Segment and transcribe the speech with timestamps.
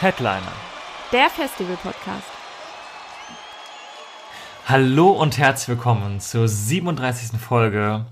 [0.00, 0.52] Headliner.
[1.12, 2.24] Der Festival-Podcast.
[4.66, 7.38] Hallo und herzlich willkommen zur 37.
[7.38, 8.06] Folge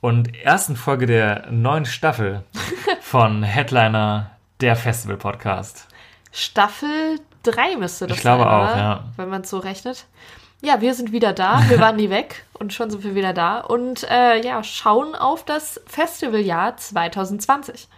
[0.00, 2.44] und ersten Folge der neuen Staffel
[3.00, 5.88] von Headliner, der Festival Podcast.
[6.30, 8.76] Staffel 3 müsste das Ich glaube sein, auch, oder?
[8.78, 9.04] ja.
[9.16, 10.06] Wenn man es so rechnet.
[10.60, 11.62] Ja, wir sind wieder da.
[11.68, 13.58] Wir waren nie weg und schon sind wir wieder da.
[13.58, 17.88] Und äh, ja, schauen auf das Festivaljahr 2020.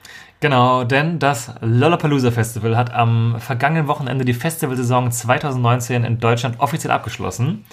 [0.40, 6.92] Genau, denn das Lollapalooza Festival hat am vergangenen Wochenende die Festivalsaison 2019 in Deutschland offiziell
[6.92, 7.66] abgeschlossen.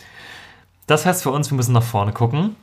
[0.85, 2.57] Das heißt für uns, wir müssen nach vorne gucken,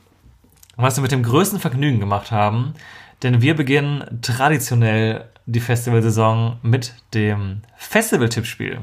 [0.75, 2.75] was wir mit dem größten Vergnügen gemacht haben,
[3.23, 8.79] denn wir beginnen traditionell die Festivalsaison mit dem Festival-Tippspiel.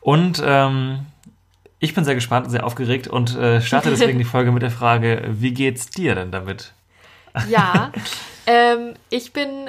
[0.00, 1.06] Und ähm,
[1.80, 4.70] ich bin sehr gespannt und sehr aufgeregt und äh, starte deswegen die Folge mit der
[4.70, 6.72] Frage, wie geht's dir denn damit?
[7.48, 7.92] Ja,
[8.46, 9.68] ähm, ich bin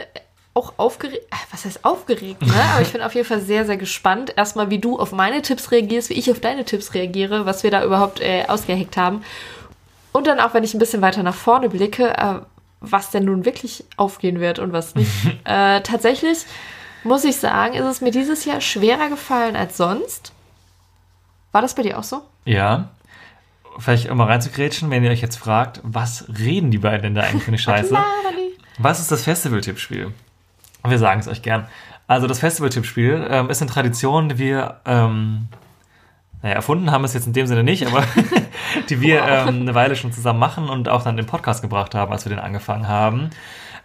[0.55, 2.53] auch aufgeregt, äh, was heißt aufgeregt, ne?
[2.73, 4.33] Aber ich bin auf jeden Fall sehr, sehr gespannt.
[4.35, 7.71] Erstmal, wie du auf meine Tipps reagierst, wie ich auf deine Tipps reagiere, was wir
[7.71, 9.23] da überhaupt äh, ausgeheckt haben.
[10.13, 12.35] Und dann auch, wenn ich ein bisschen weiter nach vorne blicke, äh,
[12.79, 15.11] was denn nun wirklich aufgehen wird und was nicht.
[15.43, 16.45] äh, tatsächlich
[17.03, 20.31] muss ich sagen, ist es mir dieses Jahr schwerer gefallen als sonst.
[21.51, 22.21] War das bei dir auch so?
[22.45, 22.91] Ja.
[23.77, 27.43] Vielleicht mal reinzugrätschen, wenn ihr euch jetzt fragt, was reden die beiden denn da eigentlich
[27.43, 27.97] für eine Scheiße?
[28.77, 30.13] Was ist das Festival-Tippspiel?
[30.89, 31.67] Wir sagen es euch gern.
[32.07, 35.47] Also das Festival-Tippspiel ähm, ist eine Tradition, die wir ähm,
[36.45, 38.03] naja, erfunden haben es jetzt in dem Sinne nicht, aber
[38.89, 42.11] die wir ähm, eine Weile schon zusammen machen und auch dann den Podcast gebracht haben,
[42.11, 43.31] als wir den angefangen haben.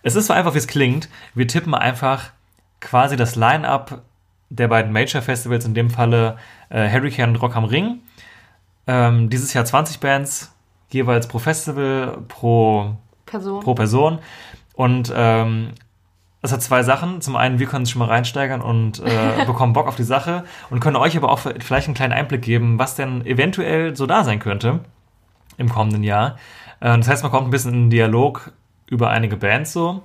[0.03, 1.09] Es ist so einfach, wie es klingt.
[1.35, 2.33] Wir tippen einfach
[2.81, 4.03] quasi das Line-up
[4.51, 6.37] der beiden Major-Festivals, in dem Falle
[6.69, 8.01] äh, Hurricane und Rock am Ring.
[8.87, 10.53] Ähm, dieses Jahr 20 Bands,
[10.91, 13.63] jeweils pro Festival, pro Person.
[13.63, 14.19] pro Person.
[14.75, 15.71] Und ähm,
[16.43, 17.21] das hat zwei Sachen.
[17.21, 20.45] Zum einen, wir können uns schon mal reinsteigern und äh, bekommen Bock auf die Sache
[20.71, 24.25] und können euch aber auch vielleicht einen kleinen Einblick geben, was denn eventuell so da
[24.25, 24.81] sein könnte
[25.59, 26.37] im kommenden Jahr.
[26.81, 28.53] Äh, das heißt, man kommt ein bisschen in den Dialog
[28.87, 30.03] über einige Bands so.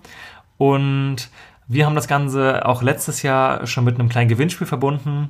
[0.58, 1.30] Und
[1.68, 5.30] wir haben das Ganze auch letztes Jahr schon mit einem kleinen Gewinnspiel verbunden,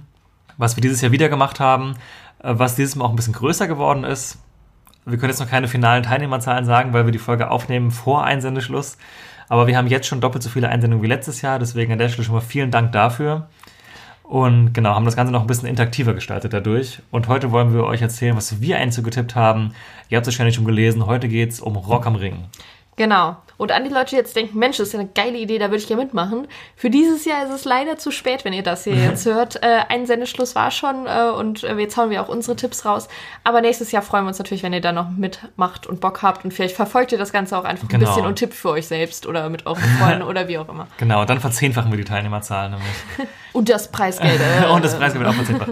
[0.58, 1.94] was wir dieses Jahr wieder gemacht haben,
[2.40, 4.40] äh, was dieses Mal auch ein bisschen größer geworden ist.
[5.06, 8.98] Wir können jetzt noch keine finalen Teilnehmerzahlen sagen, weil wir die Folge aufnehmen vor Einsendeschluss.
[9.48, 11.60] Aber wir haben jetzt schon doppelt so viele Einsendungen wie letztes Jahr.
[11.60, 13.48] Deswegen an der Stelle schon mal vielen Dank dafür.
[14.24, 17.00] Und genau, haben das Ganze noch ein bisschen interaktiver gestaltet dadurch.
[17.12, 19.74] Und heute wollen wir euch erzählen, was wir einzugetippt haben.
[20.10, 21.06] Ihr habt es wahrscheinlich schon gelesen.
[21.06, 22.46] Heute geht es um Rock am Ring.
[22.98, 23.38] Genau.
[23.58, 25.66] Und an die Leute, die jetzt denken, Mensch, das ist ja eine geile Idee, da
[25.68, 26.46] würde ich ja mitmachen.
[26.76, 29.64] Für dieses Jahr ist es leider zu spät, wenn ihr das hier jetzt hört.
[29.64, 33.08] Äh, ein Sendeschluss war schon äh, und äh, jetzt hauen wir auch unsere Tipps raus.
[33.46, 36.44] Aber nächstes Jahr freuen wir uns natürlich, wenn ihr da noch mitmacht und Bock habt
[36.44, 38.06] und vielleicht verfolgt ihr das Ganze auch einfach ein Genau.
[38.08, 40.88] bisschen und tippt für euch selbst oder mit euren Freunden oder wie auch immer.
[40.98, 42.90] Genau, dann verzehnfachen wir die Teilnehmerzahlen nämlich.
[43.54, 44.42] Und das Preisgeld.
[44.42, 45.72] Äh, Und das Preisgeld wird auch verzehnfacht.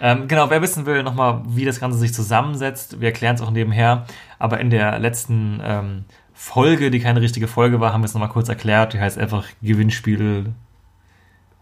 [0.00, 3.50] ähm, genau, wer wissen will nochmal, wie das Ganze sich zusammensetzt, wir erklären es auch
[3.50, 4.04] nebenher.
[4.38, 8.28] Aber in der letzten ähm, Folge, die keine richtige Folge war, haben wir es nochmal
[8.28, 8.92] kurz erklärt.
[8.92, 10.52] Die heißt einfach Gewinnspiel,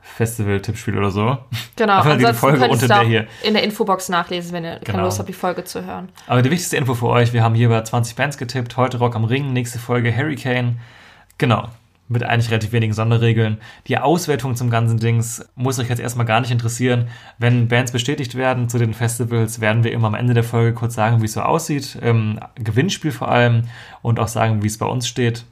[0.00, 1.38] Festival, Tippspiel oder so.
[1.76, 3.26] Genau, Einfach die ansonsten Folge könnt unter der hier.
[3.44, 5.04] in der Infobox nachlesen, wenn ihr keine Genau.
[5.04, 6.08] Lust habt, die Folge zu hören.
[6.26, 8.76] Aber die wichtigste Info für euch, wir haben hier bei 20 Bands getippt.
[8.76, 10.80] Heute Rock am Ring, nächste Folge Hurricane.
[11.38, 11.68] Genau.
[12.08, 13.58] Mit eigentlich relativ wenigen Sonderregeln.
[13.86, 17.08] Die Auswertung zum ganzen Dings muss euch jetzt erstmal gar nicht interessieren.
[17.38, 20.94] Wenn Bands bestätigt werden zu den Festivals, werden wir immer am Ende der Folge kurz
[20.94, 21.98] sagen, wie es so aussieht.
[22.02, 23.62] Ähm, Gewinnspiel vor allem
[24.02, 25.44] und auch sagen, wie es bei uns steht.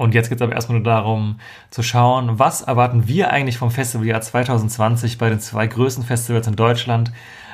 [0.00, 3.70] Und jetzt geht es aber erstmal nur darum zu schauen, was erwarten wir eigentlich vom
[3.70, 7.12] Festivaljahr 2020 bei den zwei größten Festivals in Deutschland.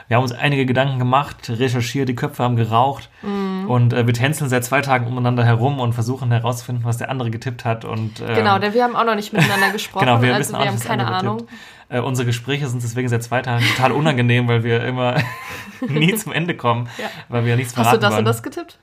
[0.09, 4.49] Wir haben uns einige Gedanken gemacht, recherchiert, die Köpfe haben geraucht und äh, wir tänzeln
[4.49, 7.85] seit zwei Tagen umeinander herum und versuchen herauszufinden, was der andere getippt hat.
[7.85, 10.55] Und, ähm, Genau, denn wir haben auch noch nicht miteinander gesprochen, Genau, wir also wissen
[10.55, 11.49] auch wir haben keine Ahnung.
[11.89, 15.17] Äh, unsere Gespräche sind deswegen seit zwei Tagen total unangenehm, weil wir immer
[15.89, 17.07] nie zum Ende kommen, Ja.
[17.29, 18.19] weil wir ja nichts Hast du verraten das wollen.
[18.21, 18.79] und das getippt?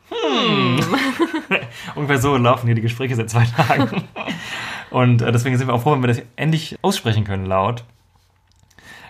[1.95, 4.03] Ungefähr so laufen hier die Gespräche seit zwei Tagen.
[4.89, 7.83] Und äh, deswegen sind wir auch froh, wenn wir das endlich aussprechen können laut.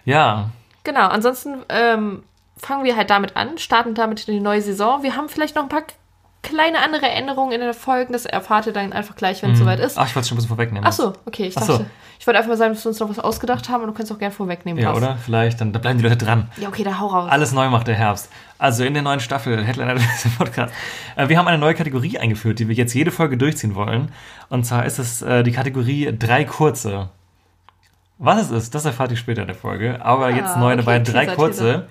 [0.05, 0.49] Ja,
[0.83, 2.23] Genau, ansonsten ähm,
[2.57, 5.03] fangen wir halt damit an, starten damit in die neue Saison.
[5.03, 5.83] Wir haben vielleicht noch ein paar
[6.43, 8.13] kleine andere Änderungen in den Folgen.
[8.13, 9.97] Das erfahrt ihr dann einfach gleich, wenn es soweit ist.
[9.97, 10.85] Ach, ich wollte es schon ein bisschen vorwegnehmen.
[10.85, 11.47] Ach so, okay.
[11.47, 11.85] Ich Ach dachte, so.
[12.19, 14.11] ich wollte einfach mal sagen, dass wir uns noch was ausgedacht haben und du kannst
[14.11, 14.83] auch gerne vorwegnehmen.
[14.83, 14.97] Ja, was.
[14.97, 15.17] oder?
[15.17, 16.49] Vielleicht, dann da bleiben die Leute dran.
[16.57, 17.31] Ja, okay, dann hau raus.
[17.31, 18.29] Alles neu macht der Herbst.
[18.57, 19.95] Also in der neuen Staffel Headliner
[20.37, 20.73] Podcast.
[21.15, 24.11] Äh, wir haben eine neue Kategorie eingeführt, die wir jetzt jede Folge durchziehen wollen.
[24.49, 27.09] Und zwar ist es äh, die Kategorie drei kurze.
[28.17, 30.03] Was es ist, das erfahrt ihr später in der Folge.
[30.03, 31.87] Aber jetzt neu Ah, okay, dabei drei kurze.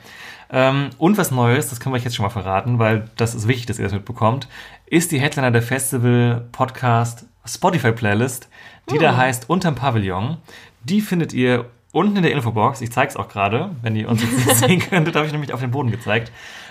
[0.51, 3.49] Ähm, und was Neues, das können wir euch jetzt schon mal verraten, weil das ist
[3.49, 4.49] wichtig, dass ihr das mitbekommt,
[4.87, 8.49] ist die Headliner der Festival Podcast Spotify Playlist,
[8.91, 9.01] die Hm.
[9.03, 10.37] da heißt Unterm Pavillon.
[10.85, 12.81] Die findet ihr unten in der Infobox.
[12.83, 13.71] Ich zeige es auch gerade.
[13.83, 16.31] Wenn ihr uns jetzt nicht sehen könntet, habe ich nämlich auf den Boden gezeigt.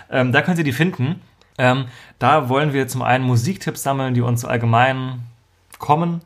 [0.09, 1.21] Ähm, da könnt ihr die finden.
[1.57, 1.86] Ähm,
[2.19, 5.21] da wollen wir zum einen Musiktipps sammeln, die uns allgemein
[5.80, 6.21] kommen.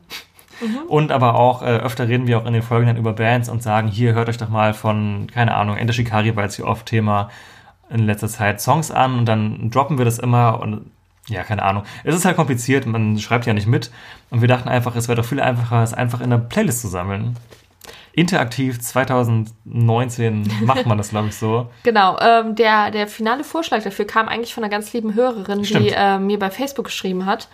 [0.88, 3.62] Und aber auch äh, öfter reden wir auch in den Folgen dann über Bands und
[3.62, 6.86] sagen, hier hört euch doch mal von, keine Ahnung, Ender Shikari war jetzt hier oft
[6.86, 7.30] Thema
[7.90, 10.90] in letzter Zeit Songs an und dann droppen wir das immer und
[11.28, 11.82] ja, keine Ahnung.
[12.04, 13.90] Es ist halt kompliziert, man schreibt ja nicht mit
[14.30, 16.88] und wir dachten einfach, es wäre doch viel einfacher, es einfach in einer Playlist zu
[16.88, 17.36] sammeln.
[18.12, 21.68] Interaktiv 2019 macht man das, glaube ich, so.
[21.82, 25.86] Genau, ähm, der, der finale Vorschlag dafür kam eigentlich von einer ganz lieben Hörerin, Stimmt.
[25.86, 27.48] die äh, mir bei Facebook geschrieben hat.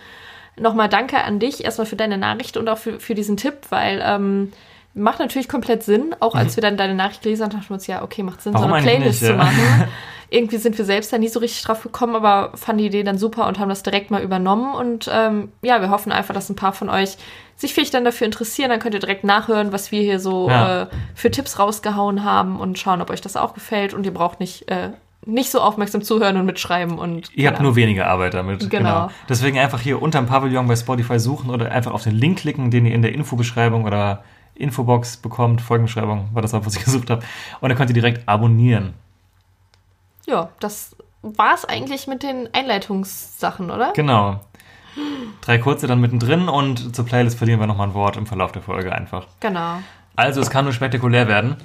[0.58, 4.02] Nochmal danke an dich erstmal für deine Nachricht und auch für, für diesen Tipp, weil
[4.04, 4.52] ähm,
[4.94, 6.14] macht natürlich komplett Sinn.
[6.20, 8.52] Auch als wir dann deine Nachricht gelesen haben, dachten wir uns, ja, okay, macht Sinn,
[8.52, 8.56] Mhm.
[8.56, 9.36] Warum so eine Playlist nicht, zu ja?
[9.36, 9.84] machen.
[10.28, 13.18] Irgendwie sind wir selbst da nie so richtig drauf gekommen, aber fanden die Idee dann
[13.18, 14.74] super und haben das direkt mal übernommen.
[14.74, 17.16] Und ähm, ja, wir hoffen einfach, dass ein paar von euch
[17.54, 18.70] sich vielleicht dann dafür interessieren.
[18.70, 20.82] Dann könnt ihr direkt nachhören, was wir hier so Ja.
[20.84, 23.92] äh, für Tipps rausgehauen haben und schauen, ob euch das auch gefällt.
[23.92, 24.90] Und ihr braucht nicht, äh,
[25.24, 26.98] nicht so aufmerksam zuhören und mitschreiben.
[26.98, 28.68] Und Ihr habt nur weniger Arbeit damit.
[28.70, 29.10] Genau.
[29.28, 32.86] Deswegen einfach hier unterm Pavillon bei Spotify suchen oder einfach auf den Link klicken, den
[32.86, 34.24] ihr in der Infobeschreibung oder
[34.54, 35.60] Infobox bekommt.
[35.60, 37.22] Folgenbeschreibung war das, was ich gesucht habe.
[37.60, 38.94] Und dann könnt ihr direkt abonnieren.
[40.26, 43.92] Ja, das war es eigentlich mit den Einleitungssachen, oder?
[43.94, 44.40] Genau.
[45.40, 48.62] Drei kurze dann mittendrin und zur Playlist verlieren wir nochmal ein Wort im Verlauf der
[48.62, 49.26] Folge einfach.
[49.40, 49.78] Genau.
[50.16, 51.56] Also es kann nur spektakulär werden.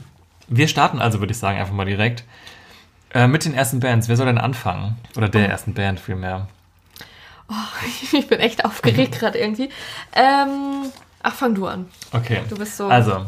[0.48, 2.24] Wir starten also, würde ich sagen, einfach mal direkt.
[3.17, 4.07] Äh, mit den ersten Bands.
[4.07, 4.95] Wer soll denn anfangen?
[5.15, 6.47] Oder der ersten Band vielmehr.
[8.11, 9.69] Ich bin echt aufgeregt gerade irgendwie.
[10.13, 10.91] Ähm,
[11.23, 11.87] ach, fang du an.
[12.11, 12.41] Okay.
[12.49, 13.25] Du bist so, Also,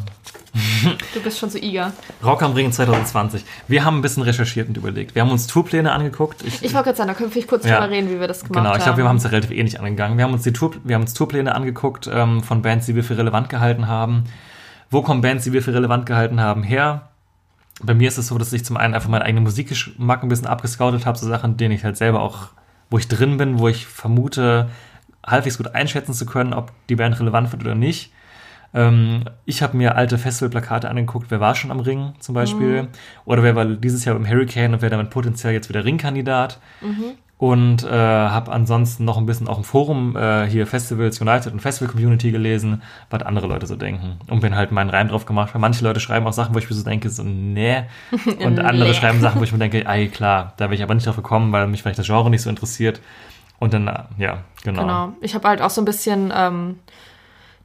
[1.14, 1.94] du bist schon so eager.
[2.24, 3.44] Rock am Ring 2020.
[3.68, 5.16] Wir haben ein bisschen recherchiert und überlegt.
[5.16, 6.44] Wir haben uns Tourpläne angeguckt.
[6.44, 7.80] Ich, Ich wollte gerade sagen, da können wir vielleicht kurz Ja.
[7.80, 8.78] drüber reden, wie wir das gemacht genau, haben.
[8.78, 10.18] ich glaube, wir haben es ja relativ ähnlich angegangen.
[10.18, 13.04] Wir haben uns, die Tour, wir haben uns Tourpläne angeguckt ähm, von Bands, die wir
[13.04, 14.26] für relevant gehalten haben.
[14.92, 17.10] Wo kommen Bands, die wir für relevant gehalten haben, her?
[17.82, 20.48] Bei mir ist es so, dass ich zum einen einfach meinen eigenen Musikgeschmack ein bisschen
[20.48, 22.50] abgescoutet habe, so Sachen, denen ich halt selber auch,
[22.90, 24.70] wo ich drin bin, wo ich vermute,
[25.26, 28.12] halbwegs gut einschätzen zu können, ob die Band relevant wird oder nicht.
[28.74, 32.88] Ähm, ich habe mir alte Festivalplakate angeguckt, wer war schon am Ring zum Beispiel.
[33.26, 36.60] Oder wer war dieses Jahr beim Hurricane und wer damit potenziell jetzt wieder Ringkandidat.
[37.40, 41.62] Und äh, habe ansonsten noch ein bisschen auch im Forum äh, hier Festivals United und
[41.62, 44.20] Festival Community gelesen, was andere Leute so denken.
[44.28, 46.70] Und bin halt meinen Reim drauf gemacht, weil manche Leute schreiben auch Sachen, wo ich
[46.70, 47.84] mir so denke, so nee.
[48.44, 48.94] Und andere Nee.
[48.94, 51.54] schreiben Sachen, wo ich mir denke, ey klar, da wäre ich aber nicht drauf gekommen,
[51.54, 53.00] weil mich vielleicht das Genre nicht so interessiert.
[53.58, 53.86] Und dann,
[54.18, 54.82] ja, genau.
[54.82, 55.14] Genau.
[55.22, 56.80] Ich habe halt auch so ein bisschen ähm,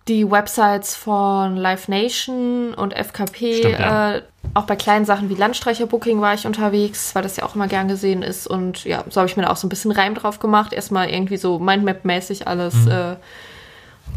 [0.08, 4.16] die Websites von Live Nation und FKP, Stimmt, ja.
[4.16, 4.22] äh,
[4.52, 7.88] auch bei kleinen Sachen wie Landstreicherbooking war ich unterwegs, weil das ja auch immer gern
[7.88, 8.46] gesehen ist.
[8.46, 10.72] Und ja, so habe ich mir da auch so ein bisschen Reim drauf gemacht.
[10.74, 12.90] Erstmal irgendwie so Mindmap-mäßig alles Mhm.
[12.90, 13.16] äh,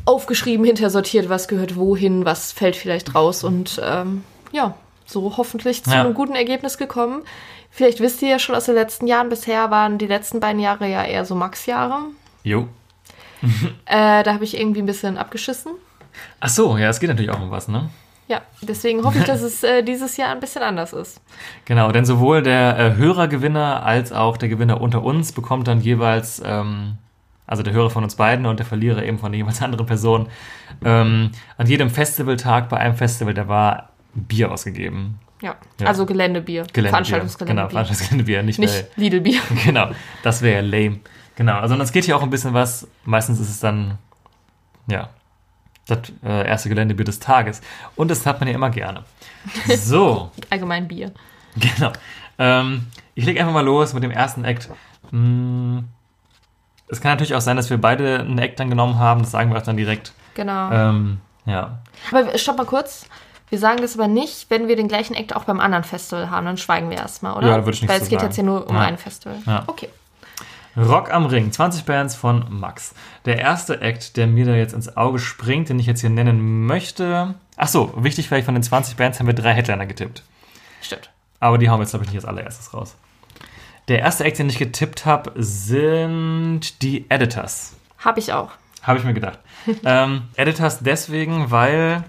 [0.06, 3.44] aufgeschrieben, hintersortiert, was gehört wohin, was fällt vielleicht raus.
[3.44, 4.76] Und ähm, ja,
[5.06, 6.02] so hoffentlich zu Ja.
[6.02, 7.22] einem guten Ergebnis gekommen.
[7.72, 10.88] Vielleicht wisst ihr ja schon aus den letzten Jahren, bisher waren die letzten beiden Jahre
[10.90, 12.00] ja eher so Max-Jahre.
[12.44, 12.68] Jo.
[13.86, 15.74] Äh, da habe ich irgendwie ein bisschen abgeschissen.
[16.40, 17.90] Ach so, ja, es geht natürlich auch um was, ne?
[18.28, 21.22] Ja, deswegen hoffe ich, dass es äh, dieses Jahr ein bisschen anders ist.
[21.66, 26.42] Genau, denn sowohl der äh, Hörergewinner als auch der Gewinner unter uns bekommt dann jeweils,
[26.46, 26.98] ähm,
[27.46, 30.28] also der Hörer von uns beiden und der Verlierer eben von der jeweils anderen Person,
[30.84, 35.20] ähm, an jedem Festivaltag bei einem Festival, der war Bier ausgegeben.
[35.42, 35.88] Ja, Ja.
[35.88, 36.64] also Geländebier.
[36.64, 36.74] Geländebier.
[36.74, 37.70] Genau, Veranstaltungsgeländebier.
[37.70, 39.40] Veranstaltungsgeländebier, nicht, Nicht Lidlbier.
[39.66, 39.92] genau,
[40.24, 41.00] das wäre ja lame.
[41.38, 43.98] Genau, also es geht hier auch ein bisschen was, meistens ist es dann,
[44.88, 45.10] ja,
[45.88, 47.62] das äh, erste Geländebier des Tages.
[47.96, 49.06] Und das hat man ja immer gerne.
[49.78, 50.32] So.
[50.50, 51.12] Allgemein Bier.
[51.56, 51.94] Genau.
[52.38, 54.70] Ähm, ich lege einfach mal los mit dem ersten Act.
[55.12, 55.80] Mm,
[56.90, 59.22] Es kann natürlich auch sein, dass wir beide einen Act dann genommen haben.
[59.22, 60.12] Das sagen wir auch dann direkt.
[60.34, 60.72] Genau.
[60.72, 61.80] Ähm, ja.
[62.12, 63.06] Aber stopp mal kurz.
[63.50, 66.46] Wir sagen das aber nicht, wenn wir den gleichen Act auch beim anderen Festival haben.
[66.46, 67.48] Dann schweigen wir erstmal, oder?
[67.48, 68.30] Ja, würde ich nichts Weil zu es geht sagen.
[68.30, 68.82] jetzt hier nur um Ja.
[68.82, 69.38] ein Festival.
[69.46, 69.64] Ja.
[69.68, 69.88] Okay.
[70.78, 72.94] Rock am Ring, 20 Bands von Max.
[73.26, 76.68] Der erste Act, der mir da jetzt ins Auge springt, den ich jetzt hier nennen
[76.68, 77.34] möchte.
[77.56, 80.22] Ach so, wichtig vielleicht von den 20 Bands haben wir drei Headliner getippt.
[80.82, 81.10] Stimmt.
[81.40, 82.96] Aber die hauen wir jetzt, glaube ich, nicht als allererstes raus.
[83.88, 87.76] Der erste Act, den ich getippt habe, sind die Editors.
[87.98, 88.52] Habe ich auch.
[88.84, 89.40] Habe ich mir gedacht.
[89.84, 92.04] ähm, Editors deswegen, weil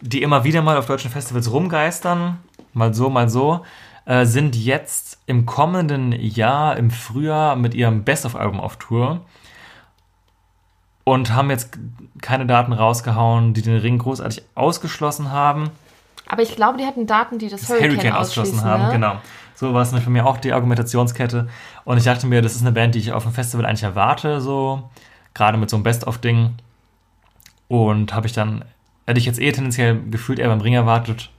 [0.00, 2.38] die immer wieder mal auf deutschen Festivals rumgeistern,
[2.72, 3.64] mal so, mal so,
[4.04, 9.20] äh, sind jetzt im kommenden Jahr, im Frühjahr, mit ihrem Best-of-Album auf Tour
[11.04, 11.78] und haben jetzt
[12.20, 15.70] keine Daten rausgehauen, die den Ring großartig ausgeschlossen haben.
[16.28, 18.92] Aber ich glaube, die hatten Daten, die das, das Hurricane, Hurricane ausgeschlossen haben, ne?
[18.92, 19.16] genau.
[19.54, 21.48] So war es nämlich für mich auch die Argumentationskette.
[21.84, 24.40] Und ich dachte mir, das ist eine Band, die ich auf dem Festival eigentlich erwarte,
[24.40, 24.90] so
[25.34, 26.54] gerade mit so einem Best-of-Ding.
[27.68, 28.64] Und habe ich dann,
[29.06, 31.30] hätte ich jetzt eh tendenziell gefühlt eher beim Ring erwartet.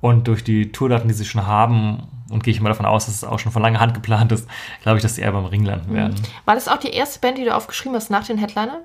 [0.00, 3.14] Und durch die Tourdaten, die sie schon haben, und gehe ich mal davon aus, dass
[3.16, 4.46] es auch schon von langer Hand geplant ist,
[4.82, 6.14] glaube ich, dass sie eher beim Ring landen werden.
[6.44, 8.82] War das auch die erste Band, die du aufgeschrieben hast nach den Headlinern?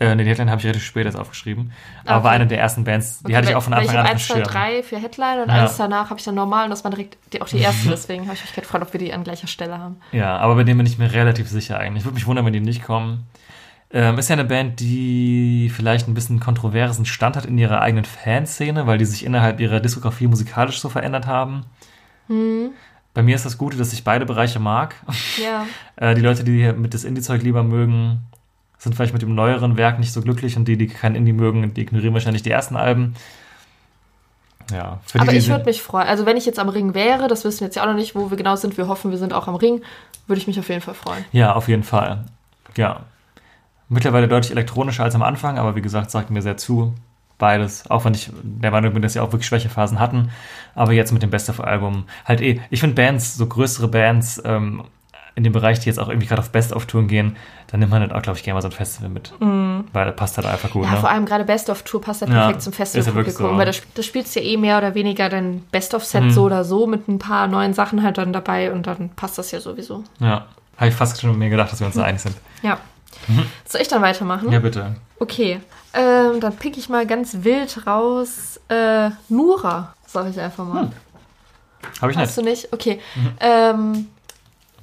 [0.00, 1.72] Äh, nee, die Headline habe ich relativ spät erst aufgeschrieben.
[2.04, 2.24] Aber Okay.
[2.24, 4.10] war eine der ersten Bands, die hatte ich auch von Anfang ich an hab auf
[4.10, 4.48] dem 1, 2, Schirm.
[4.48, 5.54] 3 für Headline und Ja.
[5.54, 8.24] alles danach habe ich dann normal und das waren direkt die, auch die ersten, deswegen
[8.24, 9.96] habe ich mich gefragt, ob wir die an gleicher Stelle haben.
[10.12, 12.00] Ja, aber bei denen bin ich mir relativ sicher eigentlich.
[12.00, 13.26] Ich würde mich wundern, wenn die nicht kommen.
[13.94, 18.04] Ähm, ist ja eine Band, die vielleicht ein bisschen kontroversen Stand hat in ihrer eigenen
[18.04, 21.64] Fanszene, weil die sich innerhalb ihrer Diskografie musikalisch so verändert haben.
[22.26, 22.70] Hm.
[23.14, 24.96] Bei mir ist das Gute, dass ich beide Bereiche mag.
[25.42, 25.66] Ja.
[25.96, 28.18] Äh, die Leute, die mit das Indie-Zeug lieber mögen,
[28.78, 31.72] sind vielleicht mit dem neueren Werk nicht so glücklich und die, die kein Indie mögen,
[31.72, 33.14] die ignorieren wahrscheinlich die ersten Alben.
[34.72, 36.08] Ja, für Aber die, ich würde mich freuen.
[36.08, 38.16] Also wenn ich jetzt am Ring wäre, das wissen wir jetzt ja auch noch nicht,
[38.16, 38.76] wo wir genau sind.
[38.76, 39.82] Wir hoffen, wir sind auch am Ring.
[40.26, 41.24] Würde ich mich auf jeden Fall freuen.
[41.30, 42.24] Ja, auf jeden Fall.
[42.76, 43.02] Ja.
[43.88, 46.94] Mittlerweile deutlich elektronischer als am Anfang, aber wie gesagt, sagt mir sehr zu.
[47.36, 47.90] Beides.
[47.90, 50.30] Auch wenn ich der Meinung bin, dass sie auch wirklich Schwächephasen hatten.
[50.74, 52.60] Aber jetzt mit dem Best-of-Album halt eh.
[52.70, 54.84] Ich finde Bands, so größere Bands, ähm,
[55.36, 57.34] in dem Bereich, die jetzt auch irgendwie gerade auf Best-of-Touren gehen,
[57.66, 59.32] dann nimmt man halt auch, glaube ich, gerne mal so ein Festival mit.
[59.40, 60.84] Weil das passt halt einfach gut.
[60.84, 60.96] Ja, ne?
[60.98, 63.46] vor allem gerade Best of Tour passt ja Ja, perfekt zum Festivalpublikum.
[63.50, 63.56] so.
[63.58, 66.30] Weil das, das spielst ja eh mehr oder weniger dein Best of Set Mhm.
[66.30, 69.50] so oder so mit ein paar neuen Sachen halt dann dabei und dann passt das
[69.50, 70.04] ja sowieso.
[70.20, 70.46] Ja.
[70.76, 72.36] Habe ich fast schon mir gedacht, dass wir uns da einig sind.
[72.62, 72.78] Ja.
[73.66, 74.50] Soll ich dann weitermachen?
[74.52, 74.96] Ja, bitte.
[75.18, 75.60] Okay.
[75.92, 78.60] Ähm, dann pick ich mal ganz wild raus.
[78.68, 80.90] Äh, Nura, sag ich einfach mal.
[82.00, 82.38] Habe ich Hast nicht.
[82.38, 82.72] du nicht?
[82.72, 83.00] Okay.
[83.40, 84.08] Ähm,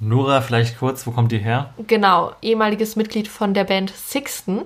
[0.00, 1.70] Nora, vielleicht kurz, wo kommt die her?
[1.86, 4.62] genau, ehemaliges Mitglied von der Band Sixten,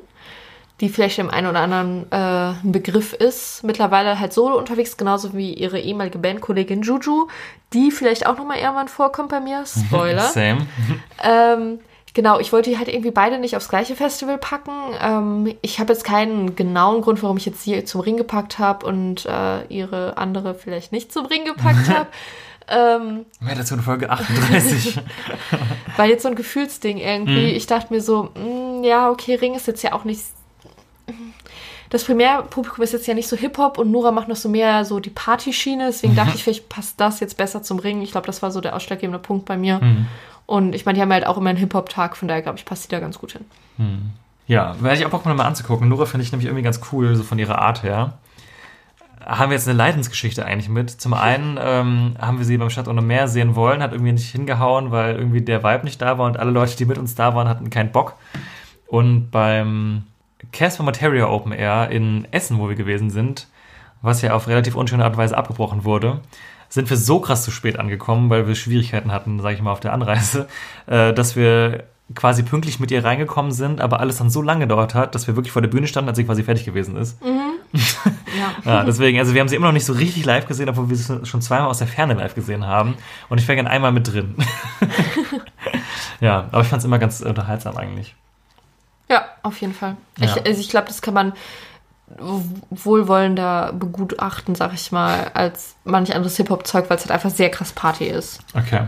[0.81, 2.17] die vielleicht dem einen oder anderen äh,
[2.63, 3.65] ein Begriff ist.
[3.65, 7.29] Mittlerweile halt solo unterwegs, genauso wie ihre ehemalige Bandkollegin Juju,
[7.73, 9.65] die vielleicht auch nochmal irgendwann vorkommt bei mir.
[9.67, 10.23] Spoiler.
[10.23, 10.67] Same.
[11.23, 11.81] Ähm,
[12.17, 14.73] genau, ich wollte die halt irgendwie beide nicht aufs gleiche Festival packen.
[15.01, 18.87] Ähm, ich habe jetzt keinen genauen Grund, warum ich jetzt sie zum Ring gepackt habe
[18.87, 22.07] und äh, ihre andere vielleicht nicht zum Ring gepackt habe.
[22.69, 24.99] ähm, Mehr dazu in Folge 38.
[25.97, 27.51] weil jetzt so ein Gefühlsding irgendwie.
[27.51, 27.57] Mhm.
[27.57, 30.23] Ich dachte mir so, mh, ja, okay, Ring ist jetzt ja auch nicht.
[31.91, 34.99] Das Primärpublikum ist jetzt ja nicht so Hip-Hop und Nora macht noch so mehr so
[34.99, 35.87] die Partyschiene.
[35.87, 36.17] Deswegen Mhm.
[36.17, 38.03] dachte ich, vielleicht passt das jetzt besser zum Ring.
[38.03, 39.79] Ich glaube, das war so der ausschlaggebende Punkt bei mir.
[39.81, 40.07] Mhm.
[40.47, 42.85] Und ich meine, die haben halt auch immer einen Hip-Hop-Tag, von daher glaube ich, passt
[42.85, 43.45] die da ganz gut hin.
[44.47, 45.89] Ja, werde ich auch Bock mal anzugucken.
[45.89, 48.15] Nora finde ich nämlich irgendwie ganz cool, so von ihrer Art her.
[49.25, 50.91] Haben wir jetzt eine Leidensgeschichte eigentlich mit.
[50.91, 54.31] Zum einen ähm, haben wir sie beim Stadt ohne Meer sehen wollen, hat irgendwie nicht
[54.31, 57.35] hingehauen, weil irgendwie der Vibe nicht da war und alle Leute, die mit uns da
[57.35, 58.15] waren, hatten keinen Bock.
[58.87, 60.05] Und beim
[60.53, 63.49] Casper Materia Open Air in Essen, wo wir gewesen sind,
[64.01, 66.21] was ja auf relativ unschöne Art und Weise abgebrochen wurde,
[66.69, 69.81] sind wir so krass zu spät angekommen, weil wir Schwierigkeiten hatten, sage ich mal, auf
[69.81, 70.49] der Anreise,
[70.87, 74.95] äh, dass wir quasi pünktlich mit ihr reingekommen sind, aber alles dann so lange gedauert
[74.95, 77.19] hat, dass wir wirklich vor der Bühne standen, als sie quasi fertig gewesen ist.
[78.65, 78.71] Ja.
[78.71, 80.97] Ja, deswegen, also wir haben sie immer noch nicht so richtig live gesehen, obwohl wir
[80.97, 82.95] sie schon zweimal aus der Ferne live gesehen haben.
[83.29, 84.35] Und ich wäre gerne einmal mit drin.
[86.21, 88.15] ja, aber ich fand es immer ganz unterhaltsam eigentlich.
[89.11, 89.97] Ja, auf jeden Fall.
[90.21, 90.43] Ich, Ja.
[90.43, 91.33] also ich glaube, das kann man
[92.71, 97.73] wohlwollender begutachten, sag ich mal, als manch anderes Hip-Hop-Zeug, weil es halt einfach sehr krass
[97.73, 98.41] Party ist.
[98.55, 98.83] Okay.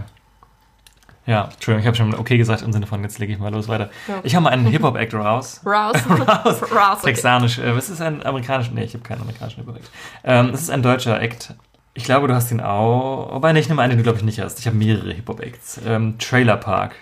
[1.26, 3.68] Ja, Entschuldigung, ich habe schon okay gesagt im Sinne von, jetzt lege ich mal los
[3.68, 3.90] weiter.
[4.06, 4.20] Ja.
[4.22, 5.60] Ich habe mal einen Hip-Hop-Act raus.
[5.66, 5.96] Raus.
[6.08, 6.62] Raus.
[6.62, 6.98] Raus.
[7.00, 7.12] Okay.
[7.12, 7.58] Texanisch.
[7.58, 8.72] Äh, was ist ein amerikanischer?
[8.72, 9.90] Nee, ich habe keinen amerikanischen Hip-Hop-Act.
[10.24, 11.54] Ähm, das ist ein deutscher Act.
[11.92, 13.34] Ich glaube, du hast ihn auch.
[13.34, 14.58] Wobei, nee, ich nehme einen, den du, glaube ich, nicht hast.
[14.60, 15.80] Ich habe mehrere Hip-Hop-Acts.
[15.84, 16.94] Ähm, Trailer Park.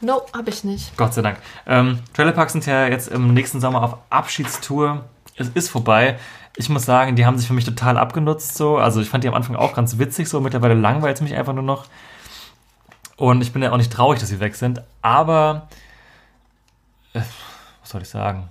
[0.00, 0.96] No, hab ich nicht.
[0.96, 1.38] Gott sei Dank.
[1.66, 5.04] Ähm, Trailer Park sind ja jetzt im nächsten Sommer auf Abschiedstour.
[5.38, 6.18] Es ist vorbei.
[6.56, 8.56] Ich muss sagen, die haben sich für mich total abgenutzt.
[8.56, 8.78] So.
[8.78, 10.28] Also ich fand die am Anfang auch ganz witzig.
[10.28, 11.86] So mittlerweile langweilt es mich einfach nur noch.
[13.16, 14.82] Und ich bin ja auch nicht traurig, dass sie weg sind.
[15.02, 15.68] Aber
[17.14, 17.20] äh,
[17.80, 18.48] was soll ich sagen?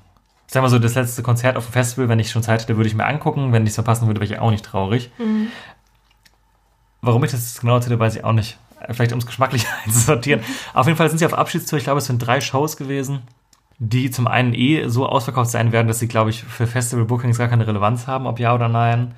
[0.47, 2.77] Ich sag mal so, das letzte Konzert auf dem Festival, wenn ich schon Zeit hätte,
[2.77, 3.51] würde ich mir angucken.
[3.51, 5.11] Wenn ich es verpassen würde, wäre ich auch nicht traurig.
[7.01, 8.57] Warum ich das genau erzähle, weiß ich auch nicht.
[8.91, 10.41] Vielleicht um es geschmacklich einzusortieren.
[10.73, 11.77] Auf jeden Fall sind sie auf Abschiedstour.
[11.77, 13.21] Ich glaube, es sind drei Shows gewesen,
[13.79, 17.47] die zum einen eh so ausverkauft sein werden, dass sie, glaube ich, für Festival-Bookings gar
[17.47, 19.13] keine Relevanz haben, ob ja oder nein.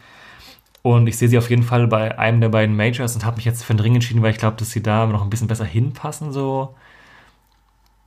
[0.82, 3.46] Und ich sehe sie auf jeden Fall bei einem der beiden Majors und habe mich
[3.46, 5.66] jetzt für den Ring entschieden, weil ich glaube, dass sie da noch ein bisschen besser
[5.66, 6.32] hinpassen.
[6.32, 6.76] So.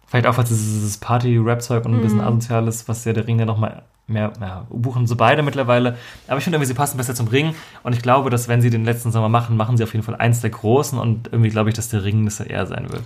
[0.07, 3.39] Vielleicht auch, weil es dieses Party-Rap-Zeug und ein bisschen asozial ist, was ja der Ring
[3.39, 5.97] ja nochmal mehr, ja, buchen so beide mittlerweile.
[6.29, 7.55] Aber ich finde irgendwie, sie passen besser zum Ring.
[7.83, 10.17] Und ich glaube, dass wenn sie den letzten Sommer machen, machen sie auf jeden Fall
[10.17, 10.99] eins der großen.
[10.99, 13.03] Und irgendwie glaube ich, dass der Ring das ja eher sein wird.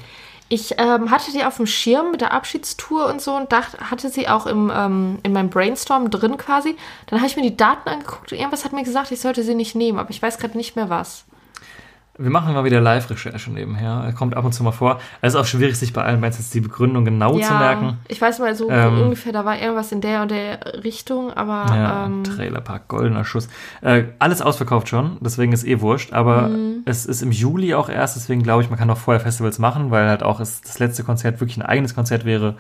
[0.49, 4.09] Ich ähm, hatte die auf dem Schirm mit der Abschiedstour und so und dachte, hatte
[4.09, 6.77] sie auch im, ähm, in meinem Brainstorm drin quasi.
[7.07, 9.55] Dann habe ich mir die Daten angeguckt und irgendwas hat mir gesagt, ich sollte sie
[9.55, 11.26] nicht nehmen, aber ich weiß gerade nicht mehr was.
[12.19, 14.13] Wir machen mal wieder Live-Recherche nebenher.
[14.17, 15.01] Kommt ab und zu mal vor.
[15.21, 17.99] Es ist auch schwierig, sich bei allen Bands jetzt die Begründung genau zu merken.
[18.09, 21.67] ich weiß mal so Ähm, ungefähr, da war irgendwas in der und der Richtung, aber
[21.75, 23.49] Ja, ähm, Trailerpark, goldener Schuss.
[23.83, 26.13] Äh, alles ausverkauft schon, deswegen ist eh wurscht.
[26.15, 26.83] Aber Mhm.
[26.87, 29.91] es ist im Juli auch erst, deswegen glaube ich, man kann auch vorher Festivals machen,
[29.91, 32.55] weil halt auch es, das letzte Konzert wirklich ein eigenes Konzert wäre.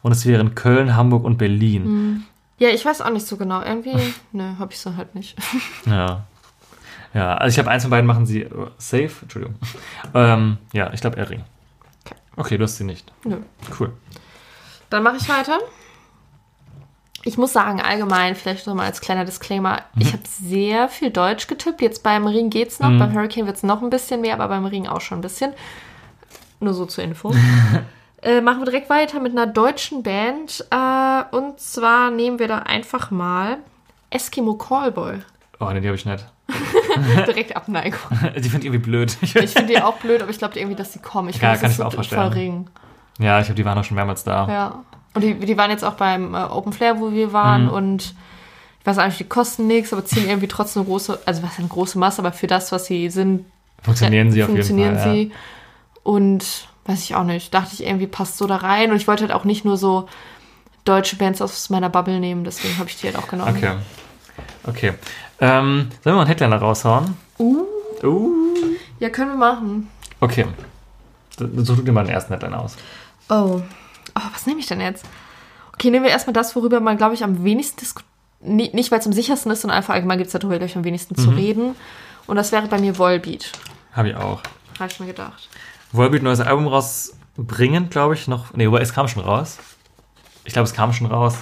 [0.00, 1.84] Und es wären Köln, Hamburg und Berlin.
[1.84, 2.22] Mhm.
[2.58, 3.60] ja, ich weiß auch nicht so genau.
[3.62, 3.94] Irgendwie,
[4.32, 5.36] ne, habe ich so halt nicht.
[5.86, 6.22] Ja.
[7.14, 9.56] Ja, also ich habe eins von beiden machen sie äh, safe, Entschuldigung.
[10.14, 11.44] ähm, ja, ich glaube Ring.
[12.36, 13.12] Okay, du hast sie nicht.
[13.24, 13.36] Nö.
[13.78, 13.92] Cool.
[14.88, 15.58] Dann mache ich weiter.
[17.24, 20.00] Ich muss sagen, allgemein, vielleicht nochmal als kleiner Disclaimer, Mhm.
[20.02, 21.80] ich habe sehr viel Deutsch getippt.
[21.80, 24.88] Jetzt beim Ring geht's noch, beim Hurricane wird's noch ein bisschen mehr, aber beim Ring
[24.88, 25.52] auch schon ein bisschen.
[26.58, 27.32] Nur so zur Info.
[28.22, 30.64] äh, machen wir direkt weiter mit einer deutschen Band.
[30.70, 33.58] Äh, und zwar nehmen wir da einfach mal
[34.10, 35.18] Eskimo Callboy.
[35.60, 36.26] Oh, nee, die habe ich nicht.
[37.26, 37.98] Direkt Abneigung.
[38.36, 39.16] Die finde ich irgendwie blöd.
[39.20, 41.28] Ich finde die auch blöd, aber ich glaube irgendwie, dass die kommen.
[41.28, 42.68] Ich Ja, kann das ich mir auch vorstellen.
[43.18, 44.48] ja, ich glaube, die waren auch schon mehrmals da.
[44.48, 44.84] Ja.
[45.14, 47.64] Und die, die waren jetzt auch beim äh, Open Flair, wo wir waren.
[47.64, 47.70] Mhm.
[47.70, 48.14] Und
[48.80, 51.68] ich weiß eigentlich, die kosten nichts, aber ziehen irgendwie trotzdem eine große, also was eine
[51.68, 53.44] große Masse, aber für das, was sie sind,
[53.82, 55.12] Funktionieren sie auf jeden funktionieren Fall.
[55.12, 55.32] sie.
[56.02, 58.90] Und weiß ich auch nicht, dachte ich irgendwie passt so da rein.
[58.90, 60.08] Und ich wollte halt auch nicht nur so
[60.84, 63.28] deutsche Bands aus meiner Bubble nehmen, deswegen habe ich die halt auch Ja.
[63.30, 63.56] genommen.
[63.56, 63.72] Okay.
[64.64, 64.92] Okay.
[65.42, 67.16] Ähm, sollen wir mal einen Headliner raushauen?
[67.38, 67.64] Uh.
[68.02, 68.30] Uh.
[69.00, 69.88] Ja, können wir machen.
[70.20, 70.46] Okay.
[71.56, 72.76] Such dir mal den ersten Headliner aus.
[73.28, 73.60] Oh.
[74.14, 75.04] Oh, was nehme ich denn jetzt?
[75.74, 78.08] Okay, nehmen wir erstmal das, worüber man, glaube ich, am wenigsten diskutiert.
[78.44, 80.84] Nicht, weil es am sichersten ist, sondern einfach allgemein gibt es darüber, glaube ich, am
[80.84, 81.24] wenigsten Mhm.
[81.24, 81.74] zu reden.
[82.26, 83.50] Und das wäre bei mir Volbeat.
[83.92, 84.40] Habe ich auch.
[84.78, 85.48] Habe ich mir gedacht.
[85.92, 88.52] Volbeat neues Album rausbringen, glaube ich, noch.
[88.54, 89.58] Nee, wobei, es kam schon raus.
[90.44, 91.34] Ich glaube, es kam schon raus.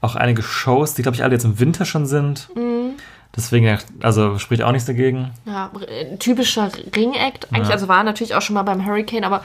[0.00, 2.48] Auch einige Shows, die, glaube ich, alle jetzt im Winter schon sind.
[2.54, 2.94] Mhm.
[3.34, 5.30] Deswegen, ja, also spricht auch nichts dagegen.
[5.44, 7.52] Ja, r- typischer Ring-Act.
[7.52, 7.74] Eigentlich, Ja.
[7.74, 9.44] also war natürlich auch schon mal beim Hurricane, aber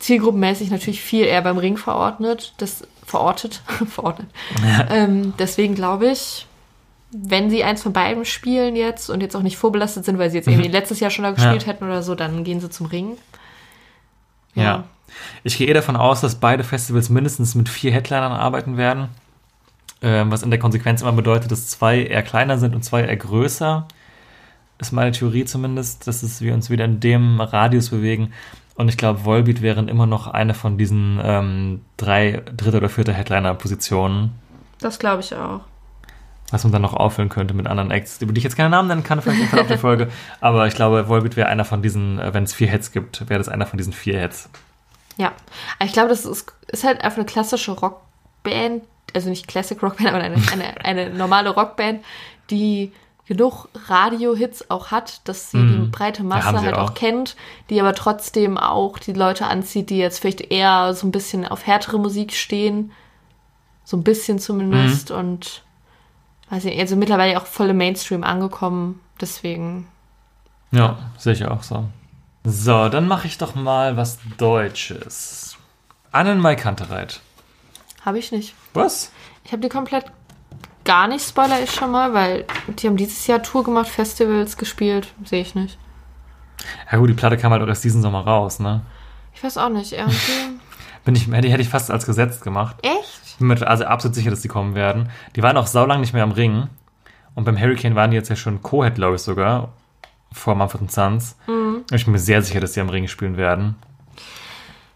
[0.00, 2.52] zielgruppenmäßig natürlich viel eher beim Ring verordnet.
[2.58, 3.62] Das verortet.
[3.88, 4.28] verordnet.
[4.90, 6.46] Ähm, deswegen glaube ich,
[7.10, 10.38] wenn sie eins von beiden spielen jetzt und jetzt auch nicht vorbelastet sind, weil sie
[10.38, 13.16] jetzt irgendwie letztes Jahr schon da gespielt hätten oder so, dann gehen sie zum Ring.
[14.54, 14.84] Ja.
[15.44, 19.08] Ich gehe eh davon aus, dass beide Festivals mindestens mit vier Headlinern arbeiten werden.
[20.02, 23.16] Ähm, was in der Konsequenz immer bedeutet, dass zwei eher kleiner sind und zwei eher
[23.16, 23.86] größer.
[24.78, 28.32] Ist meine Theorie zumindest, dass es, wir uns wieder in dem Radius bewegen.
[28.74, 33.12] Und ich glaube, Volbeat wären immer noch eine von diesen ähm, drei, dritte oder vierte
[33.12, 34.32] Headliner-Positionen,
[34.80, 35.60] Das glaube ich auch.
[36.50, 38.88] was man dann noch auffüllen könnte mit anderen Acts, über die ich jetzt keine Namen
[38.88, 40.08] nennen kann, vielleicht im Verlauf der Folge.
[40.40, 43.38] Aber ich glaube, Volbeat wäre einer von diesen, äh, wenn es vier Heads gibt, wäre
[43.38, 44.48] das einer von diesen vier Heads.
[45.18, 45.32] Ja.
[45.84, 48.82] Ich glaube, das ist, ist halt einfach eine klassische Rockband,
[49.14, 52.04] also nicht Classic Rockband, aber eine, eine, eine normale Rockband,
[52.50, 52.92] die
[53.26, 56.90] genug Radio-Hits auch hat, dass sie die breite Masse sie halt auch.
[56.90, 56.94] auch.
[56.94, 57.36] kennt,
[57.70, 61.66] die aber trotzdem auch die Leute anzieht, die jetzt vielleicht eher so ein bisschen auf
[61.66, 62.92] härtere Musik stehen.
[63.84, 65.10] So ein bisschen zumindest.
[65.10, 65.62] Und
[66.50, 69.00] weiß nicht, also mittlerweile auch voll im Mainstream angekommen.
[69.20, 69.86] Deswegen.
[70.72, 71.84] Ja, sehe ich auch so.
[72.44, 75.56] So, dann mache ich doch mal was Deutsches.
[76.10, 77.20] Annenmai Kantereit.
[78.04, 78.54] Habe ich nicht.
[78.74, 79.12] Was?
[79.44, 80.06] Ich habe die komplett
[80.84, 85.12] gar nicht, spoiler ich schon mal, weil die haben dieses Jahr Tour gemacht, Festivals gespielt,
[85.24, 85.78] sehe ich nicht.
[86.90, 88.82] Ja gut, die Platte kam halt auch erst diesen Sommer raus, ne?
[89.34, 90.32] Ich weiß auch nicht, irgendwie.
[91.04, 92.76] Bin ich, hätte, hätte ich fast als gesetzt gemacht.
[92.82, 93.20] Echt?
[93.24, 95.10] Ich bin mir also absolut sicher, dass die kommen werden.
[95.34, 96.68] Die waren auch saulang nicht mehr am Ring.
[97.34, 99.72] Und beim Hurricane waren die jetzt ja schon Co-Head, glaube ich sogar.
[100.30, 101.36] Vor Mumford Sons.
[101.48, 101.84] Mhm.
[101.90, 103.76] Ich bin mir sehr sicher, dass die am Ring spielen werden.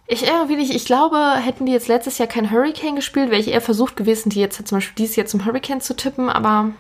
[0.09, 0.73] Ich irgendwie nicht.
[0.73, 4.31] Ich glaube, hätten die jetzt letztes Jahr kein Hurricane gespielt, wäre ich eher versucht gewesen,
[4.31, 6.71] die jetzt zum Beispiel dieses Jahr zum Hurricane zu tippen, aber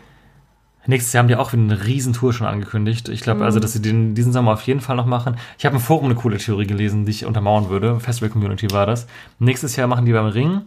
[0.89, 3.09] Nächstes Jahr haben die auch wieder eine Riesentour schon angekündigt.
[3.09, 5.37] Ich glaube also, dass sie den diesen Sommer auf jeden Fall noch machen.
[5.59, 7.99] Ich habe im Forum eine coole Theorie gelesen, die ich untermauern würde.
[7.99, 9.09] Festival Community war das.
[9.41, 10.62] Nächstes Jahr machen die beim Ring.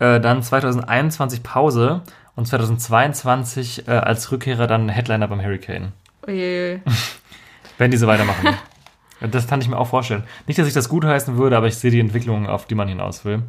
[0.00, 2.02] Äh, dann 2021 Pause
[2.36, 5.92] und 2022 äh, als Rückkehrer dann Headliner beim Hurricane.
[6.26, 6.82] Oje.
[7.78, 8.48] Wenn die so weitermachen.
[9.20, 10.24] das kann ich mir auch vorstellen.
[10.46, 13.24] Nicht, dass ich das gutheißen würde, aber ich sehe die Entwicklung, auf die man hinaus
[13.24, 13.42] will.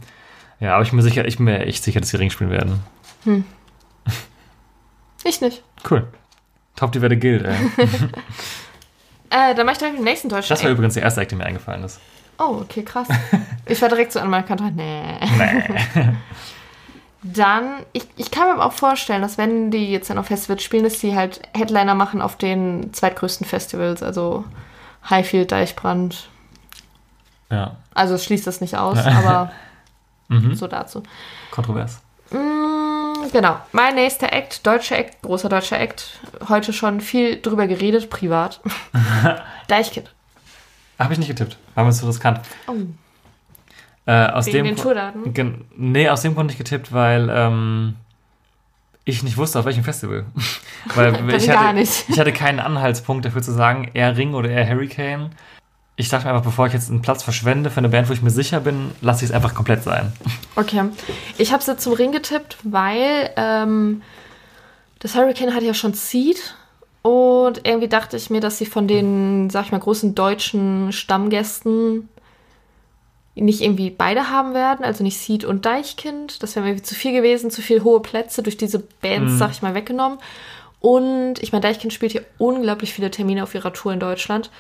[0.60, 2.52] Ja, aber ich bin mir sicher, ich bin mir echt sicher, dass sie Ring spielen
[2.52, 2.84] werden.
[5.28, 5.64] Ich nicht.
[5.90, 6.08] Cool.
[6.76, 7.56] Top die Wette gilt, ey.
[9.32, 11.40] Äh, dann mach ich direkt den nächsten deutschen Das war übrigens der erste Act, der
[11.40, 12.00] mir eingefallen ist.
[12.38, 13.08] Oh, okay, krass.
[13.66, 14.66] Ich war direkt so an meiner Kante.
[14.66, 15.02] Nee.
[15.38, 16.14] Nee.
[17.24, 20.64] Dann, ich, ich kann mir aber auch vorstellen, dass wenn die jetzt dann auf Festivals
[20.64, 24.44] spielen, dass die halt Headliner machen auf den zweitgrößten Festivals, also
[25.10, 26.30] Highfield, Deichbrand.
[27.52, 29.52] Ja, Also es schließt das nicht aus, aber
[30.28, 30.56] Mhm.
[30.56, 31.04] so dazu.
[31.52, 32.02] kontrovers.
[32.32, 33.58] Mm, genau.
[33.72, 36.20] Mein nächster Act, deutscher Act, großer deutscher Act.
[36.50, 38.60] Heute schon viel drüber geredet, privat.
[39.68, 40.12] Deichkind.
[40.98, 41.58] Habe ich nicht getippt.
[41.76, 42.40] War mir zu riskant.
[42.68, 42.74] Oh.
[44.08, 45.66] Äh, aus Wegen dem den Tourdaten?
[45.76, 47.96] Nee, aus dem Grund nicht getippt, weil ähm,
[49.06, 50.26] ich nicht wusste, auf welchem Festival.
[50.96, 52.06] weil ich hatte, nicht.
[52.10, 55.30] ich hatte keinen Anhaltspunkt dafür zu sagen, eher Ring oder eher Hurricane.
[55.98, 58.22] Ich dachte mir einfach, bevor ich jetzt einen Platz verschwende für eine Band, wo ich
[58.22, 60.12] mir sicher bin, lasse ich es einfach komplett sein.
[60.58, 60.84] Okay.
[61.38, 64.02] Ich habe sie zum Ring getippt, weil ähm,
[65.00, 66.56] das Hurricane hat ja schon Seed.
[67.02, 72.08] Und irgendwie dachte ich mir, dass sie von den, sag ich mal, großen deutschen Stammgästen
[73.36, 76.42] nicht irgendwie beide haben werden, also nicht Seed und Deichkind.
[76.42, 79.38] Das wäre mir zu viel gewesen, zu viel hohe Plätze durch diese Bands, Mhm.
[79.38, 80.20] sag ich mal, weggenommen.
[80.80, 84.52] Und ich meine, Deichkind spielt hier unglaublich viele Termine auf ihrer Tour in Deutschland.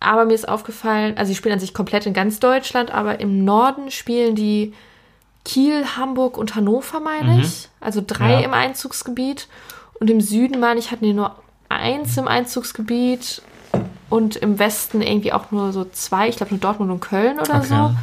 [0.00, 3.44] Aber mir ist aufgefallen, also sie spielen an sich komplett in ganz Deutschland, aber im
[3.44, 4.72] Norden spielen die
[5.44, 7.68] Kiel, Hamburg und Hannover, meine ich.
[7.80, 8.40] Also drei Ja.
[8.40, 9.48] im Einzugsgebiet.
[10.00, 11.34] Und im Süden, meine ich, hatten die nur
[11.68, 13.42] eins im Einzugsgebiet.
[14.10, 16.28] Und im Westen irgendwie auch nur so zwei.
[16.28, 17.66] Ich glaube nur Dortmund und Köln oder Okay.
[17.66, 17.94] so.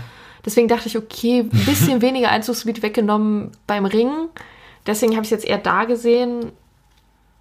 [0.46, 4.30] Deswegen dachte ich, okay, ein bisschen weniger Einzugsgebiet weggenommen beim Ringen.
[4.86, 6.52] Deswegen habe ich es jetzt eher da gesehen.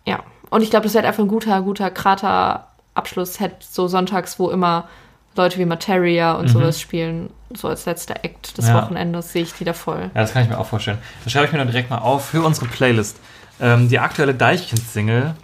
[0.07, 0.21] Ja.
[0.51, 3.41] Und ich glaube, das wäre einfach ein guter, guter Kraterabschluss.
[3.41, 4.89] Hätte so sonntags, wo immer
[5.37, 8.71] Leute wie Materia und sowas spielen, so als letzter Act des Mhm.
[8.71, 8.83] Ja.
[8.83, 10.11] Wochenendes, sehe ich die da voll.
[10.15, 10.99] Ja, das kann ich mir auch vorstellen.
[11.25, 13.19] Das schreibe ich mir dann direkt mal auf für unsere Playlist.
[13.61, 15.35] Ähm, die aktuelle Deichkind-Single,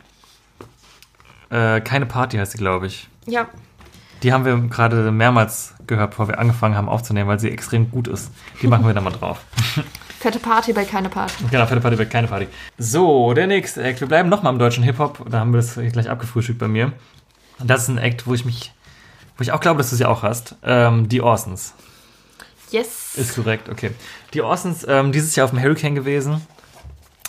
[1.51, 3.09] äh, Keine Party heißt sie, glaube ich.
[3.27, 3.49] Ja.
[4.23, 8.09] Die haben wir gerade mehrmals gehört, bevor wir angefangen haben aufzunehmen, weil sie extrem gut
[8.09, 8.31] ist.
[8.61, 9.41] Die machen wir dann mal drauf.
[10.21, 11.33] Fette Party bei keine Party.
[11.51, 12.47] Genau, fette Party wird keine Party.
[12.77, 14.03] So, der nächste Act.
[14.03, 15.25] Wir bleiben nochmal im deutschen Hip-Hop.
[15.31, 16.93] Da haben wir das gleich abgefrühstückt bei mir.
[17.59, 18.75] Und das ist ein Act, wo ich mich,
[19.39, 20.57] wo ich auch glaube, dass du sie auch hast.
[20.63, 21.73] Ähm, die Orsons.
[22.71, 23.15] Yes.
[23.17, 23.93] Ist korrekt, okay.
[24.35, 26.47] Die Orsons, ähm, dieses Jahr auf dem Hurricane gewesen.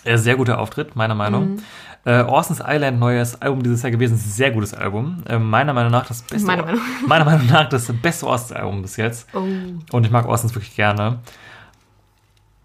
[0.03, 1.59] Äh, sehr guter Auftritt, meiner Meinung.
[2.03, 4.17] Äh, Orsons Island, neues Album dieses Jahr gewesen.
[4.17, 5.23] Sehr gutes Album.
[5.29, 6.47] Äh, meiner Meinung nach das beste.
[6.47, 6.81] Meiner Meinung.
[7.07, 9.27] meiner Meinung nach das beste Orsons-Album bis jetzt.
[9.33, 9.43] oh.
[9.91, 11.19] Und ich mag Orsons wirklich gerne.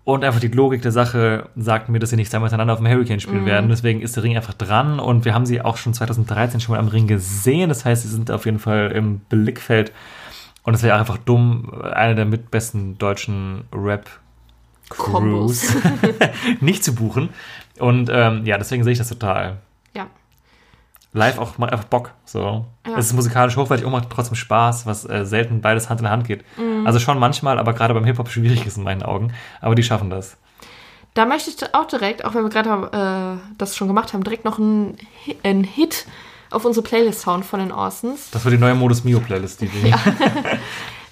[0.05, 2.87] Und einfach die Logik der Sache sagt mir, dass sie nicht zweimal miteinander auf dem
[2.88, 3.68] Hurricane spielen werden.
[3.68, 5.01] Deswegen ist der Ring einfach dran.
[5.01, 7.68] Und wir haben sie auch schon 2013 schon mal am Ring gesehen.
[7.68, 9.92] Das heißt, sie sind auf jeden Fall im Blickfeld.
[10.62, 14.26] Und es wäre einfach dumm, eine der mitbesten deutschen Rap-Crews
[14.88, 15.75] Kombos.
[16.61, 17.31] nicht zu buchen.
[17.79, 19.59] Und ähm, ja, deswegen sehe ich das total.
[19.94, 20.07] Ja.
[21.12, 22.12] Live auch macht einfach Bock.
[22.25, 22.66] So.
[22.87, 22.96] Ja.
[22.96, 26.27] Es ist musikalisch hochwertig und macht trotzdem Spaß, was äh, selten beides Hand in Hand
[26.27, 26.44] geht.
[26.57, 26.87] Mhm.
[26.87, 29.33] Also schon manchmal, aber gerade beim Hip-Hop schwierig ist in meinen Augen.
[29.61, 30.37] Aber die schaffen das.
[31.14, 34.44] Da möchte ich auch direkt, auch wenn wir gerade äh, das schon gemacht haben, direkt
[34.44, 34.99] noch einen,
[35.42, 36.07] einen Hit
[36.51, 38.31] auf unsere Playlist hauen von den Orsons.
[38.31, 39.99] Das wird die neue Modus Mio Playlist, die wir.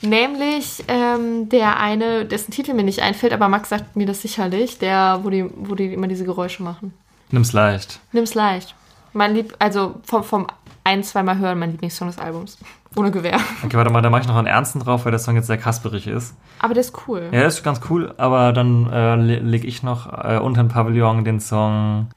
[0.05, 4.79] Nämlich ähm, der eine, dessen Titel mir nicht einfällt, aber Max sagt mir das sicherlich,
[4.79, 6.93] der, wo die, wo die immer diese Geräusche machen.
[7.31, 8.01] Nimm's leicht.
[8.13, 8.75] Nimm's leicht.
[9.13, 10.47] Mein Lieb, also vom, vom
[10.85, 12.59] ein, zweimal hören, mein Lieblingssong des Albums.
[12.97, 13.39] Ohne Gewehr.
[13.65, 15.57] Okay, warte mal, da mache ich noch einen ernsten drauf, weil der Song jetzt sehr
[15.59, 16.35] kasperig ist.
[16.59, 17.23] Aber der ist cool.
[17.33, 20.69] Ja, der ist ganz cool, aber dann äh, le- leg ich noch äh, unter den
[20.69, 22.09] Pavillon den Song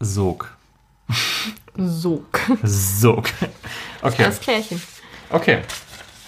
[0.00, 0.56] Sog.
[1.76, 2.24] So.
[2.62, 3.24] Sog.
[4.02, 4.80] Okay, Das Klärchen.
[5.30, 5.58] okay.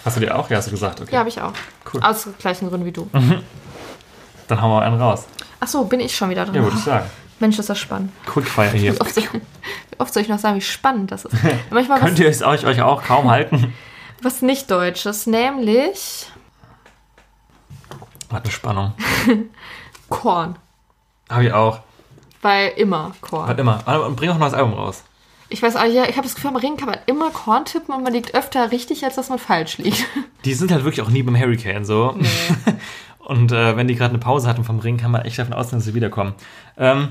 [0.05, 0.49] Hast du dir auch?
[0.51, 1.01] Ja, hast du gesagt.
[1.01, 1.13] Okay.
[1.13, 1.53] Ja, habe ich auch.
[1.93, 2.01] Cool.
[2.03, 3.09] Aus gleichen Gründen wie du.
[4.49, 5.27] Dann hauen wir einen raus.
[5.61, 6.55] Ach so, bin ich schon wieder dran.
[6.55, 7.09] Ja, würde ich sagen.
[7.39, 8.13] Mensch, ist das spannend.
[8.27, 8.95] Quickfire hier.
[8.95, 9.41] Wie oft, soll ich, wie
[9.99, 11.35] oft soll ich noch sagen, wie spannend das ist?
[11.71, 13.73] Manchmal Könnt ihr es euch, euch auch kaum halten?
[14.23, 16.31] was nicht Deutsches, nämlich
[18.31, 18.93] Warte, Spannung.
[20.09, 20.57] Korn.
[21.29, 21.81] Habe ich auch.
[22.43, 23.49] Weil immer Korn.
[23.49, 24.07] Warte immer.
[24.07, 25.03] Und bring auch ein neues Album raus.
[25.53, 27.93] Ich weiß auch, ja, ich habe das Gefühl, am Ring kann man immer Korn tippen
[27.93, 30.05] und man liegt öfter richtig, als dass man falsch liegt.
[30.45, 32.17] Die sind halt wirklich auch nie beim Hurricane so.
[33.19, 35.79] Und äh, wenn die gerade eine Pause hatten vom Ring, kann man echt davon ausgehen,
[35.79, 36.35] dass sie wiederkommen.
[36.77, 37.09] Ähm,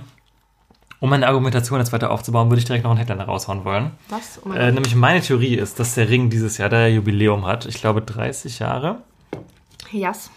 [1.00, 3.92] um meine Argumentation jetzt weiter aufzubauen, würde ich direkt noch einen Headliner raushauen wollen.
[4.10, 4.40] Was?
[4.44, 7.66] Oh mein Äh, nämlich meine Theorie ist, dass der Ring dieses Jahr der Jubiläum hat.
[7.68, 9.02] Ich glaube 30 Jahre.
[9.92, 10.30] Yes.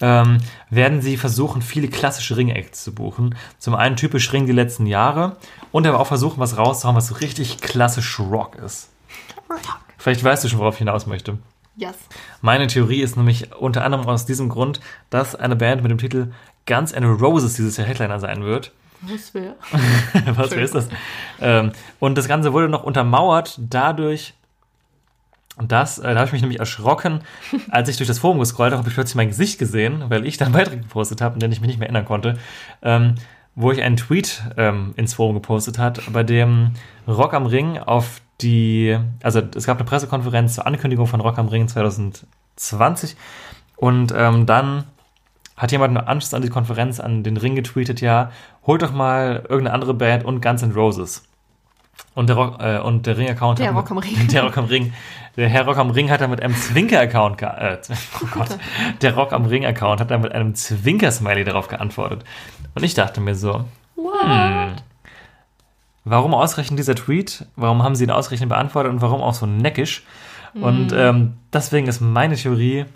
[0.00, 0.38] ähm,
[0.70, 3.34] werden sie versuchen, viele klassische Ring-Acts zu buchen.
[3.58, 5.36] Zum einen typisch Ring die letzten Jahre
[5.72, 8.90] und aber auch versuchen, was rauszuhauen, was so richtig klassisch Rock ist.
[9.96, 11.38] Vielleicht weißt du schon, worauf ich hinaus möchte.
[11.76, 11.96] Yes.
[12.40, 16.32] Meine Theorie ist nämlich unter anderem aus diesem Grund, dass eine Band mit dem Titel
[16.66, 18.72] Guns N' Roses dieses Jahr Headliner sein wird.
[19.02, 19.54] Was wäre?
[20.34, 20.88] Was wer ist das?
[21.40, 24.34] Ähm, und das Ganze wurde noch untermauert dadurch,
[25.60, 27.22] dass, äh, da habe ich mich nämlich erschrocken,
[27.70, 30.36] als ich durch das Forum gescrollt habe, habe ich plötzlich mein Gesicht gesehen, weil ich
[30.36, 32.38] da einen Beitrag gepostet habe, an den ich mich nicht mehr erinnern konnte,
[32.82, 33.14] ähm,
[33.60, 36.74] wo ich einen Tweet ähm, ins Forum gepostet hat, bei dem
[37.08, 41.48] Rock am Ring auf die, also es gab eine Pressekonferenz zur Ankündigung von Rock am
[41.48, 43.16] Ring 2020
[43.74, 44.84] und ähm, dann
[45.56, 48.30] hat jemand im Anschluss an die Konferenz an den Ring getweetet, ja,
[48.64, 51.27] holt doch mal irgendeine andere Band und Guns N' Roses.
[52.14, 54.26] Und der, Rock, äh, und der Ring-Account Der hat Rock am Ring.
[54.32, 54.92] Der Rock am Ring.
[55.36, 57.78] Der Herr Rock am Ring hat dann mit einem Zwinker-Account äh,
[58.22, 58.58] oh Gott.
[59.02, 62.24] Der Rock am Ring-Account hat dann mit einem Zwinker-Smiley darauf geantwortet.
[62.74, 63.64] Und ich dachte mir so,
[63.96, 64.72] hm,
[66.04, 67.44] warum ausgerechnet dieser Tweet?
[67.56, 70.02] Warum haben sie ihn ausgerechnet beantwortet und warum auch so neckisch?
[70.54, 72.86] Und ähm, deswegen ist meine Theorie,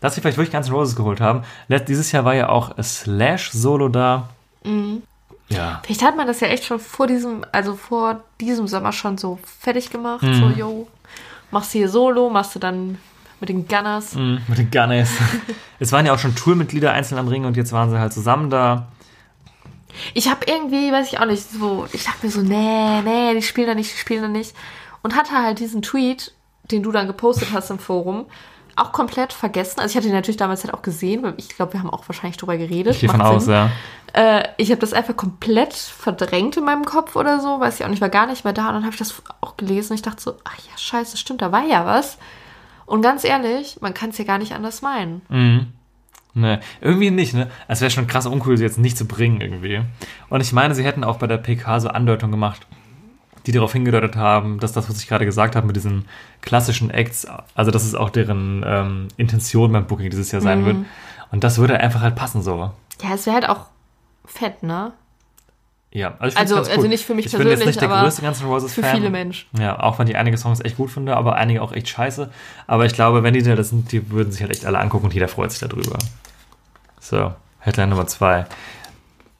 [0.00, 1.42] dass sie vielleicht wirklich N' Roses geholt haben.
[1.68, 4.28] Let- Dieses Jahr war ja auch Slash Solo da.
[5.48, 5.80] Ja.
[5.84, 9.38] Vielleicht hat man das ja echt schon vor diesem, also vor diesem Sommer schon so
[9.60, 10.22] fertig gemacht.
[10.22, 10.34] Mhm.
[10.34, 10.88] So, yo,
[11.50, 12.98] machst du hier Solo, machst du dann
[13.40, 14.14] mit den Gunners.
[14.14, 15.10] Mm, mit den Gunners.
[15.78, 18.50] es waren ja auch schon Tourmitglieder einzeln am Ring und jetzt waren sie halt zusammen
[18.50, 18.88] da.
[20.14, 23.42] Ich habe irgendwie, weiß ich auch nicht, so, ich dachte mir so, nee, nee, die
[23.42, 24.54] spielen da nicht, die spielen da nicht.
[25.02, 26.32] Und hatte halt diesen Tweet,
[26.70, 28.26] den du dann gepostet hast im Forum,
[28.76, 29.80] auch komplett vergessen.
[29.80, 32.08] Also ich hatte ihn natürlich damals halt auch gesehen, weil ich glaube, wir haben auch
[32.08, 32.94] wahrscheinlich drüber geredet.
[32.94, 33.70] Ich gehe von aus, ja.
[34.14, 37.90] Äh, ich habe das einfach komplett verdrängt in meinem Kopf oder so, weiß ich auch
[37.90, 38.68] nicht, war gar nicht mehr da.
[38.68, 41.42] Und dann habe ich das auch gelesen und ich dachte so, ach ja, scheiße, stimmt,
[41.42, 42.18] da war ja was.
[42.86, 45.22] Und ganz ehrlich, man kann es ja gar nicht anders meinen.
[45.28, 45.66] Mhm.
[46.34, 47.50] Ne, irgendwie nicht, ne?
[47.66, 49.80] Es wäre schon krass uncool, sie jetzt nicht zu bringen irgendwie.
[50.28, 52.66] Und ich meine, sie hätten auch bei der PK so Andeutungen gemacht,
[53.46, 56.04] die darauf hingedeutet haben, dass das, was ich gerade gesagt habe mit diesen
[56.42, 60.44] klassischen Acts, also dass es auch deren ähm, Intention beim Booking dieses Jahr Mhm.
[60.44, 60.76] sein wird.
[61.32, 62.70] Und das würde einfach halt passen so.
[63.02, 63.66] Ja, es wäre halt auch
[64.28, 64.92] fett, ne?
[65.90, 68.02] Ja, also, Also- ganz also nicht für mich ich bin jetzt persönlich, nicht der aber
[68.02, 68.96] größte Guns N' Roses Für Fan.
[68.96, 69.48] viele Menschen.
[69.58, 72.30] Ja, auch wenn ich einige Songs echt gut finde, aber einige auch echt scheiße.
[72.66, 75.14] Aber ich glaube, wenn die da sind, die würden sich halt echt alle angucken und
[75.14, 75.98] jeder freut sich darüber.
[77.00, 78.44] So, Headline Nummer zwei.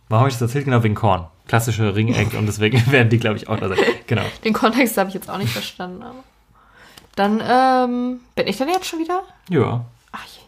[0.09, 0.64] Warum habe ich das erzählt?
[0.64, 1.27] Genau, wegen Korn.
[1.48, 3.79] Klassische Ring-Act und deswegen werden die, glaube ich, auch da sein.
[4.07, 4.22] Genau.
[4.42, 6.03] Den Kontext habe ich jetzt auch nicht verstanden.
[6.03, 6.24] Aber.
[7.14, 9.22] Dann ähm, bin ich dann jetzt schon wieder?
[9.51, 9.85] Ja.
[10.12, 10.40] Ach je.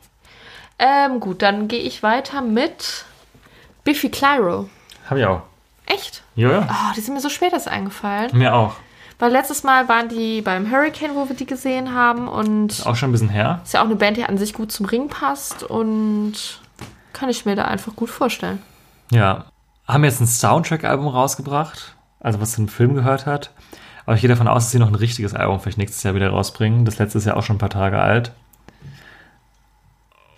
[0.79, 3.05] Ähm, gut, dann gehe ich weiter mit
[3.85, 4.69] Biffy Clyro.
[5.09, 5.43] Habe ich auch.
[5.87, 6.23] Echt?
[6.37, 6.69] Ja, ja.
[6.71, 8.31] Oh, die sind mir so spät erst eingefallen.
[8.37, 8.77] Mir auch.
[9.19, 12.29] Weil letztes Mal waren die beim Hurricane, wo wir die gesehen haben.
[12.29, 13.61] Und Auch schon ein bisschen her.
[13.65, 15.63] ist ja auch eine Band, die an sich gut zum Ring passt.
[15.63, 16.61] Und
[17.13, 18.63] kann ich mir da einfach gut vorstellen.
[19.11, 19.47] Ja.
[19.87, 23.51] Haben jetzt ein Soundtrack-Album rausgebracht, also was den Film gehört hat.
[24.07, 26.31] Aber ich gehe davon aus, dass sie noch ein richtiges Album vielleicht nächstes Jahr wieder
[26.31, 26.85] rausbringen.
[26.85, 28.33] Das letzte ist ja auch schon ein paar Tage alt.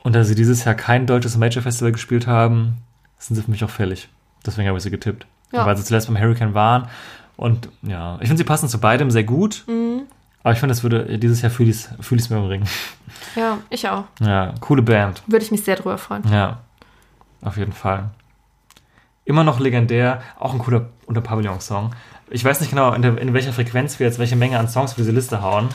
[0.03, 2.79] Und da sie dieses Jahr kein deutsches Major Festival gespielt haben,
[3.23, 4.09] sind sie für mich auch fällig.
[4.45, 5.27] Deswegen habe ich sie getippt.
[5.53, 5.67] Ja.
[5.67, 6.89] Weil sie zuletzt beim Hurricane waren.
[7.37, 9.65] Und ja, ich finde, sie passen zu beidem sehr gut.
[9.67, 10.03] Mhm.
[10.43, 12.65] Aber ich finde, es würde dieses Jahr fühle ich es mir im Ring.
[13.37, 14.05] Ja, ich auch.
[14.21, 15.23] Ja, coole Band.
[15.27, 16.23] Würde ich mich sehr drüber freuen.
[16.31, 16.59] Ja,
[17.43, 18.11] auf jeden Fall.
[19.25, 21.93] Immer noch legendär, auch ein cooler Unter-Pavillon-Song.
[22.31, 24.95] Ich weiß nicht genau, in, der, in welcher Frequenz wir jetzt welche Menge an Songs
[24.95, 25.69] für diese Liste hauen.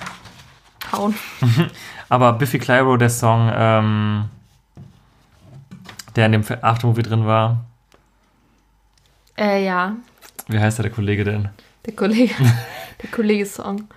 [0.91, 1.15] Hauen.
[2.09, 4.25] Aber Biffy Clyro, der Song, ähm,
[6.17, 7.65] der in dem Aftermovie drin war.
[9.37, 9.95] Äh, ja.
[10.47, 11.49] Wie heißt der, der Kollege denn?
[11.85, 12.33] Der Kollege.
[13.01, 13.87] der Kollege-Song.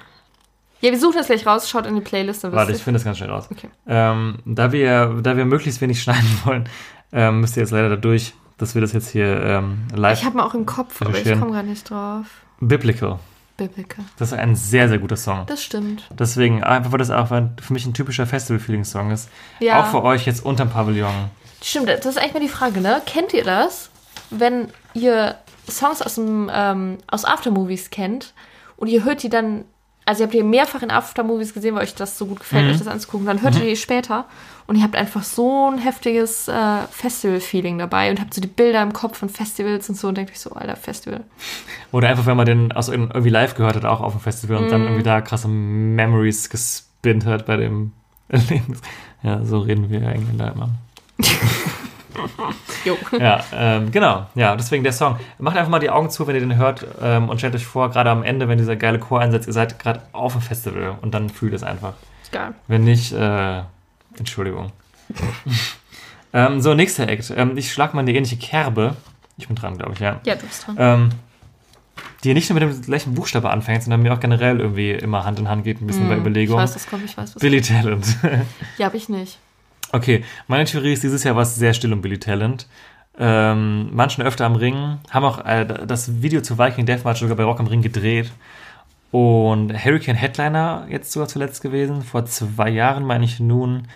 [0.83, 1.69] Ja, wir suchen das gleich raus.
[1.69, 2.45] Schaut in die Playlist.
[2.45, 3.49] Dann Warte, ich finde das ganz schnell raus.
[3.51, 3.69] Okay.
[3.87, 6.69] Ähm, da, wir, da wir möglichst wenig schneiden wollen,
[7.13, 10.19] ähm, müsst ihr jetzt leider dadurch, dass wir das jetzt hier ähm, live.
[10.19, 12.27] Ich habe mal auch im Kopf, aber ich komme gerade nicht drauf.
[12.61, 13.19] Biblical.
[13.57, 14.05] Biblical.
[14.19, 15.45] Das ist ein sehr, sehr guter Song.
[15.47, 16.09] Das stimmt.
[16.19, 19.29] Deswegen, einfach weil das auch für mich ein typischer Festival-Feeling-Song ist.
[19.59, 19.83] Ja.
[19.83, 21.31] Auch für euch jetzt unterm Pavillon.
[21.63, 23.03] Stimmt, das ist eigentlich mal die Frage, ne?
[23.07, 23.91] Kennt ihr das,
[24.31, 25.37] wenn ihr
[25.69, 28.33] Songs aus dem ähm, aus Aftermovies kennt
[28.77, 29.65] und ihr hört die dann,
[30.07, 32.71] also ihr habt die mehrfach in Aftermovies gesehen, weil euch das so gut gefällt, Mhm.
[32.73, 34.25] euch das anzugucken, dann hört ihr die später
[34.67, 38.83] und ihr habt einfach so ein heftiges äh, Festival-Feeling dabei und habt so die Bilder
[38.83, 41.25] im Kopf von Festivals und so und denkt euch so, alter, Festival.
[41.93, 44.57] Oder einfach, wenn man den aus irgend- irgendwie live gehört hat, auch auf dem Festival
[44.57, 44.71] und Mhm.
[44.71, 47.93] dann irgendwie da krasse Memories gespinnt hat bei dem
[48.29, 48.81] Erlebnis.
[49.23, 50.71] Ja, so reden wir Engländer immer.
[52.85, 52.97] Jo.
[53.19, 54.27] Ja, ähm, genau.
[54.35, 55.17] Ja, deswegen der Song.
[55.39, 57.91] Macht einfach mal die Augen zu, wenn ihr den hört ähm, und stellt euch vor,
[57.91, 61.13] gerade am Ende, wenn dieser geile Chor einsetzt, ihr seid gerade auf dem Festival und
[61.15, 61.95] dann fühlt es einfach.
[62.33, 62.55] Geil.
[62.69, 63.63] Wenn nicht, äh,
[64.19, 64.73] Entschuldigung.
[66.33, 67.33] ähm, so, nächster Act.
[67.37, 68.97] Ähm, ich schlag mal eine ähnliche Kerbe.
[69.37, 70.21] Ich bin dran, glaube ich, ja.
[70.25, 70.77] Ja, du bist dran.
[70.79, 71.11] Ähm,
[72.25, 75.39] die nicht nur mit dem gleichen Buchstabe anfängt, sondern mir auch generell irgendwie immer Hand
[75.39, 76.59] in Hand geht, ein bisschen bei Ich Überlegung.
[76.59, 78.07] weiß, was kommt, ich weiß, was Billy Talent.
[78.79, 79.39] Ja, hab ich nicht.
[79.93, 82.67] Okay, meine Theorie ist, dieses Jahr war es sehr still um Billy Talent.
[83.19, 87.45] ähm, manchen öfter am Ring, haben auch äh, das Video zu Viking Deathmatch sogar bei
[87.45, 88.33] Rock am Ring gedreht.
[89.11, 93.89] Und Hurricane Headliner jetzt sogar zuletzt gewesen, vor zwei Jahren meine ich nun.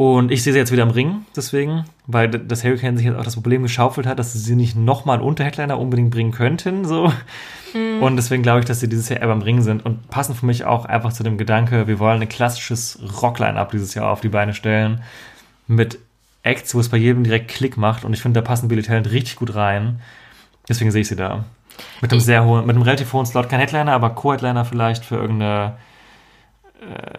[0.00, 3.22] Und ich sehe sie jetzt wieder im Ring, deswegen, weil das Hurricane sich jetzt auch
[3.22, 7.12] das Problem geschaufelt hat, dass sie sie nicht nochmal unter Headliner unbedingt bringen könnten, so.
[8.00, 10.46] Und deswegen glaube ich, dass sie dieses Jahr eher beim Ring sind und passen für
[10.46, 14.30] mich auch einfach zu dem Gedanke, wir wollen ein klassisches Rockline-Up dieses Jahr auf die
[14.30, 15.02] Beine stellen.
[15.66, 15.98] Mit
[16.44, 18.02] Acts, wo es bei jedem direkt Klick macht.
[18.02, 20.00] Und ich finde, da passen Billy Talent richtig gut rein.
[20.66, 21.44] Deswegen sehe ich sie da.
[22.00, 23.50] Mit einem sehr hohen, mit einem relativ hohen Slot.
[23.50, 25.74] Kein Headliner, aber Co-Headliner vielleicht für irgendeine,
[26.80, 27.18] äh,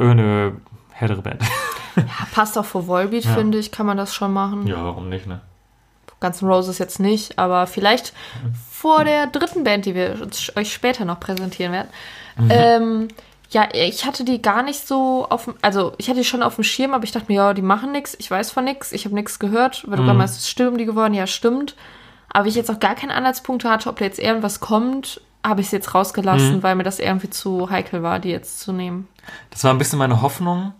[0.00, 0.52] irgendeine
[0.94, 1.42] härtere Band.
[1.96, 2.04] Ja,
[2.34, 3.34] passt auch für Volbeat, Ja.
[3.34, 4.66] finde ich, kann man das schon machen.
[4.66, 5.40] ja, warum nicht, ne?
[6.20, 8.12] Guns N' Roses jetzt nicht, aber vielleicht
[8.70, 10.26] vor der dritten Band, die wir
[10.56, 11.88] euch später noch präsentieren werden.
[12.48, 13.08] Ähm,
[13.50, 16.54] ja, ich hatte die gar nicht so auf dem, also ich hatte die schon auf
[16.56, 19.04] dem Schirm, aber ich dachte mir, ja, die machen nichts, ich weiß von nichts, ich
[19.04, 21.76] habe nichts gehört, weil du gerade meinst, stimmen die geworden, ja, stimmt.
[22.32, 25.66] Aber ich jetzt auch gar keine Anhaltspunkte hatte, ob da jetzt irgendwas kommt, habe ich
[25.68, 29.06] es jetzt rausgelassen, weil mir das irgendwie zu heikel war, die jetzt zu nehmen.
[29.50, 30.72] Das war ein bisschen meine Hoffnung,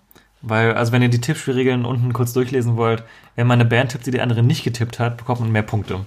[0.47, 3.03] weil, also wenn ihr die Tippspielregeln unten kurz durchlesen wollt,
[3.35, 6.05] wenn man eine Band tippt, die die andere nicht getippt hat, bekommt man mehr Punkte.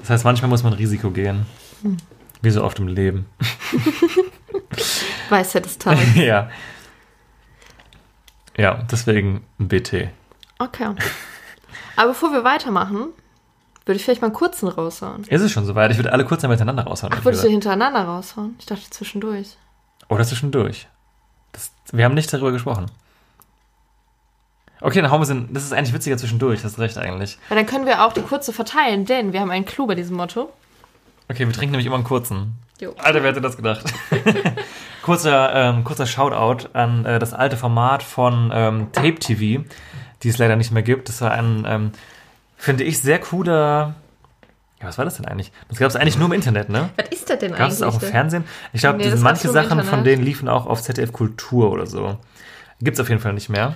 [0.00, 1.46] Das heißt, manchmal muss man Risiko gehen.
[2.42, 3.26] Wie so oft im Leben.
[5.28, 6.14] Weisheit des Tages.
[6.16, 6.48] ja.
[8.56, 10.08] Ja, deswegen ein BT.
[10.58, 10.94] Okay.
[11.96, 13.08] Aber bevor wir weitermachen,
[13.84, 15.24] würde ich vielleicht mal einen kurzen raushauen.
[15.24, 15.90] Ist es schon soweit?
[15.90, 17.12] Ich würde alle kurz miteinander raushauen.
[17.14, 18.54] Ach, würdest du hintereinander raushauen?
[18.58, 19.56] Ich dachte zwischendurch.
[20.08, 20.88] Oder zwischendurch.
[21.52, 22.86] Das, wir haben nicht darüber gesprochen.
[24.80, 25.46] Okay, dann hauen wir sie.
[25.50, 27.38] Das ist eigentlich witziger zwischendurch, hast recht eigentlich.
[27.50, 30.16] Ja, dann können wir auch die kurze verteilen, denn wir haben einen Clou bei diesem
[30.16, 30.50] Motto.
[31.28, 32.54] Okay, wir trinken nämlich immer einen kurzen.
[32.80, 32.94] Jo.
[32.98, 33.84] Alter, wer hätte das gedacht?
[35.02, 39.64] kurzer, ähm, kurzer Shoutout an äh, das alte Format von ähm, Tape TV,
[40.22, 41.08] die es leider nicht mehr gibt.
[41.10, 41.92] Das war ein, ähm,
[42.56, 43.94] finde ich, sehr cooler.
[44.80, 45.52] Ja, was war das denn eigentlich?
[45.68, 46.88] Das gab es eigentlich nur im Internet, ne?
[46.96, 48.08] Was ist das denn Gab es auch im?
[48.08, 48.44] Fernsehen?
[48.72, 52.16] Ich glaube, Nee, manche gab's Sachen von denen liefen auch auf ZDF Kultur oder so.
[52.80, 53.74] Gibt es auf jeden Fall nicht mehr.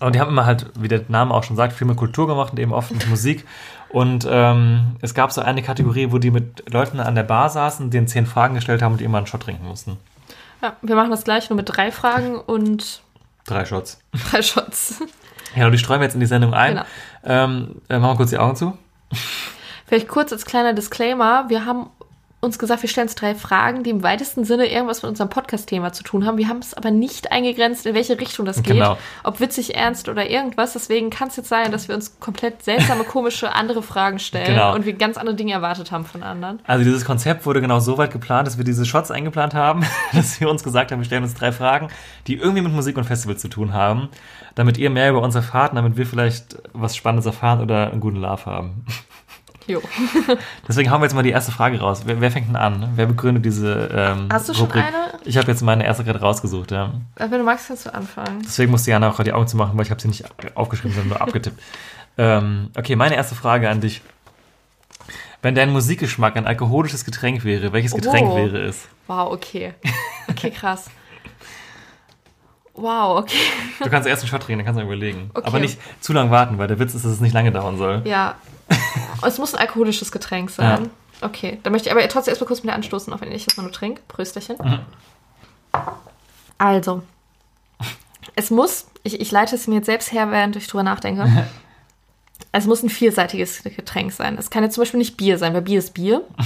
[0.00, 2.52] Und die haben immer halt, wie der Name auch schon sagt, viel mit Kultur gemacht
[2.52, 3.44] und eben oft mit Musik.
[3.88, 7.90] Und ähm, es gab so eine Kategorie, wo die mit Leuten an der Bar saßen,
[7.90, 9.98] denen zehn Fragen gestellt haben und die immer einen Shot trinken mussten.
[10.62, 13.02] Ja, wir machen das gleich nur mit drei Fragen und
[13.46, 13.98] Drei Shots.
[14.30, 15.02] drei Shots.
[15.56, 16.74] Ja, und die streuen wir jetzt in die Sendung ein.
[16.74, 16.86] Genau.
[17.24, 18.78] Ähm, äh, machen wir kurz die Augen zu.
[19.86, 21.48] Vielleicht kurz als kleiner Disclaimer.
[21.48, 21.90] Wir haben
[22.44, 25.92] uns gesagt, wir stellen uns drei Fragen, die im weitesten Sinne irgendwas mit unserem Podcast-Thema
[25.92, 26.38] zu tun haben.
[26.38, 28.74] Wir haben es aber nicht eingegrenzt, in welche Richtung das geht.
[28.74, 28.98] Genau.
[29.22, 30.72] Ob witzig, ernst oder irgendwas.
[30.72, 34.74] Deswegen kann es jetzt sein, dass wir uns komplett seltsame, komische, andere Fragen stellen Genau.
[34.74, 36.58] und wir ganz andere Dinge erwartet haben von anderen.
[36.66, 40.40] Also dieses Konzept wurde genau so weit geplant, dass wir diese Shots eingeplant haben, dass
[40.40, 41.88] wir uns gesagt haben, wir stellen uns drei Fragen,
[42.26, 44.08] die irgendwie mit Musik und Festivals zu tun haben,
[44.56, 48.16] damit ihr mehr über uns erfahrt, damit wir vielleicht was Spannendes erfahren oder einen guten
[48.16, 48.84] Love haben.
[49.66, 49.80] Jo.
[50.68, 52.02] Deswegen hauen wir jetzt mal die erste Frage raus.
[52.04, 52.90] Wer, wer fängt denn an?
[52.96, 54.84] Wer begründet diese ähm, Hast du schon Rubrik?
[54.84, 55.12] eine?
[55.24, 56.92] Ich habe jetzt meine erste gerade rausgesucht, ja.
[57.16, 58.42] Wenn du magst, kannst du anfangen.
[58.44, 60.24] Deswegen musste Jana auch gerade die Augen zu machen, weil ich habe sie nicht
[60.56, 61.60] aufgeschrieben, sondern nur abgetippt.
[62.18, 64.02] Ähm, okay, meine erste Frage an dich.
[65.42, 68.36] Wenn dein Musikgeschmack ein alkoholisches Getränk wäre, welches Getränk Oh.
[68.36, 68.86] wäre es?
[69.06, 69.74] Wow, okay.
[70.28, 70.88] Okay, krass.
[72.74, 73.36] Wow, okay.
[73.82, 75.30] Du kannst erst einen Shot trinken, dann kannst du überlegen.
[75.34, 75.46] Okay.
[75.46, 78.02] Aber nicht zu lang warten, weil der Witz ist, dass es nicht lange dauern soll.
[78.04, 78.36] Ja.
[79.26, 80.90] es muss ein alkoholisches Getränk sein.
[81.20, 83.56] Okay, dann möchte ich aber trotzdem erstmal kurz mit dir anstoßen, auch wenn ich das
[83.56, 84.02] mal nur trinke.
[84.08, 84.56] Prösterchen.
[86.58, 87.02] Also,
[88.34, 91.46] es muss, ich, ich leite es mir jetzt selbst her, während ich drüber nachdenke.
[92.54, 94.36] Es muss ein vielseitiges Getränk sein.
[94.36, 96.22] Es kann jetzt zum Beispiel nicht Bier sein, weil Bier ist Bier.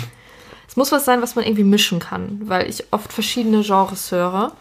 [0.69, 4.53] Es muss was sein, was man irgendwie mischen kann, weil ich oft verschiedene Genres höre.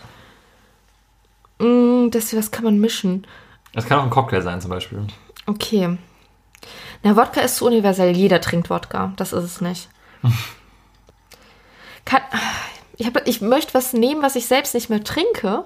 [1.59, 3.27] Mm, das, was kann man mischen?
[3.73, 5.05] Das kann auch ein Cocktail sein, zum Beispiel.
[5.45, 5.97] Okay.
[7.05, 8.17] Na, Wodka ist so universell.
[8.17, 9.13] Jeder trinkt Wodka.
[9.15, 9.89] Das ist es nicht.
[12.05, 12.21] Kann,
[12.97, 15.65] ich, hab, ich möchte was nehmen, was ich selbst nicht mehr trinke.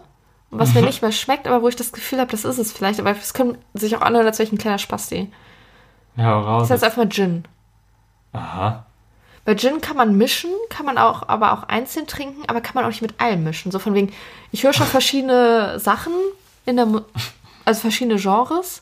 [0.51, 2.99] Was mir nicht mehr schmeckt, aber wo ich das Gefühl habe, das ist es vielleicht.
[2.99, 5.31] Aber es könnte sich auch anhören, als wäre ich ein kleiner Spasti.
[6.17, 6.63] Ja, raus.
[6.63, 7.45] Das heißt einfach mal Gin.
[8.33, 8.85] Aha.
[9.45, 12.83] Bei Gin kann man mischen, kann man auch, aber auch einzeln trinken, aber kann man
[12.83, 13.71] auch nicht mit allem mischen.
[13.71, 14.11] So von wegen,
[14.51, 16.13] ich höre schon verschiedene Sachen
[16.65, 16.87] in der,
[17.63, 18.81] also verschiedene Genres,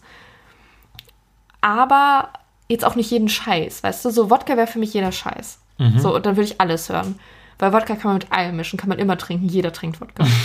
[1.61, 2.29] aber
[2.67, 4.09] jetzt auch nicht jeden Scheiß, weißt du?
[4.09, 5.59] So Wodka wäre für mich jeder Scheiß.
[5.99, 7.19] So, und dann würde ich alles hören.
[7.59, 10.25] Weil Wodka kann man mit allem mischen, kann man immer trinken, jeder trinkt Wodka.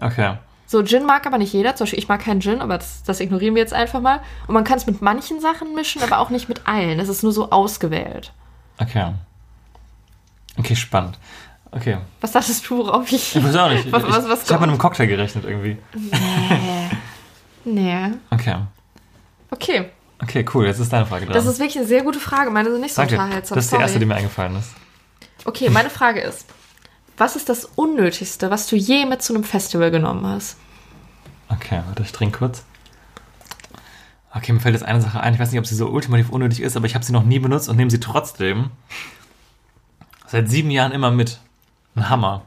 [0.00, 0.34] Okay.
[0.66, 1.76] So, Gin mag aber nicht jeder.
[1.76, 4.20] Zum Beispiel, ich mag keinen Gin, aber das, das ignorieren wir jetzt einfach mal.
[4.48, 6.98] Und man kann es mit manchen Sachen mischen, aber auch nicht mit allen.
[6.98, 8.32] Es ist nur so ausgewählt.
[8.78, 9.12] Okay.
[10.58, 11.18] Okay, spannend.
[11.70, 11.98] Okay.
[12.20, 13.36] Was dachtest du, worauf ich.
[13.36, 13.86] Ich weiß auch nicht.
[13.86, 15.76] Ich, Was- was- was ich, habe mit einem Cocktail gerechnet irgendwie.
[17.64, 18.12] Nee.
[18.30, 18.56] Okay.
[19.50, 19.90] Okay.
[20.22, 20.66] Okay, cool.
[20.66, 21.34] Jetzt ist deine Frage dran.
[21.34, 22.50] Das ist wirklich eine sehr gute Frage.
[22.50, 23.14] Meine sind nicht so Danke.
[23.16, 23.56] unterhaltsam.
[23.56, 24.70] Das ist die erste, die mir eingefallen ist.
[25.44, 26.46] Okay, meine Frage ist,
[27.16, 30.56] was ist das Unnötigste, was du je mit zu einem Festival genommen hast?
[31.48, 32.62] Okay, warte, ich trinke kurz.
[34.34, 35.34] Okay, mir fällt jetzt eine Sache ein.
[35.34, 37.38] Ich weiß nicht, ob sie so ultimativ unnötig ist, aber ich habe sie noch nie
[37.38, 38.70] benutzt und nehme sie trotzdem
[40.26, 41.38] seit sieben Jahren immer mit.
[41.94, 42.42] Ein Hammer.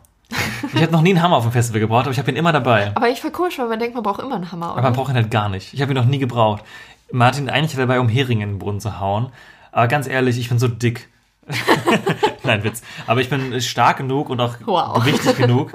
[0.73, 2.51] Ich habe noch nie einen Hammer auf dem Festival gebraucht, aber ich habe ihn immer
[2.51, 2.91] dabei.
[2.95, 4.95] Aber ich voll komisch, weil man denkt, man braucht immer einen Hammer, Aber man oder?
[4.95, 5.71] braucht ihn halt gar nicht.
[5.73, 6.63] Ich habe ihn noch nie gebraucht.
[7.11, 9.31] Martin eigentlich dabei, um Heringe in den Brunnen zu hauen.
[9.71, 11.09] Aber ganz ehrlich, ich bin so dick.
[12.43, 12.81] Nein, Witz.
[13.07, 15.03] Aber ich bin stark genug und auch Wow.
[15.03, 15.73] gewichtig genug,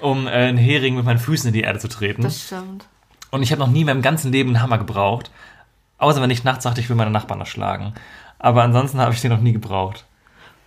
[0.00, 2.22] um äh, einen Hering mit meinen Füßen in die Erde zu treten.
[2.22, 2.86] Das stimmt.
[3.30, 5.30] Und ich habe noch nie in meinem ganzen Leben einen Hammer gebraucht.
[5.98, 7.94] Außer wenn ich nachts sagte, ich will meine Nachbarn erschlagen.
[8.38, 10.04] Aber ansonsten habe ich den noch nie gebraucht.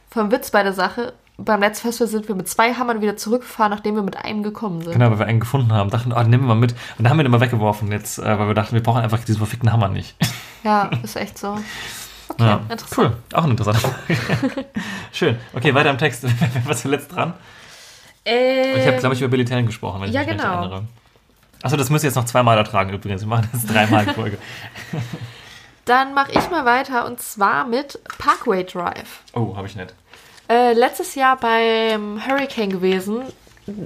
[0.10, 3.72] Vom Witz bei der Sache, beim letzten Festival sind wir mit zwei Hammern wieder zurückgefahren,
[3.72, 4.94] nachdem wir mit einem gekommen sind.
[4.94, 5.90] Genau, weil wir einen gefunden haben.
[5.90, 6.72] Dachten, oh, den nehmen wir mal mit.
[6.72, 9.20] Und dann haben wir den mal weggeworfen jetzt, äh, weil wir dachten, wir brauchen einfach
[9.24, 10.16] diesen verfickten Hammer nicht.
[10.64, 11.60] Ja, ist echt so.
[12.30, 12.98] Okay, Ja, interessant.
[12.98, 13.18] cool.
[13.34, 14.66] Auch eine interessante Frage.
[15.12, 15.38] Schön.
[15.54, 16.24] Okay, weiter im Text.
[16.54, 17.34] Wer war zuletzt dran?
[18.26, 20.60] Ähm, Ich habe, glaube ich, über Billy gesprochen, wenn ich ja, mich genau.
[20.62, 20.84] erinnere.
[21.64, 23.22] Achso, das müsst ihr jetzt noch zweimal ertragen übrigens.
[23.22, 24.38] Wir machen das dreimal in Folge.
[25.86, 29.22] Dann mache ich mal weiter und zwar mit Parkway Drive.
[29.34, 29.94] Oh, habe ich nicht.
[30.50, 33.22] Äh, letztes Jahr beim Hurricane gewesen,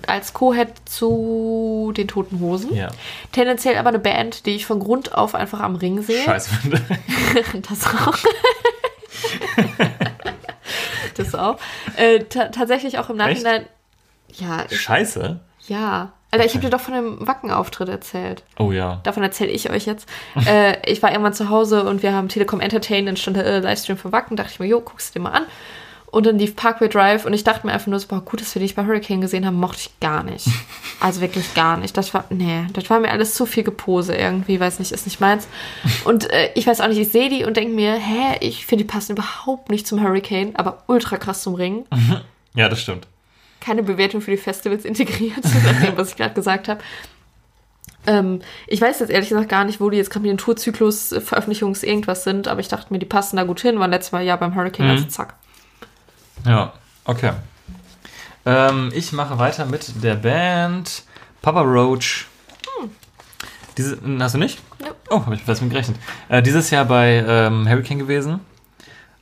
[0.06, 2.76] als Co-Head zu den Toten Hosen.
[2.76, 2.90] Ja.
[3.32, 6.24] Tendenziell aber eine Band, die ich von Grund auf einfach am Ring sehe.
[6.24, 6.52] Scheiße.
[7.68, 8.18] Das auch.
[11.18, 11.58] das auch.
[11.98, 13.66] Äh, ta tatsächlich auch im Nachhinein.
[14.34, 15.40] Ja, ich, Scheiße?
[15.68, 16.12] ja.
[16.34, 18.44] Alter, ich habe dir doch von dem Wacken-Auftritt erzählt.
[18.58, 19.02] Oh ja.
[19.04, 20.08] Davon erzähle ich euch jetzt.
[20.48, 23.60] äh, ich war irgendwann zu Hause und wir haben Telekom Entertain, dann stand der äh,
[23.60, 25.44] Livestream von Wacken, dachte ich mir, jo, guckst du dir mal an.
[26.12, 28.54] Und dann lief Parkway Drive und ich dachte mir einfach nur so, boah, gut, dass
[28.54, 30.46] wir dich bei Hurricane gesehen haben, mochte ich gar nicht.
[31.00, 31.98] Also wirklich gar nicht.
[31.98, 35.20] Das war, nee, das war mir alles zu viel Gepose irgendwie, weiß nicht, ist nicht
[35.20, 35.48] meins.
[36.04, 38.84] Und äh, ich weiß auch nicht, ich sehe die und denke mir, hä, ich finde,
[38.84, 41.86] die passen überhaupt nicht zum Hurricane, aber ultra krass zum Ring
[42.54, 43.08] Ja, das stimmt.
[43.62, 46.82] keine Bewertung für die Festivals integriert, nach dem, was ich gerade gesagt habe.
[48.08, 51.16] Ähm, ich weiß jetzt ehrlich gesagt gar nicht, wo die jetzt gerade mit den Tourzyklus,
[51.24, 54.24] Veröffentlichungs irgendwas sind, aber ich dachte mir, die passen da gut hin, waren letztes Mal
[54.24, 54.92] ja beim Hurricane, Mhm.
[54.92, 55.36] also zack.
[56.46, 56.74] Ja,
[57.06, 57.32] okay.
[58.46, 61.04] Ähm, ich mache weiter mit der Band
[61.42, 62.28] Papa Roach.
[63.78, 64.60] Diese, hast du nicht?
[64.80, 64.88] Ja.
[65.10, 65.98] Oh, habe ich fast mit gerechnet.
[66.30, 68.40] Äh, dieses Jahr bei ähm, Hurricane gewesen.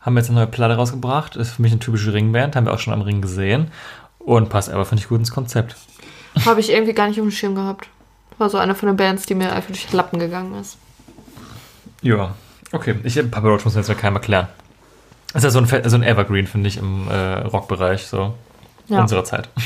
[0.02, 1.36] Haben jetzt eine neue Platte rausgebracht.
[1.36, 2.56] Ist für mich eine typische Ringband.
[2.56, 3.72] Haben wir auch schon am Ring gesehen.
[4.18, 5.76] Und passt aber, finde ich, gut ins Konzept.
[6.46, 7.88] Habe ich irgendwie gar nicht auf dem Schirm gehabt.
[8.38, 10.78] War so eine von den Bands, die mir einfach durch die Lappen gegangen ist.
[12.02, 12.34] Ja,
[12.72, 12.96] okay.
[13.04, 14.48] Ich, Papa Roach muss man jetzt mit keinem erklären.
[15.34, 18.34] Ist ja so ein, so ein Evergreen, finde ich, im äh, Rockbereich, so
[18.88, 19.02] Ja.
[19.02, 19.50] unserer Zeit.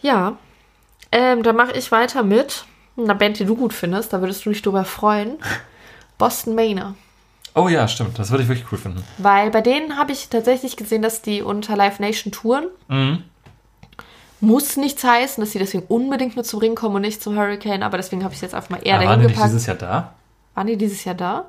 [0.00, 0.36] Ja.
[1.12, 2.64] Ähm, dann mache ich weiter mit
[2.96, 5.36] einer Band, die du gut findest, da würdest du dich drüber freuen.
[6.18, 6.94] Boston Manor.
[7.54, 8.18] Oh ja, stimmt.
[8.18, 9.04] Das würde ich wirklich cool finden.
[9.18, 12.66] Weil bei denen habe ich tatsächlich gesehen, dass die unter Live Nation touren.
[12.88, 13.24] Mhm.
[14.40, 17.82] Muss nichts heißen, dass sie deswegen unbedingt nur zum Ring kommen und nicht zum Hurricane,
[17.84, 19.52] aber deswegen habe ich es jetzt einfach mal eher waren dahin die nicht gepackt.
[19.52, 20.14] dieses Jahr da?
[20.54, 21.44] Waren die dieses Jahr da?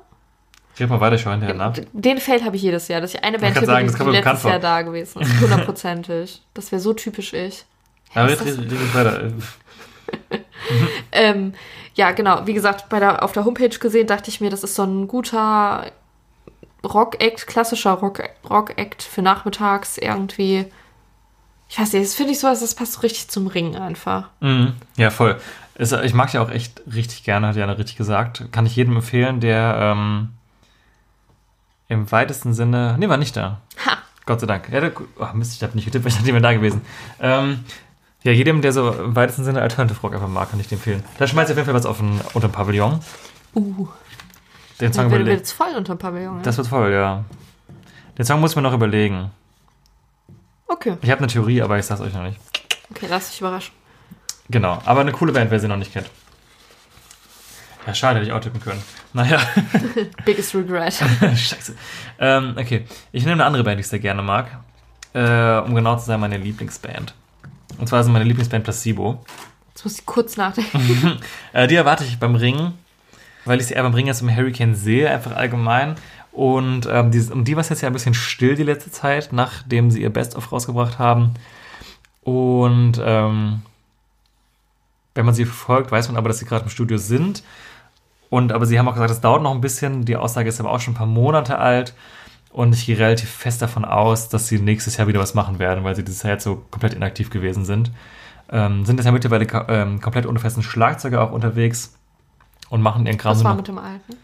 [0.78, 1.72] Red mal weiter, ich schaue hinterher nach.
[1.92, 4.58] Den Fail habe ich jedes Jahr, dass ich eine Band tippe, sagen, die, letztes Jahr
[4.58, 5.30] da gewesen ist.
[5.40, 6.42] Hundertprozentig.
[6.52, 7.64] Das wäre so typisch ich.
[8.14, 9.32] Aber Was red, red, weiter.
[11.12, 11.52] Ähm,
[11.94, 12.46] ja, genau.
[12.46, 15.06] Wie gesagt, bei der, auf der Homepage gesehen, dachte ich mir, das ist so ein
[15.08, 15.90] guter
[16.84, 20.66] Rock-Act, klassischer Rock- Rock-Act für nachmittags irgendwie.
[21.68, 24.28] Ich weiß nicht, das finde ich so, das passt so richtig zum Ring einfach.
[24.40, 24.74] Mhm.
[24.96, 25.38] Ja, voll.
[25.76, 28.44] Ich mag ja auch echt richtig gerne, hat Jana richtig gesagt.
[28.52, 30.28] Kann ich jedem empfehlen, der ähm,
[31.94, 32.96] im weitesten Sinne.
[32.98, 33.60] Nee, war nicht da.
[33.86, 33.98] Ha!
[34.26, 34.68] Gott sei Dank.
[34.70, 36.80] Ja, der, oh, Mist, ich habe nicht getippt, ich dachte, ich wäre da gewesen.
[37.20, 37.64] Ähm,
[38.22, 41.04] ja, jedem, der so im weitesten Sinne Alternative Rock einfach mag, kann ich den empfehlen.
[41.18, 43.00] Da schmeißt auf jeden Fall was auf den, unter den Pavillon.
[43.54, 43.86] Uh,
[44.80, 46.42] Den Song wird jetzt voll unter Pavillon.
[46.42, 47.24] Das wird voll, ja.
[48.16, 49.30] Den Song muss man noch überlegen.
[50.68, 52.38] okay, Ich habe eine Theorie, aber ich sag's euch noch nicht.
[52.90, 53.74] okay, lass dich überraschen.
[54.48, 56.10] Genau, aber eine coole Band, wer sie noch nicht kennt.
[57.86, 58.82] Ja, schade, hätte ich auch tippen können.
[59.14, 59.40] Naja,
[60.24, 60.92] Biggest Regret.
[61.20, 61.74] scheiße.
[62.18, 64.48] Ähm, okay, ich nehme eine andere Band, die ich sehr gerne mag.
[65.14, 67.14] Äh, um genau zu sein, meine Lieblingsband.
[67.78, 69.24] Und zwar ist meine Lieblingsband Placebo.
[69.68, 71.18] Jetzt muss ich kurz nachdenken.
[71.52, 72.76] Äh, die erwarte ich beim Ringen,
[73.44, 75.94] weil ich sie eher beim Ringen als im Hurricane sehe, einfach allgemein.
[76.32, 79.32] Und ähm, die, um die war es jetzt ja ein bisschen still die letzte Zeit,
[79.32, 81.34] nachdem sie ihr Best-of rausgebracht haben.
[82.24, 83.62] Und ähm,
[85.14, 87.44] wenn man sie verfolgt, weiß man aber, dass sie gerade im Studio sind.
[88.34, 90.06] Und aber sie haben auch gesagt, es dauert noch ein bisschen.
[90.06, 91.94] Die Aussage ist aber auch schon ein paar Monate alt.
[92.50, 95.84] Und ich gehe relativ fest davon aus, dass sie nächstes Jahr wieder was machen werden,
[95.84, 97.92] weil sie dieses Jahr jetzt so komplett inaktiv gewesen sind.
[98.50, 101.96] Ähm, sind jetzt ja mittlerweile ähm, komplett ohne festen Schlagzeuger auch unterwegs.
[102.70, 104.14] und machen ihren Kram Was war mit dem Alten?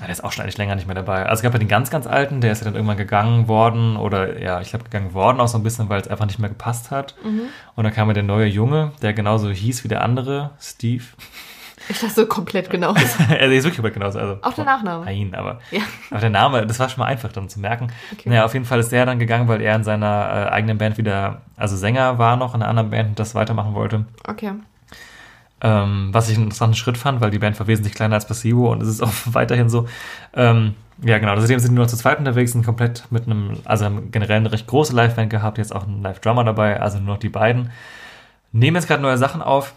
[0.00, 1.26] Ja, der ist auch schon eigentlich länger nicht mehr dabei.
[1.26, 3.96] Also es gab ja den ganz, ganz alten, der ist ja dann irgendwann gegangen worden
[3.96, 6.48] oder ja, ich glaube gegangen worden auch so ein bisschen, weil es einfach nicht mehr
[6.48, 7.14] gepasst hat.
[7.22, 7.42] Mhm.
[7.76, 11.04] Und dann kam ja der neue Junge, der genauso hieß wie der andere, Steve.
[11.88, 12.94] Ich dachte so komplett genau.
[13.28, 14.18] er ist wirklich aber genauso.
[14.18, 15.04] Also, Auch der Nachname.
[15.04, 15.82] Nein, aber, Ja.
[16.10, 17.88] aber der Name, das war schon mal einfach dann zu merken.
[18.12, 18.28] Okay.
[18.28, 20.96] Naja, auf jeden Fall ist der dann gegangen, weil er in seiner äh, eigenen Band
[20.98, 24.06] wieder, also Sänger war noch in einer anderen Band und das weitermachen wollte.
[24.26, 24.52] Okay.
[25.60, 28.70] Ähm, was ich einen interessanten Schritt fand, weil die Band war wesentlich kleiner als Placebo
[28.72, 29.86] und es ist auch weiterhin so.
[30.34, 31.38] Ähm, ja, genau.
[31.40, 34.36] Seitdem sind die nur noch zu zweit unterwegs, sind komplett mit einem, also haben generell
[34.36, 37.70] eine recht große Liveband gehabt, jetzt auch einen Live-Drummer dabei, also nur noch die beiden.
[38.52, 39.74] Nehmen jetzt gerade neue Sachen auf.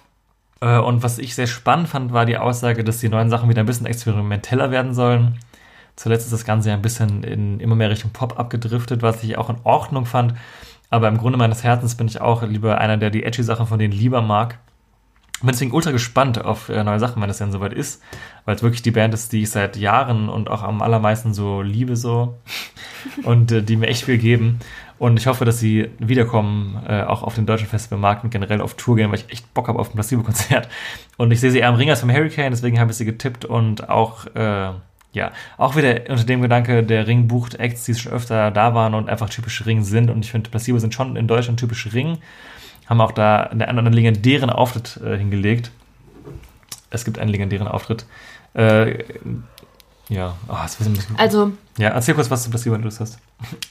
[0.62, 3.62] Äh, und was ich sehr spannend fand, war die Aussage, dass die neuen Sachen wieder
[3.62, 5.39] ein bisschen experimenteller werden sollen.
[5.95, 9.38] Zuletzt ist das Ganze ja ein bisschen in immer mehr Richtung Pop abgedriftet, was ich
[9.38, 10.36] auch in Ordnung fand.
[10.89, 13.80] Aber im Grunde meines Herzens bin ich auch lieber einer, der die edgy Sachen von
[13.80, 14.60] denen lieber mag.
[15.41, 18.01] Bin deswegen ultra gespannt auf äh, neue Sachen, wenn es denn soweit ist,
[18.45, 21.62] weil es wirklich die Band ist, die ich seit Jahren und auch am allermeisten so
[21.62, 22.38] liebe so
[23.24, 24.60] und äh, die mir echt viel geben.
[25.00, 28.74] Und ich hoffe, dass sie wiederkommen, äh, auch auf den deutschen Festivalmarkt und generell auf
[28.76, 30.68] Tour gehen, weil ich echt Bock habe auf ein Placebo-Konzert.
[31.18, 33.43] Und ich sehe sie eher am Ring als vom Hurricane, deswegen habe ich sie getippt
[33.43, 34.70] und auch, äh,
[35.14, 38.93] ja, auch wieder unter dem Gedanke, der Ring bucht Acts, die schon öfter da waren
[38.93, 40.12] und einfach typische Ring sind.
[40.12, 42.20] Und ich finde, Placebo sind schon in Deutschland typische Ring
[42.88, 45.72] haben auch da einen anderen legendären Auftritt äh, hingelegt.
[46.89, 48.06] Es gibt einen legendären Auftritt.
[48.54, 49.04] Äh,
[50.10, 51.20] ja, oh, das wissen wir.
[51.20, 53.18] Also, ja, erzähl kurz, was du Placebo wenn du das hast.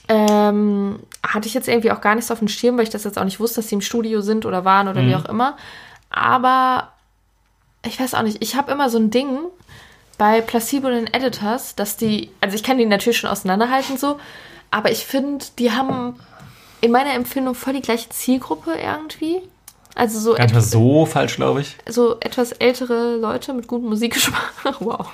[0.07, 3.03] ähm, hatte ich jetzt irgendwie auch gar nicht so auf dem Schirm, weil ich das
[3.03, 5.15] jetzt auch nicht wusste, dass sie im Studio sind oder waren oder wie Mhm.
[5.15, 5.57] auch immer.
[6.09, 6.89] Aber
[7.85, 9.37] ich weiß auch nicht, ich habe immer so ein Ding
[10.17, 14.19] bei Placebo und den Editors, dass die, also ich kann die natürlich schon auseinanderhalten so,
[14.71, 16.15] aber ich finde, die haben
[16.81, 19.41] in meiner Empfindung voll die gleiche Zielgruppe irgendwie.
[19.97, 21.75] Also so, Gar nicht mal etwas- so falsch, glaube ich.
[21.89, 24.53] so etwas ältere Leute mit gutem Musikgeschmack.
[24.79, 25.07] wow.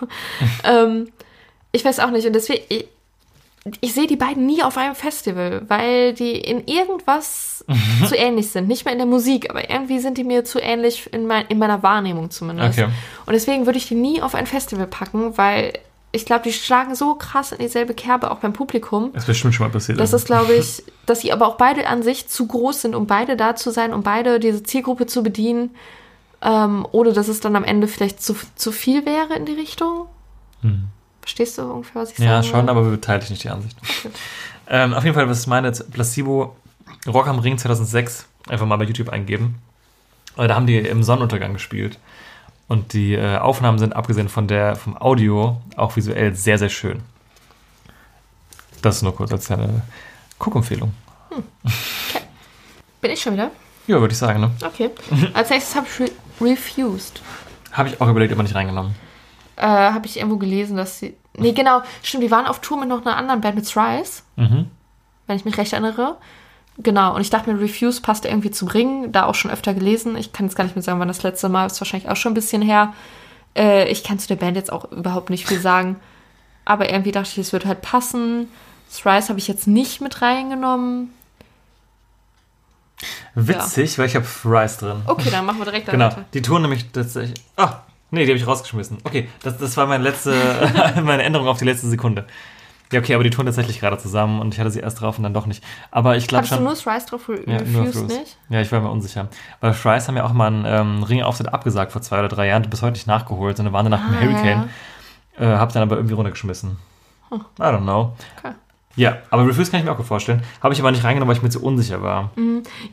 [0.66, 1.12] ähm,
[1.72, 2.28] ich weiß auch nicht.
[2.28, 2.86] Und deswegen, ich,
[3.80, 7.64] ich sehe die beiden nie auf einem Festival, weil die in irgendwas
[8.08, 8.68] zu ähnlich sind.
[8.68, 11.60] Nicht mehr in der Musik, aber irgendwie sind die mir zu ähnlich in, mein, in
[11.60, 12.78] meiner Wahrnehmung zumindest.
[12.78, 12.90] Okay.
[13.26, 15.72] Und deswegen würde ich die nie auf ein Festival packen, weil
[16.16, 19.12] ich glaube, die schlagen so krass in dieselbe Kerbe, auch beim Publikum.
[19.14, 20.00] Das ist bestimmt schon mal passiert.
[20.00, 23.08] Das ist, glaube ich, dass sie aber auch beide an sich zu groß sind, um
[23.08, 25.72] beide da zu sein, um beide diese Zielgruppe zu bedienen,
[26.44, 30.06] ähm, ohne dass es dann am Ende vielleicht zu, zu viel wäre in die Richtung.
[31.20, 32.30] Verstehst du ungefähr, was ich sage?
[32.30, 32.36] Hm.
[32.36, 33.76] ja, schon, aber teile ich nicht die Ansicht.
[34.70, 36.56] Ähm, auf jeden Fall, was ich meine, jetzt Placebo
[37.08, 39.56] Rock am Ring 2006 einfach mal bei YouTube eingeben.
[40.38, 41.98] Äh, Da haben die im Sonnenuntergang gespielt.
[42.68, 47.02] Und die äh, Aufnahmen sind, abgesehen von der, vom Audio, auch visuell sehr, sehr schön.
[48.82, 49.82] Das nur kurz als eine
[50.40, 50.94] Guckempfehlung.
[53.02, 53.52] Bin ich schon wieder?
[53.88, 54.52] Ja, würde ich sagen, ne?
[54.66, 54.90] Okay.
[55.34, 56.12] Als nächstes habe ich Re
[56.42, 57.22] Refused.
[57.72, 58.96] Habe ich auch überlegt, aber nicht reingenommen.
[59.56, 61.16] Äh, habe ich irgendwo gelesen, dass sie.
[61.38, 64.70] Nee, genau, stimmt, die waren auf Tour mit noch einer anderen Band mit Thrice, Mhm.
[65.28, 66.18] wenn ich mich recht erinnere.
[66.80, 70.18] Genau, und ich dachte mir, Refuse passt irgendwie zum Ring, da auch schon öfter gelesen.
[70.18, 72.32] Ich kann jetzt gar nicht mehr sagen, wann das letzte Mal ist, wahrscheinlich auch schon
[72.32, 72.94] ein bisschen her.
[73.56, 75.98] Äh, ich kann zu der Band jetzt auch überhaupt nicht viel sagen.
[76.66, 78.48] Aber irgendwie dachte ich, es wird halt passen.
[78.92, 81.10] Thrice habe ich jetzt nicht mit reingenommen.
[83.36, 85.02] Witzig, weil ich habe Rice drin.
[85.06, 86.26] Okay, dann machen wir direkt Genau, weiter.
[86.34, 87.40] die Touren nämlich tatsächlich.
[87.58, 89.00] Ah, nee, die habe ich rausgeschmissen.
[89.04, 90.34] Okay, das, das war meine letzte,
[91.04, 92.26] meine Änderung auf die letzte Sekunde.
[92.94, 95.24] Ja, okay, aber die touren tatsächlich gerade zusammen und ich hatte sie erst drauf und
[95.24, 95.64] dann doch nicht.
[95.92, 96.64] Aber ich glaube Hattest du schon.
[96.64, 98.38] nur Thrice drauf, ja, nur nicht?
[98.50, 99.28] Ja, ich war mir unsicher.
[99.62, 102.70] Weil Fries haben ja auch mal einen ähm, Ringauftritt abgesagt vor zwei oder drei Jahren,
[102.70, 104.70] bis heute nicht nachgeholt, sondern waren danach im Ah, Hurricane.
[105.38, 106.78] Äh, hab dann aber irgendwie runtergeschmissen.
[107.32, 108.14] I don't know.
[108.38, 108.54] Okay.
[108.96, 110.44] Ja, aber Refuse kann ich mir auch gut vorstellen.
[110.62, 112.30] Habe ich aber nicht reingenommen, weil ich mir zu unsicher war.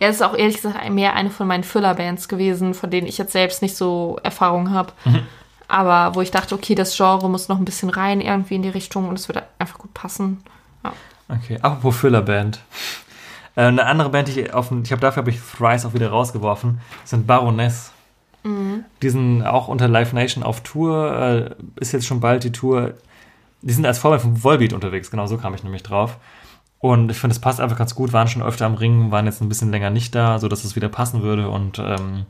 [0.00, 3.18] Ja, es ist auch ehrlich gesagt mehr eine von meinen Füller-Bands gewesen, von denen ich
[3.18, 4.94] jetzt selbst nicht so Erfahrung habe.
[5.04, 5.20] Mhm.
[5.70, 8.68] Aber wo ich dachte, okay, das Genre muss noch ein bisschen rein irgendwie in die
[8.68, 10.42] Richtung und es würde einfach gut passen.
[10.84, 10.92] Ja.
[11.28, 12.60] Okay, apropos Füllerband.
[13.56, 16.10] Äh, eine andere Band, die ich auf ich habe dafür habe ich Thrice auch wieder
[16.10, 17.92] rausgeworfen, sind Baroness.
[19.02, 22.94] Die sind auch unter Live Nation auf Tour, äh, ist jetzt schon bald die Tour.
[23.60, 26.16] Die sind als Vorband vom Volbeat unterwegs, genau so kam ich nämlich drauf.
[26.78, 29.42] Und ich finde, es passt einfach ganz gut, waren schon öfter am Ring, waren jetzt
[29.42, 31.50] ein bisschen länger nicht da, sodass es wieder passen würde.
[31.50, 32.24] Und ähm,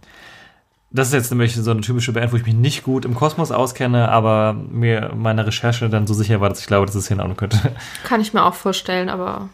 [0.91, 3.53] das ist jetzt nämlich so eine typische Band, wo ich mich nicht gut im Kosmos
[3.53, 7.36] auskenne, aber mir meine Recherche dann so sicher war, dass ich glaube, dass es hinhauen
[7.36, 7.59] könnte.
[8.05, 9.49] Kann ich mir auch vorstellen, aber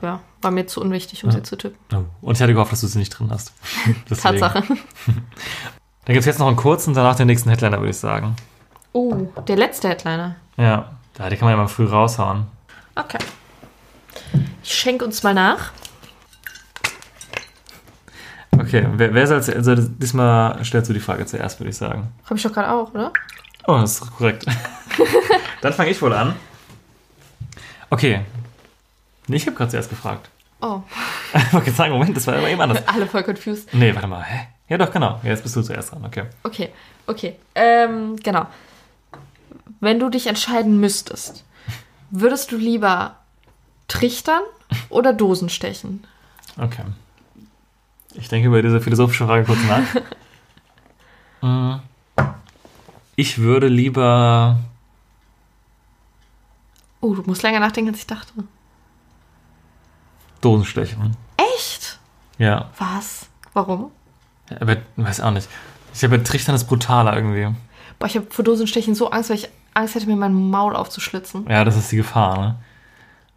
[0.00, 1.36] ja, war mir zu unwichtig, um Ja.
[1.36, 2.06] sie zu tippen.
[2.22, 3.52] Und ich hatte gehofft, dass du sie nicht drin hast.
[4.08, 4.62] Tatsache.
[4.66, 8.34] Dann gibt es jetzt noch einen kurzen, danach den nächsten Headliner, würde ich sagen.
[8.92, 9.14] Oh,
[9.46, 10.36] der letzte Headliner.
[10.56, 12.46] Ja, da die kann man ja mal früh raushauen.
[12.96, 13.18] Okay.
[14.62, 15.72] Ich schenke uns mal nach.
[18.62, 22.12] Okay, wer, wer soll, soll diesmal stellst du die Frage zuerst, würde ich sagen.
[22.24, 23.12] Habe ich doch gerade auch, oder?
[23.66, 24.46] Oh, das ist korrekt.
[25.60, 26.34] Dann fange ich wohl an.
[27.90, 28.20] Okay.
[29.26, 30.28] Nee, ich habe gerade zuerst gefragt.
[30.60, 30.80] Oh,
[31.34, 32.82] Ich wollte sagen, Moment, das war immer eben anders.
[32.86, 33.72] alle voll confused.
[33.74, 34.22] Nee, warte mal.
[34.22, 34.46] Hä?
[34.68, 35.20] Ja, doch, genau.
[35.24, 36.04] Jetzt bist du zuerst dran.
[36.04, 36.24] Okay.
[36.44, 36.70] Okay,
[37.06, 37.36] okay.
[37.54, 38.46] Ähm, genau.
[39.80, 41.44] Wenn du dich entscheiden müsstest,
[42.10, 43.16] würdest du lieber
[43.88, 44.42] trichtern
[44.88, 46.04] oder Dosen stechen?
[46.56, 46.84] Okay.
[48.14, 49.82] Ich denke über diese philosophische Frage kurz nach.
[51.44, 51.80] Mm.
[53.16, 54.60] Ich würde lieber.
[57.00, 58.32] Oh, du musst länger nachdenken, als ich dachte.
[60.40, 61.16] Dosen stechen.
[61.36, 61.98] Echt?
[62.38, 62.70] Ja.
[62.78, 63.26] Was?
[63.54, 63.90] Warum?
[64.60, 65.48] Aber weiß auch nicht.
[65.92, 67.52] Ich habe Trichtern ist brutaler irgendwie.
[67.98, 71.46] Boah, ich habe vor Dosenstechen so Angst, weil ich Angst hätte, mir mein Maul aufzuschlitzen.
[71.50, 72.54] Ja, das ist die Gefahr, ne?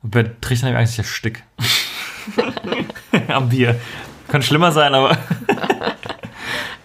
[0.04, 1.44] Bei Trichtern habe ich Angst, ich erstick.
[3.28, 3.80] Am Bier.
[4.28, 5.18] Könnte schlimmer sein, aber.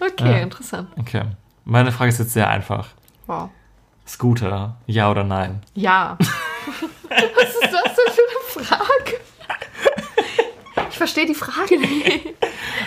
[0.03, 0.37] Okay, Ja.
[0.39, 0.89] interessant.
[0.99, 1.21] Okay.
[1.63, 2.87] Meine Frage ist jetzt sehr einfach.
[3.27, 3.49] Wow.
[4.07, 5.61] Scooter, ja oder nein?
[5.75, 6.17] Ja.
[6.19, 9.19] Was ist das denn für eine Frage?
[10.89, 12.29] Ich verstehe die Frage nicht.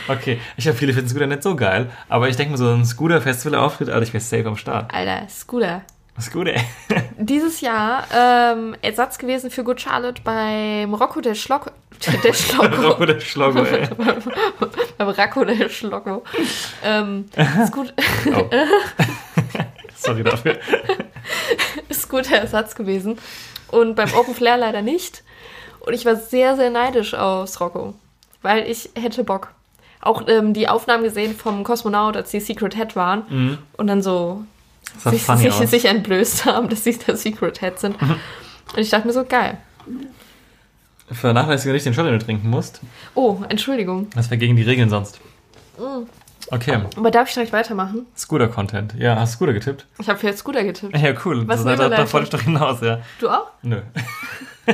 [0.08, 2.84] Okay, ich habe viele finden Scooter nicht so geil, aber ich denke mir so ein
[2.84, 4.92] Scooter-Festival-Auftritt, Alter, ich wäre safe am Start.
[4.92, 5.82] Alter, Scooter.
[6.20, 6.54] Scooter.
[7.18, 11.70] Dieses Jahr ähm, Ersatz gewesen für Good Charlotte beim Rocco der Schlocko.
[12.24, 12.82] Der Schlocko.
[12.88, 13.88] Rocco der Schloggo, ey.
[14.98, 16.22] beim Rocco der Schlocko.
[16.84, 17.26] Ähm,
[17.66, 17.94] Scoot
[18.34, 18.50] Oh.
[19.94, 20.58] Sorry dafür.
[21.88, 23.18] ist guter Ersatz gewesen.
[23.68, 25.22] Und beim Open Flair leider nicht.
[25.80, 27.94] Und ich war sehr, sehr neidisch aufs Rocco.
[28.42, 29.52] Weil ich hätte Bock.
[30.00, 33.58] Auch ähm, die Aufnahmen gesehen vom Kosmonaut, als die Secret Head waren.
[33.78, 34.53] Und dann so Das
[35.10, 38.00] sich, sich, sich entblößt haben, dass sie der Secret Head sind.
[38.00, 38.18] Und
[38.76, 39.58] ich dachte mir so, geil.
[41.10, 42.80] Vernachlässige nicht den du trinken musst.
[43.14, 44.08] Oh, Entschuldigung.
[44.14, 45.20] Das wäre gegen die Regeln sonst.
[46.50, 48.06] Okay, Aber darf ich direkt weitermachen?
[48.16, 48.94] Scooter-Content.
[48.98, 49.86] Ja, hast du Scooter getippt?
[49.98, 50.96] Ich habe für Scooter getippt.
[50.96, 51.46] Ja, cool.
[51.48, 53.00] Was da, da, da wollte ich doch hinaus, ja.
[53.18, 53.50] Du auch?
[53.62, 53.80] Nö.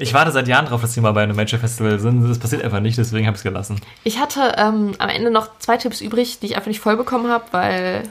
[0.00, 2.28] ich warte seit Jahren drauf, dass die mal bei einem Match-Festival sind.
[2.28, 3.80] Das passiert einfach nicht, deswegen habe ich es gelassen.
[4.02, 7.30] Ich hatte ähm, am Ende noch zwei Tipps übrig, die ich einfach nicht voll bekommen
[7.30, 8.02] habe, weil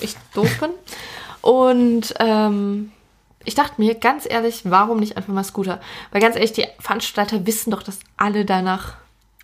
[0.00, 0.70] ich doof bin.
[1.40, 2.92] Und ähm,
[3.44, 5.80] ich dachte mir, ganz ehrlich, warum nicht einfach mal Scooter?
[6.12, 8.94] Weil ganz ehrlich, die Veranstalter wissen doch, dass alle danach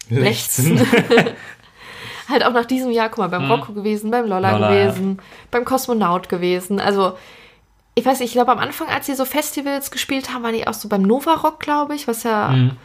[0.09, 0.81] lechzen.
[2.29, 5.19] halt auch nach diesem Jahr, guck mal, beim Rocco gewesen, beim Lolla, Lolla, gewesen,
[5.51, 6.81] beim Kosmonaut gewesen.
[6.81, 7.17] Also,
[7.95, 10.67] ich weiß nicht, ich glaube am Anfang, als sie so Festivals gespielt haben, waren die
[10.67, 12.77] auch so beim Nova Rock, glaube ich, was ja, Mhm.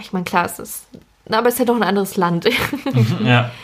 [0.00, 0.84] ich meine, klar, es ist,
[1.28, 2.48] aber es ist ja doch ein anderes Land.
[3.24, 3.50] ja.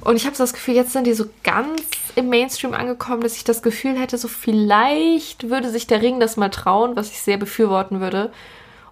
[0.00, 1.82] Und ich habe so das Gefühl, jetzt sind die so ganz
[2.14, 6.36] im Mainstream angekommen, dass ich das Gefühl hätte, so vielleicht würde sich der Ring das
[6.36, 8.30] mal trauen, was ich sehr befürworten würde.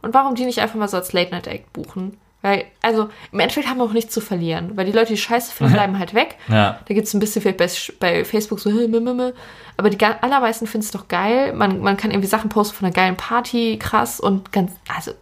[0.02, 2.18] Und warum die nicht einfach mal so als Late-Night-Act buchen?
[2.46, 4.76] Weil, also, im Endeffekt haben wir auch nichts zu verlieren.
[4.76, 6.36] Weil die Leute, die Scheiße finden, bleiben halt weg.
[6.46, 6.78] Ja.
[6.86, 7.68] Da gibt es ein bisschen vielleicht bei,
[7.98, 9.32] bei Facebook so, "Hä, meh, meh, meh."
[9.76, 11.52] aber die allermeisten finden es doch geil.
[11.52, 15.12] Man, man kann irgendwie Sachen posten von einer geilen Party, krass und ganz, also,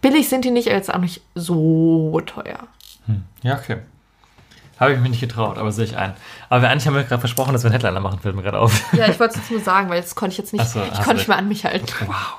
[0.00, 2.58] billig sind die nicht, aber jetzt auch nicht so teuer.
[3.42, 3.78] Ja, okay.
[4.78, 6.14] Habe ich mich nicht getraut, aber sehe ich ein.
[6.48, 8.58] Aber wir eigentlich haben wir gerade versprochen, dass wir einen Headliner machen, fällt mir gerade
[8.58, 8.92] auf.
[8.92, 10.94] Ja, ich wollte es jetzt nur sagen, weil das konnte ich jetzt nicht, so, ich
[10.94, 11.86] konnte nicht mehr an mich halten.
[12.06, 12.36] Wow.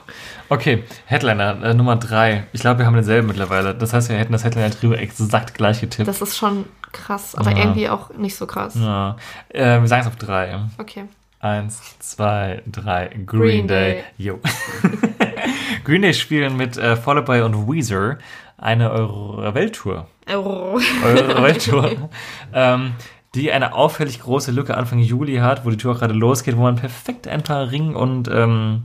[0.50, 2.46] Okay, Headliner äh, Nummer drei.
[2.54, 3.74] Ich glaube, wir haben denselben mittlerweile.
[3.76, 6.08] Das heißt, wir hätten das Headliner-Trio exakt gleich getippt.
[6.08, 7.58] Das ist schon krass, aber Ja.
[7.58, 8.76] irgendwie auch nicht so krass.
[8.76, 9.18] ja.
[9.50, 10.60] äh, wir sagen es auf drei.
[10.78, 11.06] Okay.
[11.39, 13.08] Eins, zwei, drei.
[13.08, 14.04] Green, Green Day.
[14.18, 14.39] Jo.
[15.84, 18.18] Green Day spielen mit äh, Fall Out Boy und Weezer
[18.58, 20.08] eine Euro Welttour.
[20.34, 20.80] Oh.
[21.04, 22.10] Eure Welttour.
[22.54, 22.93] ähm,
[23.36, 26.62] die eine auffällig große Lücke Anfang Juli hat, wo die Tour auch gerade losgeht, wo
[26.62, 28.84] man perfekt ein paar Ring- und ähm,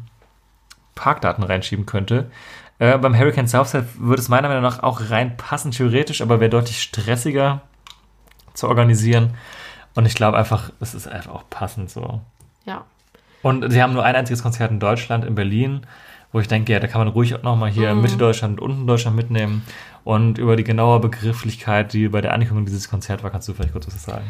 [0.95, 2.31] Parkdaten reinschieben könnte.
[2.79, 6.83] Äh, beim Hurricane Southside würde es meiner Meinung nach auch reinpassen, theoretisch, aber wäre deutlich
[6.83, 7.61] stressiger
[8.55, 9.35] zu organisieren.
[9.95, 12.21] Und ich glaube einfach, es ist einfach auch passend so.
[12.65, 12.85] Ja.
[13.43, 15.83] Und sie haben nur ein einziges Konzert in Deutschland, in Berlin,
[16.33, 18.87] wo ich denke, ja, da kann man ruhig auch nochmal hier Mitte Deutschland und unten
[18.87, 19.63] Deutschland mitnehmen.
[20.05, 23.73] Und über die genaue Begrifflichkeit, die bei der Ankündigung dieses Konzert war, kannst du vielleicht
[23.73, 24.25] kurz was sagen.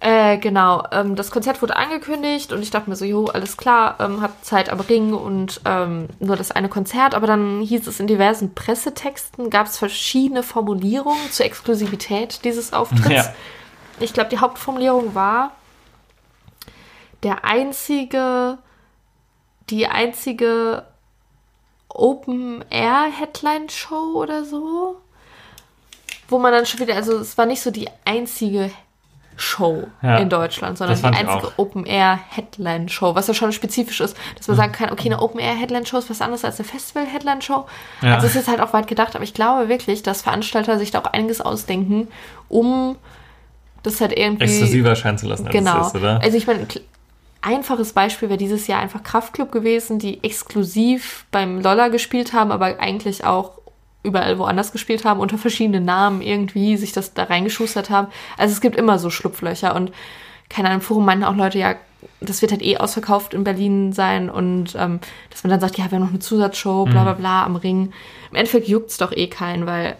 [0.00, 0.84] Äh, genau.
[0.92, 4.44] Ähm, das Konzert wurde angekündigt und ich dachte mir so, jo, alles klar, ähm, hab
[4.44, 7.16] Zeit am Ring und ähm, nur das eine Konzert.
[7.16, 13.10] Aber dann hieß es in diversen Pressetexten, gab es verschiedene Formulierungen zur Exklusivität dieses Auftritts.
[13.10, 13.34] Ja.
[13.98, 15.50] Ich glaube, die Hauptformulierung war,
[17.24, 18.58] der einzige,
[19.70, 20.84] die einzige
[21.88, 25.00] Open-Air-Headline-Show oder so.
[26.28, 28.70] Wo man dann schon wieder, also es war nicht so die einzige
[29.40, 31.52] Show Ja, in Deutschland, sondern die einzige.
[31.56, 36.20] Open-Air-Headline-Show, was ja schon spezifisch ist, dass man sagen kann, okay, eine Open-Air-Headline-Show ist was
[36.20, 37.66] anderes als eine Festival-Headline-Show.
[38.02, 38.14] Ja.
[38.16, 41.00] Also es ist halt auch weit gedacht, aber ich glaube wirklich, dass Veranstalter sich da
[41.00, 42.08] auch einiges ausdenken,
[42.48, 42.96] um
[43.82, 45.80] das halt irgendwie Exklusiver erscheinen zu lassen, als Genau.
[45.80, 46.20] es ist, oder?
[46.22, 46.66] Also ich meine,
[47.40, 52.80] einfaches Beispiel wäre dieses Jahr einfach Kraftklub gewesen, die exklusiv beim Lolla gespielt haben, aber
[52.80, 53.57] eigentlich auch
[54.02, 58.08] überall woanders gespielt haben, unter verschiedenen Namen irgendwie sich das da reingeschustert haben.
[58.36, 59.92] Also es gibt immer so Schlupflöcher und
[60.48, 61.74] keine Ahnung, im Forum meinten auch Leute, ja,
[62.20, 65.90] das wird halt eh ausverkauft in Berlin sein und ähm, dass man dann sagt, ja,
[65.90, 67.92] wir haben noch eine Zusatzshow, bla bla bla am Ring.
[68.30, 69.96] Im Endeffekt juckt's doch eh keinen, weil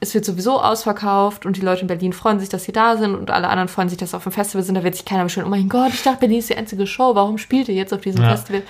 [0.00, 3.14] es wird sowieso ausverkauft und die Leute in Berlin freuen sich, dass sie da sind
[3.14, 4.76] und alle anderen freuen sich, dass sie auf dem Festival sind.
[4.76, 7.14] Da wird sich keiner beschweren, oh mein Gott, ich dachte, Berlin ist die einzige Show,
[7.14, 8.30] warum spielt ihr jetzt auf diesem Ja.
[8.30, 8.62] Festival?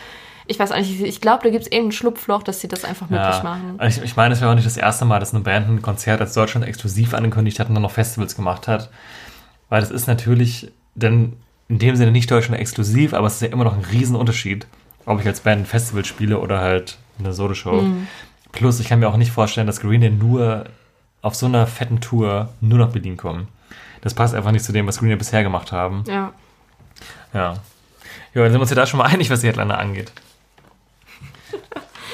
[0.47, 3.09] Ich weiß auch nicht, ich glaube, da gibt es irgendein Schlupfloch, dass sie das einfach
[3.09, 3.79] möglich machen.
[3.87, 6.21] Ich, ich meine, es wäre auch nicht das erste Mal, dass eine Band ein Konzert
[6.21, 8.91] als Deutschland exklusiv angekündigt hat und dann noch Festivals gemacht hat.
[9.69, 11.35] Weil das ist natürlich dann
[11.69, 14.67] in dem Sinne nicht Deutschland exklusiv, aber es ist ja immer noch ein Riesenunterschied,
[15.07, 17.83] ob ich als Band ein Festival spiele oder halt eine Soloshow.
[17.83, 18.09] Mhm.
[18.51, 20.67] Plus, ich kann mir auch nicht vorstellen, dass Green Day nur
[21.23, 23.49] auf so einer fetten Tour nur nach Berlin kommen.
[24.03, 26.05] Das passt einfach nicht zu dem, was Green Day bisher gemacht haben.
[26.07, 26.33] Ja.
[27.33, 27.57] Ja.
[28.35, 30.13] Ja, dann sind wir uns ja da schon mal einig, was die Headliner angeht.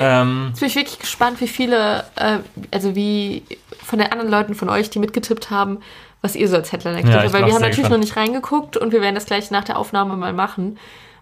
[0.00, 2.38] Ähm, Jetzt bin ich wirklich gespannt, wie viele, äh,
[2.70, 3.42] also wie
[3.84, 5.78] von den anderen Leuten von euch, die mitgetippt haben,
[6.22, 7.32] was ihr so als Headliner getippt Ja, habt.
[7.32, 7.92] Weil wir haben natürlich gespannt.
[7.92, 10.78] noch nicht reingeguckt und wir werden das gleich nach der Aufnahme mal machen.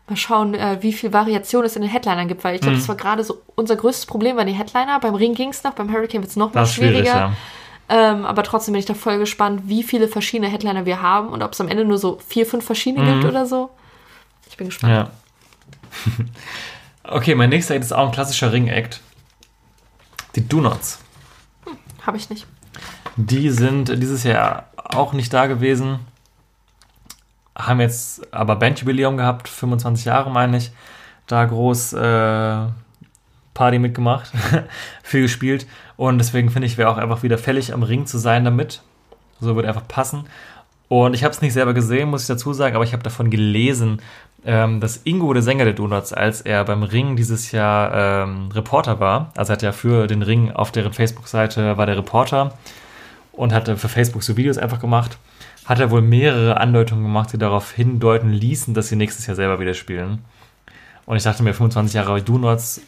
[0.09, 2.67] Mal schauen, äh, wie viel Variation es in den Headlinern gibt, weil ich Mhm.
[2.67, 5.01] glaube, das war gerade so unser größtes Problem, waren die Headliner.
[5.01, 7.33] Beim Ring ging es noch, beim Hurricane wird es noch mal das schwieriger.
[7.89, 11.43] Ähm, aber trotzdem bin ich da voll gespannt, wie viele verschiedene Headliner wir haben und
[11.43, 13.21] ob es am Ende nur so vier, fünf verschiedene Mhm.
[13.21, 13.71] gibt oder so.
[14.49, 14.93] Ich bin gespannt.
[14.93, 15.11] Ja.
[17.09, 19.01] okay, mein nächster Act ist auch ein klassischer Ring-Act.
[20.35, 21.01] Die Do-Nots.
[22.03, 22.47] Habe ich nicht.
[23.17, 26.01] Die sind dieses Jahr auch nicht da gewesen.
[27.57, 30.73] Haben jetzt aber Bandjubiläum gehabt, 25 Jahre meine ich.
[31.27, 32.67] Da groß äh,
[33.55, 34.31] Party mitgemacht,
[35.03, 35.67] viel gespielt.
[35.97, 38.83] Und deswegen finde ich, wäre auch einfach wieder fällig am Ring zu sein damit.
[39.41, 40.25] So würde einfach passen.
[40.89, 43.31] Und ich habe es nicht selber gesehen, muss ich dazu sagen, aber ich habe davon
[43.31, 44.01] gelesen,
[44.47, 49.01] ähm, dass Ingo, der Sänger der Donuts, als er beim Ring dieses Jahr ähm, Reporter
[49.01, 52.55] war, also er hat ja für den Ring auf deren Facebook-Seite war der Reporter
[53.33, 55.19] und hatte für Facebook so Videos einfach gemacht,
[55.65, 59.59] hat er wohl mehrere Andeutungen gemacht, die darauf hindeuten ließen, dass sie nächstes Jahr selber
[59.59, 60.25] wieder spielen.
[61.07, 62.81] Und ich dachte mir, 25 Jahre Donuts,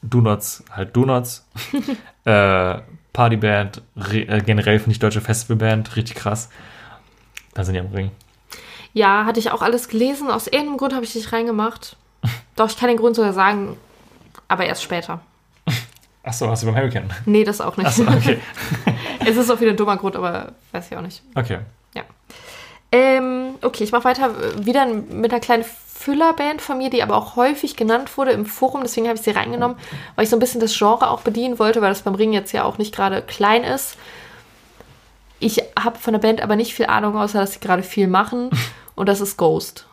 [0.00, 1.46] Donuts, halt Donuts,
[2.24, 2.78] äh,
[3.12, 6.48] Partyband, äh, generell finde ich deutsche Festivalband, richtig krass.
[7.52, 8.10] Da sind die am Ring.
[8.92, 10.30] Ja, hatte ich auch alles gelesen.
[10.30, 11.96] Aus irgendeinem Grund habe ich dich reingemacht.
[12.56, 13.76] Doch, ich kann den Grund sogar sagen,
[14.48, 15.20] aber erst später.
[16.24, 17.10] Achso, hast du beim Hurricane?
[17.26, 17.86] Nee, das auch nicht.
[17.86, 18.38] Achso, okay.
[19.26, 21.22] es ist auch wieder ein dummer Grund, aber weiß ich auch nicht.
[21.34, 21.58] Okay.
[22.92, 24.34] Ähm, okay, ich mache weiter
[24.66, 28.82] wieder mit einer kleinen Füllerband von mir, die aber auch häufig genannt wurde im Forum.
[28.82, 29.78] Deswegen habe ich sie reingenommen,
[30.14, 32.52] weil ich so ein bisschen das Genre auch bedienen wollte, weil das beim Ring jetzt
[32.52, 33.96] ja auch nicht gerade klein ist.
[35.38, 38.50] Ich habe von der Band aber nicht viel Ahnung, außer dass sie gerade viel machen.
[38.94, 39.86] Und das ist Ghost.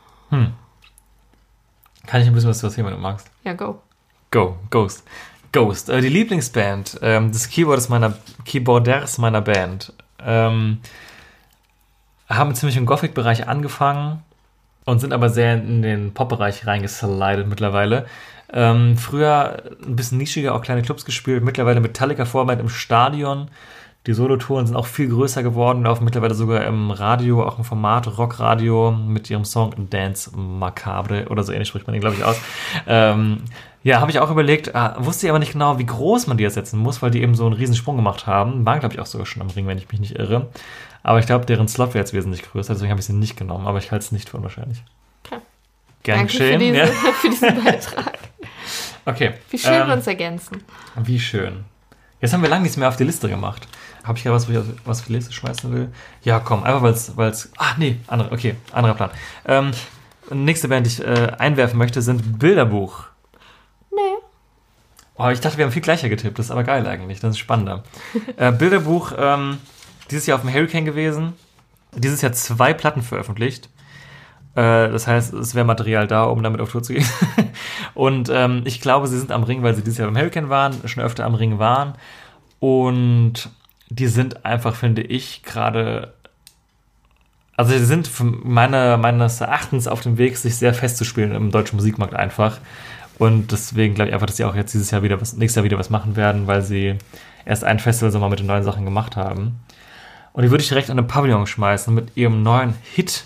[2.06, 3.30] Kann ich ein bisschen was erzählen, wenn du magst?
[3.44, 3.82] Ja, go.
[4.32, 5.04] Go, Ghost.
[5.52, 8.14] Ghost, äh, die Lieblingsband ähm, des Keyboarders meiner,
[8.46, 9.94] Keyboarders meiner Band.
[10.24, 10.80] Ähm,
[12.28, 14.24] haben ziemlich im Gothic-Bereich angefangen
[14.86, 18.06] und sind aber sehr in den Pop-Bereich reingeslidet mittlerweile.
[18.52, 23.50] Ähm, früher ein bisschen nischiger, auch kleine Clubs gespielt, mittlerweile Metallica Vorband im Stadion.
[24.10, 28.18] Die Solotouren sind auch viel größer geworden, laufen mittlerweile sogar im Radio, auch im Format
[28.18, 32.42] Rockradio mit ihrem Song Dance Macabre oder so ähnlich spricht man den, glaube ich, aus.
[32.88, 33.44] Ähm,
[33.84, 36.44] ja, habe ich auch überlegt, äh, wusste ich aber nicht genau, wie groß man die
[36.44, 38.66] jetzt setzen muss, weil die eben so einen riesen Sprung gemacht haben.
[38.66, 40.48] Waren, glaube ich, auch sogar schon am Ring, wenn ich mich nicht irre.
[41.04, 43.68] Aber ich glaube, deren Slot wäre jetzt wesentlich größer, deswegen habe ich sie nicht genommen,
[43.68, 44.82] aber ich halte es nicht für unwahrscheinlich.
[45.24, 45.40] Okay.
[46.02, 46.60] Gern Danke für, geschehen.
[46.62, 46.86] diese, Ja.
[47.22, 48.18] für diesen Beitrag.
[49.06, 49.34] Okay.
[49.52, 50.64] Wie schön ähm, wir uns ergänzen.
[50.96, 51.66] Wie schön.
[52.22, 53.68] Jetzt haben wir lange nichts mehr auf die Liste gemacht.
[54.04, 55.90] Habe ich ja was, wo ich was die Liste schmeißen will?
[56.24, 57.52] Ja, komm, einfach weil es.
[57.58, 59.10] Ach nee, andere, okay, anderer Plan.
[59.46, 59.72] Ähm,
[60.32, 63.06] nächste Band, die ich äh, einwerfen möchte, sind Bilderbuch.
[63.92, 63.98] Nee.
[65.16, 66.40] Oh, ich dachte, wir haben viel gleicher getippt.
[66.40, 67.20] Das ist aber geil eigentlich.
[67.20, 67.84] Das ist spannender.
[68.38, 69.58] äh, Bilderbuch, ähm,
[70.10, 71.34] dieses Jahr auf dem Hurricane gewesen.
[71.94, 73.70] Dieses Jahr zwei Platten veröffentlicht.
[74.56, 77.06] Äh, das heißt, es wäre Material da, um damit auf Tour zu gehen.
[77.94, 80.76] Und ähm, ich glaube, sie sind am Ring, weil sie dieses Jahr beim Hurricane waren,
[80.88, 81.96] schon öfter am Ring waren.
[82.60, 83.50] Und
[83.90, 86.14] die sind einfach, finde ich, gerade.
[87.58, 91.76] Also, sie sind von meiner, meines Erachtens auf dem Weg, sich sehr festzuspielen im deutschen
[91.76, 92.60] Musikmarkt einfach.
[93.18, 95.66] Und deswegen glaube ich einfach, dass sie auch jetzt dieses Jahr wieder was, nächstes Jahr
[95.66, 96.96] wieder was machen werden, weil sie
[97.46, 99.60] erst ein Festival so mal mit den neuen Sachen gemacht haben.
[100.32, 103.26] Und die würde ich direkt an den Pavillon schmeißen mit ihrem neuen Hit.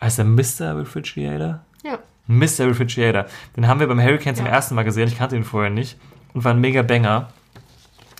[0.00, 0.76] Heißt der Mr.
[0.76, 1.60] Refrigerator?
[1.84, 1.98] Ja.
[2.26, 2.66] Mr.
[2.66, 3.26] Refrigerator.
[3.56, 4.52] Den haben wir beim Hurricane zum Ja.
[4.52, 5.06] ersten Mal gesehen.
[5.06, 5.96] Ich kannte ihn vorher nicht.
[6.32, 7.28] Und war ein mega Banger.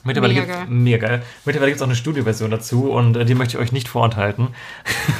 [0.04, 0.66] Mittlerweile Mega geil.
[0.68, 1.22] Mega geil.
[1.44, 4.48] Mittlerweile gibt es auch eine Studioversion dazu und äh, die möchte ich euch nicht vorenthalten.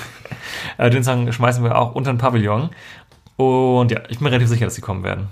[0.78, 2.70] äh, den Song schmeißen wir auch unter den Pavillon.
[3.36, 5.28] Und ja, ich bin relativ sicher, dass sie kommen werden.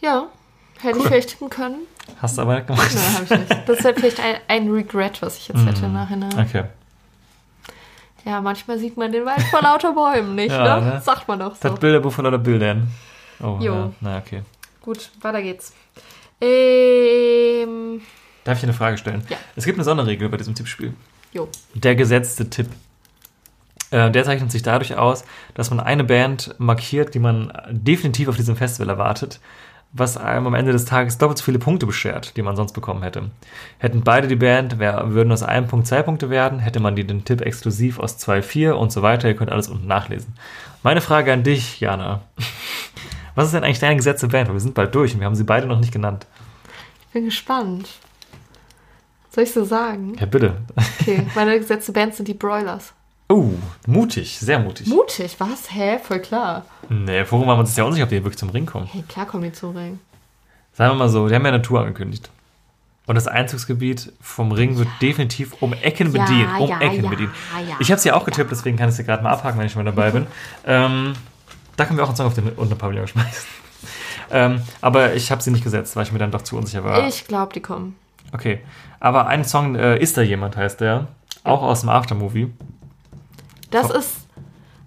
[0.00, 0.26] Ja,
[0.80, 1.80] hätte ich vielleicht tippen können.
[2.20, 2.90] Hast du aber nicht gemacht.
[2.94, 3.68] Nein, habe ich nicht.
[3.68, 6.32] Das ist halt vielleicht ein, ein Regret, was ich jetzt hätte im Nachhinein.
[6.38, 6.64] Okay.
[8.24, 10.86] Ja, manchmal sieht man den Wald vor lauter Bäumen nicht, Ja, ne?
[10.94, 11.00] ne?
[11.00, 11.68] Sagt man doch so.
[11.68, 12.88] Das Bilderbuch von lauter Bildern.
[13.40, 13.74] Oh, Jo.
[13.74, 13.92] ja.
[14.00, 14.42] Na, okay.
[14.80, 15.72] Gut, weiter geht's.
[16.42, 18.00] Ähm,
[18.44, 19.22] Darf ich eine Frage stellen?
[19.28, 19.36] Ja.
[19.56, 20.92] Es gibt eine Sonderregel bei diesem Tippspiel.
[21.32, 21.48] jo.
[21.74, 22.66] Der gesetzte Tipp.
[23.90, 25.24] Äh, Der zeichnet sich dadurch aus,
[25.54, 29.38] dass man eine Band markiert, die man definitiv auf diesem Festival erwartet,
[29.92, 33.02] was einem am Ende des Tages doppelt so viele Punkte beschert, die man sonst bekommen
[33.02, 33.30] hätte.
[33.78, 37.06] Hätten beide die Band, wär, würden aus einem Punkt zwei Punkte werden, hätte man die
[37.06, 39.28] den Tipp exklusiv aus zwei, vier und so weiter.
[39.28, 40.34] Ihr könnt alles unten nachlesen.
[40.82, 42.22] Meine Frage an dich, Jana.
[43.34, 44.48] Was ist denn eigentlich deine gesetzte Band?
[44.48, 46.26] Weil wir sind bald durch und wir haben sie beide noch nicht genannt.
[47.12, 47.90] Ich bin gespannt.
[49.30, 50.16] Soll ich so sagen?
[50.18, 50.56] Ja, bitte.
[51.02, 52.94] Okay, meine gesetzte Band sind die Broilers.
[53.28, 53.50] Oh,
[53.86, 54.86] mutig, sehr mutig.
[54.86, 55.70] Mutig, was?
[55.74, 55.98] Hä?
[56.02, 56.64] Voll klar.
[56.88, 58.86] Nee, vorhin waren wir uns ja unsicher, ob die wirklich zum Ring kommen.
[58.86, 59.98] Hey, klar kommen die zum Ring.
[60.72, 62.30] Sagen wir mal so, die haben ja eine Tour angekündigt.
[63.06, 66.48] Und das Einzugsgebiet vom Ring wird definitiv um Ecken Ja, bedient.
[66.60, 67.32] Um ja, Ecken ja, bedient.
[67.68, 67.76] ja.
[67.78, 69.66] Ich habe es ja auch getippt, deswegen kann ich es ja gerade mal abhaken, wenn
[69.66, 70.26] ich schon mal dabei bin.
[70.64, 71.12] Ähm,
[71.76, 73.60] da können wir auch einen Song auf den unteren Pavillon schmeißen.
[74.30, 77.06] Ähm, aber ich habe sie nicht gesetzt, weil ich mir dann doch zu unsicher war.
[77.06, 77.96] Ich glaube, die kommen.
[78.32, 78.60] Okay.
[79.00, 81.08] Aber ein Song, äh, Ist da jemand, heißt der.
[81.44, 82.52] Auch aus dem Aftermovie.
[83.70, 83.96] Das Top.
[83.96, 84.16] ist.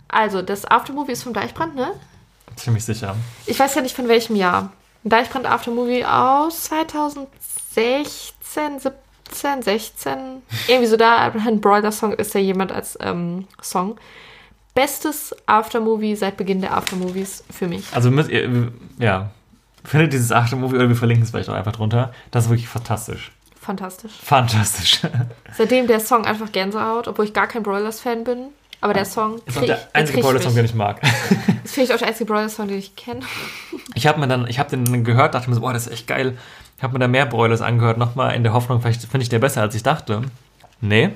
[0.07, 1.91] Also, das Aftermovie ist vom Deichbrand, ne?
[2.55, 3.15] Ziemlich sicher.
[3.45, 4.71] Ich weiß ja nicht von welchem Jahr.
[5.03, 10.17] Ein Deichbrand Aftermovie aus 2016, 17, 16.
[10.67, 11.31] Irgendwie so da.
[11.31, 13.97] Ein Broiler-Song ist ja jemand als ähm, Song.
[14.75, 17.85] Bestes Aftermovie seit Beginn der Aftermovies für mich.
[17.93, 19.31] Also, müsst ihr, ja.
[19.83, 22.11] Findet dieses Aftermovie oder wir verlinken es vielleicht auch einfach drunter.
[22.31, 23.31] Das ist wirklich fantastisch.
[23.59, 24.11] Fantastisch.
[24.21, 25.01] Fantastisch.
[25.57, 28.47] Seitdem der Song einfach Gänsehaut, obwohl ich gar kein Broilers-Fan bin.
[28.81, 29.41] Aber der Song.
[29.45, 30.53] Ist auch der einzige mich.
[30.53, 31.01] den ich mag.
[31.63, 33.21] Das finde ich auch der einzige Broilers-Song, den ich kenne.
[33.95, 35.93] Ich habe mir dann, ich habe den dann gehört, dachte mir so, boah, das ist
[35.93, 36.37] echt geil.
[36.77, 39.39] Ich habe mir da mehr Broilers angehört, nochmal in der Hoffnung, vielleicht finde ich der
[39.39, 40.21] besser, als ich dachte.
[40.81, 41.11] Nee,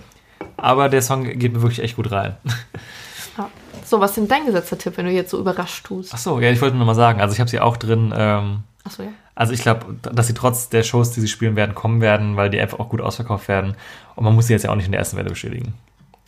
[0.57, 2.37] aber der Song geht mir wirklich echt gut rein.
[3.37, 3.49] Ja.
[3.85, 6.11] So, was ist denn dein gesetzter Tipp, wenn du jetzt so überrascht tust?
[6.13, 8.13] Ach so, ja, ich wollte nur mal sagen, also ich habe sie auch drin.
[8.15, 9.09] Ähm, Achso, ja.
[9.35, 12.49] also ich glaube, dass sie trotz der Shows, die sie spielen werden, kommen werden, weil
[12.49, 13.75] die einfach auch gut ausverkauft werden.
[14.15, 15.73] Und man muss sie jetzt ja auch nicht in der ersten Welle bestätigen.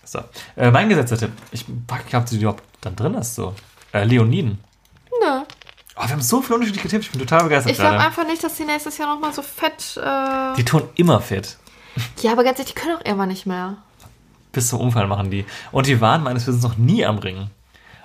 [0.04, 0.20] So,
[0.56, 1.32] äh, mein gesetzter Tipp.
[1.52, 1.66] Ich
[2.14, 3.54] habe sie überhaupt dann drin hast so.
[3.94, 4.60] Äh, Leoniden.
[5.22, 5.42] Nö.
[5.96, 7.06] Oh, wir haben so viele unterschiedliche Tipps.
[7.06, 9.98] Ich bin total begeistert Ich glaube einfach nicht, dass die nächstes Jahr nochmal so fett.
[9.98, 11.58] Äh Die tun immer fit.
[12.22, 13.78] ja, aber ganz ehrlich, die können auch irgendwann nicht mehr.
[14.52, 15.46] Bis zum Umfall machen die.
[15.72, 17.48] Und die waren meines Wissens noch nie am Ring.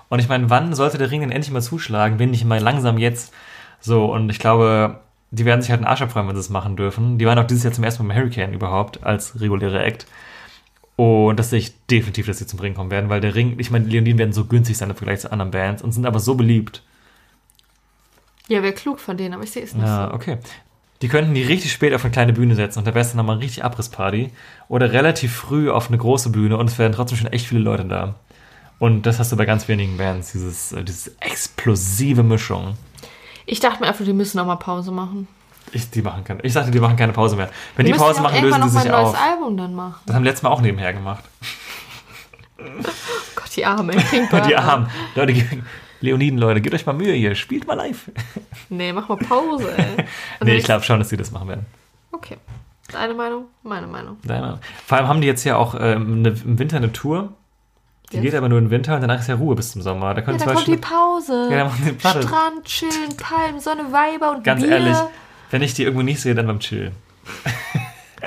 [0.08, 2.16] Und ich meine, wann sollte der Ring denn endlich mal zuschlagen?
[2.18, 3.32] Bin ich mal langsam jetzt.
[3.80, 5.00] So, und ich glaube,
[5.32, 7.18] die werden sich halt einen Arsch abfreuen, wenn sie es machen dürfen.
[7.18, 10.06] Die waren auch dieses Jahr zum ersten Mal im Hurricane überhaupt als reguläre Act.
[10.94, 13.70] Und das sehe ich definitiv, dass sie zum Ring kommen werden, weil der Ring, ich
[13.70, 16.20] meine, die Leoniden werden so günstig sein im Vergleich zu anderen Bands und sind aber
[16.20, 16.82] so beliebt.
[18.48, 20.14] Ja, wäre klug von denen, aber ich sehe es nicht Ja, so.
[20.14, 20.38] okay.
[21.02, 23.18] Die könnten die richtig spät auf eine kleine Bühne setzen und da wäre es dann
[23.18, 24.30] nochmal richtig Abrissparty.
[24.68, 27.84] Oder relativ früh auf eine große Bühne und es wären trotzdem schon echt viele Leute
[27.84, 28.14] da.
[28.78, 32.74] Und das hast du bei ganz wenigen Bands, dieses, äh, diese explosive Mischung.
[33.46, 35.28] Ich dachte mir einfach, die müssen nochmal Pause machen.
[35.72, 37.50] Ich, die machen keine, ich sagte, die machen keine Pause mehr.
[37.76, 39.20] Wenn die, müssen Pause machen, lösen die sich mal ein neues auf.
[39.20, 40.00] Album dann machen.
[40.06, 41.24] Das haben letztes Mal auch nebenher gemacht.
[43.34, 43.92] Gott, die Arme.
[44.48, 44.56] Die.
[44.56, 44.88] Armen.
[45.14, 45.34] Leute,
[46.00, 47.34] Leoniden, Leute, gebt euch mal Mühe hier.
[47.34, 48.10] Spielt mal live.
[48.68, 49.84] Nee, mach mal Pause, ey.
[50.40, 51.66] Also nee, ich glaube schon, dass die das machen werden.
[52.12, 52.36] Okay.
[52.92, 53.46] Deine Meinung?
[53.62, 54.18] Meine Meinung.
[54.24, 54.60] Deine.
[54.86, 57.32] Vor allem haben die jetzt ja auch ähm, eine, im Winter eine Tour.
[58.12, 58.24] Die Jetzt?
[58.26, 60.14] geht aber nur im Winter und danach ist ja Ruhe bis zum Sommer.
[60.14, 61.48] Da Ja, können da zum kommt die Pause.
[61.50, 62.22] Ja, dann machen die Platte.
[62.22, 64.70] Strand, chillen, Palmen, Sonne, Weiber und ganz Bier.
[64.72, 64.96] ehrlich,
[65.50, 66.92] wenn ich die irgendwo nicht sehe, dann beim Chillen.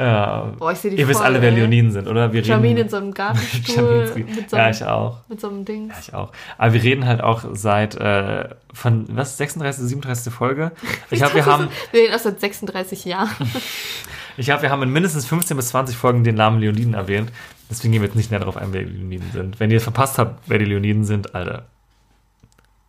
[0.00, 1.56] ja, Boah, ich sehe die ihr wisst alle, wer ey.
[1.56, 2.32] Leoniden sind, oder?
[2.32, 5.18] Wir Jamin in reden, so einem Gartenstuhl mit so ja, einem, ich auch.
[5.28, 5.88] mit so einem Ding.
[5.88, 6.32] Ja, ich auch.
[6.56, 10.32] Aber wir reden halt auch seit, äh, von, was, 36., 37.
[10.32, 10.72] Folge?
[11.10, 13.28] Ich glaube, wir haben, Wir reden erst seit 36 Jahren.
[14.38, 17.30] ich glaube, wir haben in mindestens 15 bis 20 Folgen den Namen Leoniden erwähnt.
[17.68, 19.60] Deswegen gehen wir jetzt nicht näher darauf ein, wer die Leoniden sind.
[19.60, 21.66] Wenn ihr verpasst habt, wer die Leoniden sind, Alter.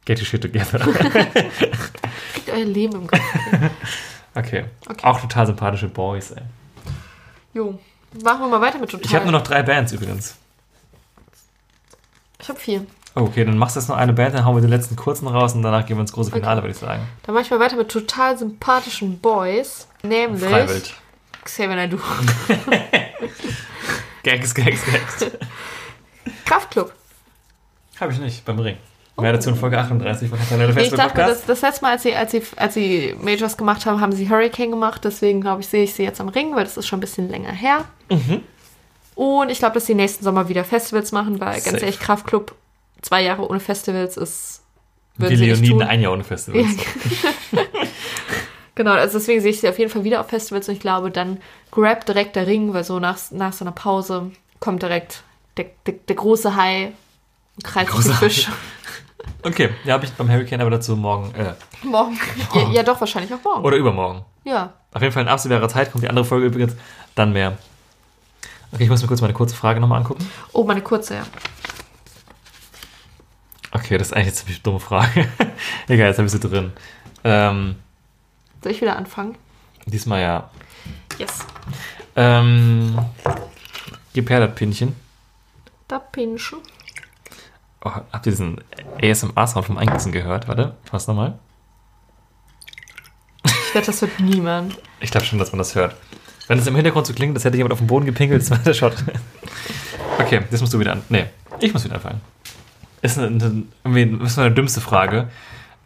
[0.05, 0.79] Get your shit together.
[0.79, 3.19] Kriegt euer Leben im Kopf.
[4.33, 4.63] Okay.
[4.87, 5.05] Okay.
[5.05, 6.43] Auch total sympathische Boys, ey.
[7.53, 7.79] Jo.
[8.23, 9.05] Machen wir mal weiter mit total.
[9.05, 10.35] Ich habe nur noch drei Bands übrigens.
[12.39, 12.85] Ich habe vier.
[13.15, 15.27] Oh, okay, dann machst du jetzt noch eine Band, dann hauen wir den letzten kurzen
[15.27, 16.63] raus und danach gehen wir ins große Finale, Okay.
[16.63, 17.07] würde ich sagen.
[17.23, 19.87] Dann mache ich mal weiter mit total sympathischen Boys.
[20.01, 20.93] Nämlich Freiwild.
[21.43, 21.97] Xavier Naidoo.
[24.23, 25.25] Gags, Gags, Gags.
[26.45, 26.93] Kraftclub.
[27.99, 28.77] Habe ich nicht, beim Ring.
[29.19, 31.91] Mehr dazu in Folge 38 von Nathanael Nee, ich Festival dachte das, das letzte Mal,
[31.91, 35.01] als sie, als, sie, als sie Majors gemacht haben, haben sie Hurricane gemacht.
[35.03, 37.29] Deswegen glaube ich, sehe ich sie jetzt am Ring, weil das ist schon ein bisschen
[37.29, 37.85] länger her.
[38.09, 38.41] Mhm.
[39.15, 41.77] Und ich glaube, dass sie nächsten Sommer wieder Festivals machen, weil ganz Safe.
[41.77, 42.55] ehrlich, Kraftclub
[43.01, 44.61] zwei Jahre ohne Festivals ist.
[45.17, 46.65] Nicht Leoniden ein Jahr ohne Festivals.
[48.75, 51.11] Genau, also deswegen sehe ich sie auf jeden Fall wieder auf Festivals und ich glaube,
[51.11, 51.39] dann
[51.71, 55.23] grab direkt der Ring, weil so nach, nach so einer Pause kommt direkt
[55.57, 56.93] der, der, der große Hai
[57.63, 58.47] Große den Fisch.
[59.43, 61.33] Okay, ja, habe ich beim Hurricane, aber dazu morgen.
[61.35, 61.53] Äh,
[61.83, 62.17] Morgen.
[62.53, 63.63] Ja, ja, doch, wahrscheinlich auch morgen.
[63.65, 64.23] oder übermorgen.
[64.43, 64.73] Ja.
[64.93, 66.75] Auf jeden Fall in absehbarer Zeit kommt die andere Folge übrigens.
[67.15, 67.57] Dann mehr.
[68.71, 70.29] Okay, ich muss mir kurz meine kurze Frage nochmal angucken.
[70.53, 71.23] Oh, meine kurze, ja.
[73.71, 75.27] Okay, das ist eigentlich eine ziemlich dumme Frage.
[75.87, 76.73] Egal, jetzt habe ich sie drin.
[77.23, 77.75] Ähm,
[78.61, 79.35] Soll ich wieder anfangen?
[79.85, 80.49] diesmal ja.
[81.17, 81.45] Yes.
[82.15, 82.97] Ähm,
[84.13, 84.95] gib her das Pinchen.
[85.87, 86.59] Da pinschen.
[87.83, 88.61] Oh, habt ihr diesen
[89.01, 90.47] ASMR-Sound vom Eingießen gehört?
[90.47, 91.39] Warte, mach's nochmal.
[93.45, 94.77] Ich wette, das wird niemand.
[94.99, 95.95] Ich glaube schon, dass man das hört.
[96.47, 98.57] Wenn es im Hintergrund so klingt, als hätte jemand auf den Boden gepinkelt, das war
[98.59, 98.93] der Shot.
[100.19, 101.01] Okay, das musst du wieder an.
[101.09, 101.25] Nee,
[101.59, 102.21] ich muss wieder anfangen.
[103.01, 105.29] Ist eine, eine, irgendwie- ist eine dümmste Frage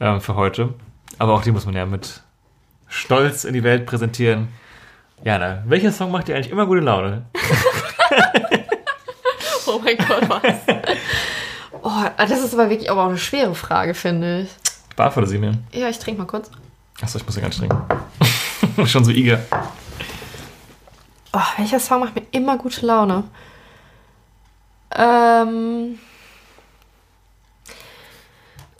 [0.01, 0.73] ähm, für heute.
[1.17, 2.21] Aber auch die muss man ja mit
[2.89, 4.49] Stolz in die Welt präsentieren.
[5.23, 7.25] Jana, welcher Song macht dir eigentlich immer gute Laune?
[9.67, 10.43] Oh mein Gott, was?
[11.87, 14.49] Oh, das ist aber wirklich aber auch eine schwere Frage, finde ich.
[14.95, 15.53] Beantworte sie mir.
[15.71, 16.49] Ja, ich trinke mal kurz.
[16.99, 17.77] Achso, ich muss ja ganz trinken.
[18.87, 19.39] Schon so eager.
[21.31, 23.25] Oh, welcher Song macht mir immer gute Laune?
[24.95, 25.99] Ähm.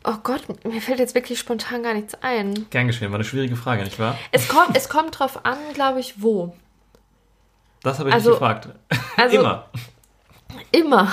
[0.04, 2.66] Oh Gott, mir fällt jetzt wirklich spontan gar nichts ein.
[2.72, 4.18] Gern geschehen, war eine schwierige Frage, nicht wahr?
[4.32, 6.56] Es kommt, es kommt drauf an, glaube ich, wo.
[7.84, 8.70] Das habe ich Also- nicht gefragt.
[9.18, 9.66] Also Immer.
[10.72, 11.12] Immer.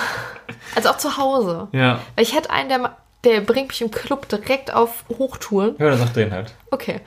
[0.75, 1.69] Also auch zu Hause.
[1.73, 2.01] Ja.
[2.17, 5.77] Weil ich hätte einen, der, der bringt mich im Club direkt auf Hochtouren.
[5.79, 6.55] Ja, dann sag den halt.
[6.71, 7.01] Okay.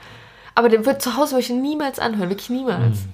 [0.54, 3.00] Aber der wird zu Hause würde ich niemals anhören, wirklich niemals.
[3.00, 3.12] Hm.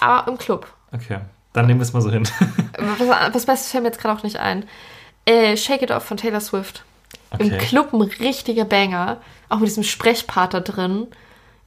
[0.00, 0.66] Aber im Club.
[0.92, 1.18] Okay,
[1.52, 2.28] dann nehmen wir es mal so hin.
[2.78, 4.64] Was, was Besseres fällt mir jetzt gerade auch nicht ein.
[5.24, 6.84] Äh, Shake It Off von Taylor Swift.
[7.38, 7.58] Im Okay.
[7.58, 9.18] Club ein richtiger Banger.
[9.48, 11.08] Auch mit diesem Sprechpart da drin.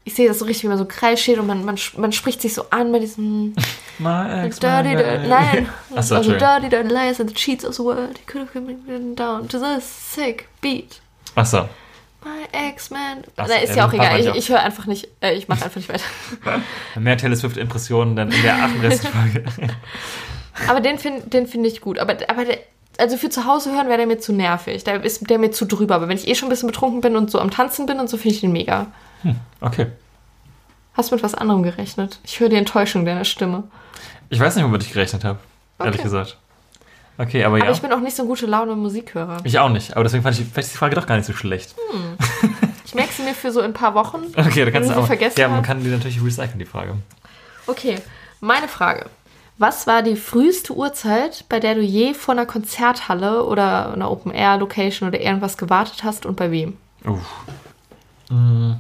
[0.04, 2.42] Ich sehe das so richtig, wie man so Kreis steht und man, man, man spricht
[2.42, 3.54] sich so an bei diesem
[4.00, 5.70] My ex, Dirty, my dirty, nein.
[5.96, 8.18] Achso, also dirty, dirty lies and the cheats of the world.
[8.18, 11.02] He could have been down to this sick beat.
[11.36, 11.70] Achso,
[12.24, 12.48] My.
[13.36, 14.20] Ach, Na, ist ja auch egal.
[14.20, 16.04] Ich, ich höre einfach nicht, äh, ich mache einfach nicht weiter.
[17.00, 19.10] mehr Taylor Swift-Impressionen dann in der 38.
[19.10, 19.44] Folge.
[20.68, 21.98] Aber den finde den find ich gut.
[21.98, 22.60] Aber, aber der,
[23.00, 24.84] also für zu Hause hören wäre der mir zu nervig.
[24.84, 25.96] Da ist der mir zu drüber.
[25.96, 28.10] Aber wenn ich eh schon ein bisschen betrunken bin und so am Tanzen bin und
[28.10, 28.88] so, finde ich den mega.
[29.62, 29.88] Okay.
[30.94, 32.20] Hast du mit was anderem gerechnet?
[32.24, 33.64] Ich höre die Enttäuschung deiner Stimme.
[34.30, 35.40] Ich weiß nicht, womit ich gerechnet habe,
[35.80, 36.04] ehrlich Okay.
[36.04, 36.38] gesagt.
[37.18, 37.66] Okay, aber ja.
[37.66, 39.38] Aber ich bin auch nicht so ein gute Laune Musikhörer.
[39.44, 41.76] Ich auch nicht, aber deswegen fand ich vielleicht die Frage doch gar nicht so schlecht.
[42.84, 44.18] Ich merke sie mir für so in ein paar Wochen.
[44.36, 45.08] Okay, da kannst du auch.
[45.08, 46.96] vergessen ja, man kann die natürlich recyceln, die Frage.
[47.66, 47.96] Okay,
[48.42, 49.06] meine Frage.
[49.58, 55.08] Was war die früheste Uhrzeit, bei der du je vor einer Konzerthalle oder einer Open-Air-Location
[55.08, 56.76] oder irgendwas gewartet hast und bei wem?
[57.06, 57.22] Uff.
[58.30, 58.74] Mm.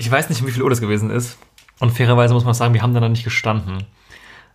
[0.00, 1.36] Ich weiß nicht, um wie viel Uhr das gewesen ist.
[1.78, 3.84] Und fairerweise muss man sagen, wir haben da noch nicht gestanden.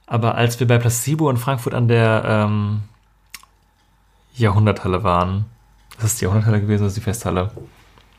[0.08, 2.82] Aber als wir bei Placebo in Frankfurt an der ähm,
[4.34, 5.46] Jahrhunderthalle waren,
[5.92, 7.52] ist das die Jahrhunderthalle gewesen oder ist die Festhalle?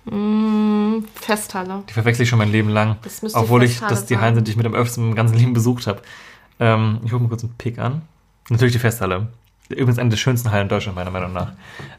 [0.05, 1.83] Mm, Festhalle.
[1.89, 2.97] Die verwechsel ich schon mein Leben lang.
[3.03, 4.18] Das müsste Obwohl ich, das die.
[4.18, 6.03] Hallen sind, die ich mit am öftesten im ganzen Leben besucht habe.
[6.61, 8.03] Ähm, ich gucke mal kurz einen Pick an.
[8.51, 9.27] Natürlich die Festhalle.
[9.69, 11.53] Übrigens eine der schönsten Hallen in Deutschland, meiner Meinung nach.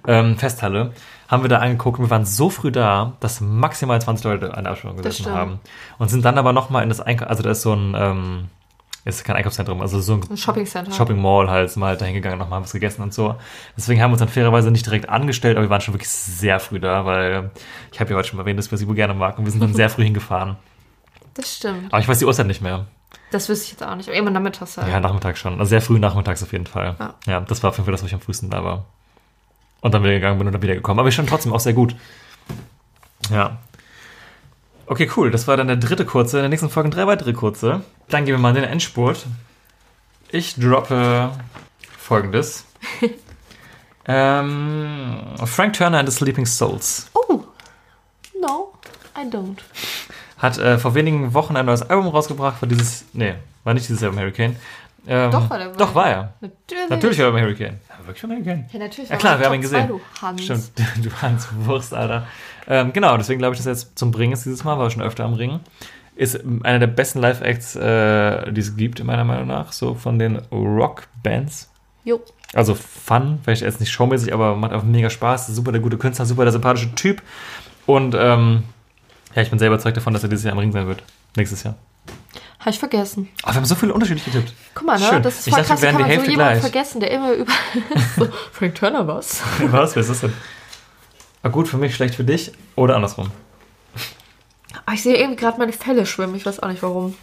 [0.08, 0.94] Ähm, Festhalle.
[1.28, 4.64] Haben wir da angeguckt und wir waren so früh da, dass maximal 20 Leute an
[4.64, 5.60] der Abstellung gesessen haben.
[5.98, 8.46] Und sind dann aber nochmal in das Einkauf, also da ist so ein, ähm,
[9.04, 10.92] ist kein Einkaufszentrum, also so ein Ein Shopping-Center.
[10.92, 13.36] Shopping Mall halt, sind wir halt da hingegangen, nochmal was gegessen und so.
[13.76, 16.60] Deswegen haben wir uns dann fairerweise nicht direkt angestellt, aber wir waren schon wirklich sehr
[16.62, 17.52] früh da, weil
[17.92, 19.52] ich habe ja heute schon mal erwähnt, dass wir sie wohl gerne mag und wir
[19.52, 20.56] sind dann sehr früh hingefahren.
[21.34, 21.92] Das stimmt.
[21.92, 22.86] Aber ich weiß die Uhrzeit nicht mehr.
[23.32, 24.08] Das wüsste ich jetzt auch nicht.
[24.08, 24.88] Aber irgendwann nachmittags halt.
[24.88, 25.54] Ja, Nachmittag schon.
[25.60, 26.96] Also sehr früh nachmittags auf jeden Fall.
[27.00, 27.14] Ja.
[27.26, 28.86] Ja, das war auf jeden Fall das, wo ich am frühesten da war.
[29.82, 31.00] Und dann wieder gegangen bin und dann wieder gekommen.
[31.00, 31.96] Aber ich stand trotzdem auch sehr gut.
[33.30, 33.58] Ja.
[34.86, 35.32] Okay, cool.
[35.32, 36.38] Das war dann der dritte kurze.
[36.38, 37.82] In der nächsten Folge drei weitere kurze.
[38.08, 39.26] Dann gehen wir mal in den Endspurt.
[40.30, 41.32] Ich droppe
[41.98, 42.66] folgendes.
[44.06, 47.44] ähm, Frank Turner and the Sleeping Souls Oh,
[48.40, 48.74] no,
[49.16, 49.60] I don't.
[50.38, 52.62] Hat äh, vor wenigen Wochen ein neues Album rausgebracht.
[52.62, 53.34] War dieses, nee,
[53.64, 54.56] war nicht dieses Album Hurricane.
[55.08, 56.34] Ähm, Doch, war der Doch, war er.
[56.42, 56.90] Natürlich.
[56.90, 57.80] Natürlich war er Hurricane.
[57.90, 58.66] Ja, wirklich beim Hurricane.
[58.72, 59.10] Ja, natürlich.
[59.10, 59.88] Ja war klar, wir haben ihn gesehen.
[59.88, 60.44] du Hans.
[60.44, 60.72] Stimmt,
[61.04, 62.28] du Hans Wurst, Alter.
[62.68, 65.02] Ähm, genau, deswegen glaube ich, dass er jetzt zum Bringen ist dieses Mal, war schon
[65.02, 65.62] öfter am Ringen.
[66.16, 70.38] Ist einer der besten Live-Acts, äh, die es gibt, meiner Meinung nach, so von den
[70.52, 71.72] Rock-Bands.
[72.04, 72.22] Jo.
[72.54, 75.48] Also Fun, vielleicht jetzt nicht showmäßig, aber macht einfach mega Spaß.
[75.48, 77.22] Super der gute Künstler, super der sympathische Typ.
[77.86, 78.64] Und ähm,
[79.38, 81.04] ja, ich bin sehr überzeugt davon, dass er dieses Jahr am Ring sein wird.
[81.36, 81.76] Nächstes Jahr.
[82.60, 83.30] Habe ich vergessen.
[83.44, 84.52] Oh, wir haben so viele unterschiedlich getippt.
[84.74, 85.06] Guck mal, ne?
[85.06, 85.22] Schön.
[85.22, 85.82] Das ist Ich voll dachte, krass.
[85.84, 86.62] wir Kann die man so Hälfte jemanden gleich.
[86.72, 87.54] vergessen, der immer über...
[88.18, 89.42] so, Frank Turner was?
[89.72, 89.96] Was?
[89.96, 90.34] Wer ist das denn?
[91.44, 93.30] Ah, gut für mich, schlecht für dich oder andersrum.
[94.88, 96.34] Ah, ich sehe irgendwie gerade meine Fälle schwimmen.
[96.34, 97.16] Ich weiß auch nicht warum.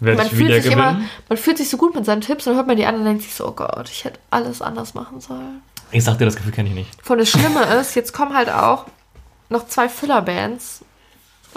[0.00, 1.10] Werde Man ich fühlt, sich immer, gewinnen?
[1.28, 3.12] man fühlt sich so gut mit seinen Tipps und dann hört man die anderen und
[3.12, 5.60] denkt sich so, oh Gott, ich hätte alles anders machen sollen.
[5.90, 6.90] Ich sag dir, das Gefühl kenne ich nicht.
[7.04, 8.86] Von das Schlimme ist, jetzt kommen halt auch
[9.50, 10.82] noch zwei Filler-Bands.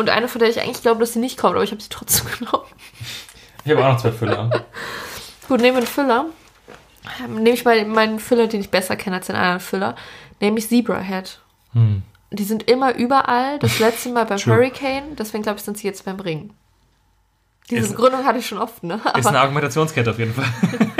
[0.01, 1.89] Und eine, von der ich eigentlich glaube, dass sie nicht kommt, aber ich habe sie
[1.89, 2.65] trotzdem genommen.
[3.63, 4.49] Ich habe auch noch zwei Füller.
[5.47, 6.25] Gut, nehmen wir einen Füller.
[7.23, 9.95] Ähm, Nehme ich mal meinen Füller, den ich besser kenne als den anderen Füller.
[10.39, 11.39] Nämlich Zebrahead.
[11.73, 12.01] Hm.
[12.31, 13.59] Die sind immer überall.
[13.59, 14.55] Das letzte Mal beim True.
[14.55, 15.15] Hurricane.
[15.17, 16.51] Deswegen glaube ich, sind sie jetzt beim Ring.
[17.69, 18.95] Diese Ist- Begründung hatte ich schon oft, ne?
[18.95, 20.45] Ist eine Aber Argumentationskette auf jeden Fall.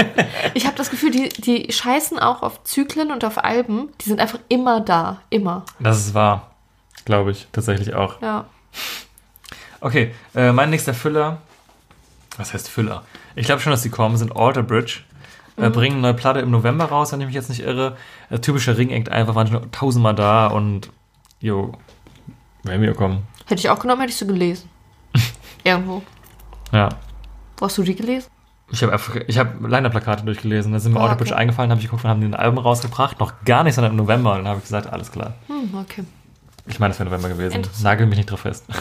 [0.53, 3.89] ich habe das Gefühl, die, die scheißen auch auf Zyklen und auf Alben.
[4.01, 5.21] Die sind einfach immer da.
[5.29, 5.65] Immer.
[5.79, 6.51] Das ist wahr.
[7.05, 7.47] Glaube ich.
[7.51, 8.21] Tatsächlich auch.
[8.21, 8.45] Ja.
[9.79, 11.37] Okay, äh, mein nächster Füller.
[12.37, 13.03] Was heißt Füller?
[13.35, 14.99] Ich glaube schon, dass die kommen, sind Alter Bridge.
[15.57, 15.71] Äh, Mhm.
[15.73, 17.97] bringen eine neue Platte im November raus, wenn ich mich jetzt nicht irre.
[18.29, 20.89] Äh, typischer Ring-Act einfach, waren schon tausendmal da und
[21.39, 21.73] jo,
[22.63, 23.23] werden wir kommen.
[23.47, 24.69] Hätte ich auch genommen, hätte ich sie gelesen.
[25.63, 26.03] Irgendwo.
[26.71, 26.89] Ja.
[27.57, 28.29] Wo hast du die gelesen?
[28.71, 31.41] Ich habe einfach, ich habe Liner-Plakate durchgelesen, da sind mir Ah, Alter Bridge okay.
[31.41, 33.19] eingefallen, habe ich geguckt, wann haben die ein Album rausgebracht.
[33.19, 34.31] Noch gar nicht, sondern im November.
[34.31, 35.33] Und dann habe ich gesagt, alles klar.
[35.47, 36.03] Hm, okay.
[36.71, 37.67] Ich meine, es wäre November gewesen.
[37.83, 38.65] Nagel mich nicht drauf fest.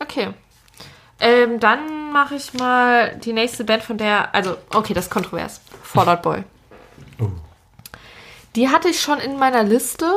[0.00, 0.30] Okay.
[1.20, 5.60] Ähm, dann mache ich mal die nächste Band von der, also, okay, das ist kontrovers.
[5.82, 6.44] Fallout Boy.
[7.20, 7.30] Oh.
[8.56, 10.12] Die hatte ich schon in meiner Liste,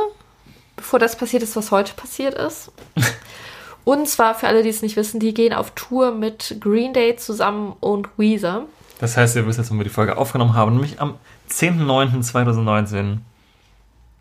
[0.75, 2.71] bevor das passiert ist, was heute passiert ist.
[3.83, 7.15] Und zwar, für alle, die es nicht wissen, die gehen auf Tour mit Green Day
[7.15, 8.65] zusammen und Weezer.
[8.99, 11.15] Das heißt, ihr wisst jetzt, wann wir die Folge aufgenommen haben, nämlich am
[11.51, 13.19] 10.09.2019.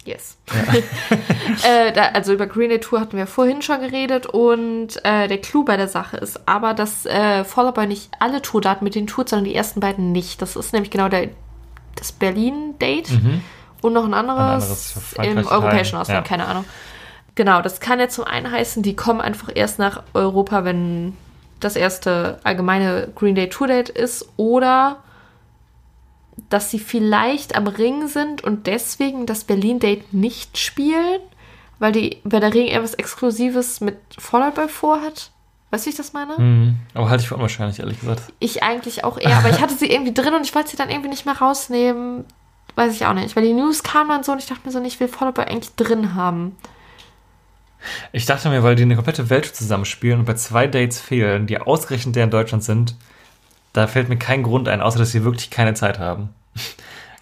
[0.06, 0.38] Yes.
[1.64, 5.38] äh, da, also über Green Day Tour hatten wir vorhin schon geredet und äh, der
[5.38, 8.94] Clou bei der Sache ist aber, dass äh, Fall Out Boy nicht alle Tourdaten mit
[8.94, 10.40] denen tut, sondern die ersten beiden nicht.
[10.40, 11.30] Das ist nämlich genau der,
[11.96, 13.10] das Berlin-Date
[13.82, 15.20] und noch ein anderes, Mhm.
[15.22, 16.28] Ein anderes im europäischen Ausland, ja.
[16.28, 16.64] keine Ahnung.
[17.34, 21.16] Genau, das kann ja zum einen heißen, die kommen einfach erst nach Europa, wenn
[21.60, 24.98] das erste allgemeine Green Day Tour Date ist oder
[26.50, 31.20] dass sie vielleicht am Ring sind und deswegen das Berlin-Date nicht spielen,
[31.78, 35.30] weil, die, weil der Ring etwas Exklusives mit Fallout Boy vorhat.
[35.70, 36.38] Weißt du, wie ich das meine?
[36.38, 36.76] Mhm.
[36.94, 38.22] Aber halte ich für unwahrscheinlich, ehrlich gesagt.
[38.38, 40.90] Ich eigentlich auch eher, aber ich hatte sie irgendwie drin und ich wollte sie dann
[40.90, 42.24] irgendwie nicht mehr rausnehmen.
[42.76, 44.80] Weiß ich auch nicht, weil die News kamen dann so und ich dachte mir so,
[44.82, 46.56] ich will Fallout Boy eigentlich drin haben.
[48.12, 51.58] Ich dachte mir, weil die eine komplette Welt zusammenspielen und bei zwei Dates fehlen, die
[51.58, 52.94] ausgerechnet der in Deutschland sind,
[53.76, 56.30] da fällt mir kein Grund ein, außer dass sie wirklich keine Zeit haben.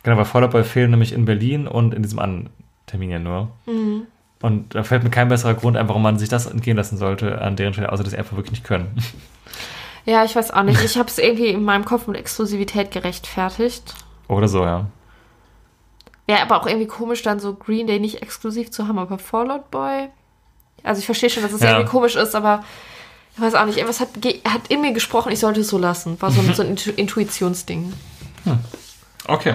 [0.03, 2.51] genau, bei Fallout Boy fehlen nämlich in Berlin und in diesem anderen
[2.87, 3.49] Termin ja nur.
[4.43, 7.41] Und da fällt mir kein besserer Grund ein, warum man sich das entgehen lassen sollte
[7.41, 8.97] an deren Stelle, außer dass sie einfach wirklich nicht können.
[10.05, 10.81] Ja, ich weiß auch nicht.
[10.85, 13.95] Ich habe es irgendwie in meinem Kopf mit Exklusivität gerechtfertigt.
[14.29, 14.87] Oder so, ja.
[16.27, 19.71] Wäre aber auch irgendwie komisch, dann so Green Day nicht exklusiv zu haben, aber Fallout
[19.71, 20.09] Boy.
[20.83, 21.71] Also ich verstehe schon, dass es Ja.
[21.71, 22.65] irgendwie komisch ist, aber
[23.37, 24.09] ich weiß auch nicht, irgendwas hat,
[24.49, 26.21] hat in mir gesprochen, ich sollte es so lassen.
[26.23, 27.93] War so ein, so ein Intu- Intuitionsding.
[29.27, 29.55] Okay.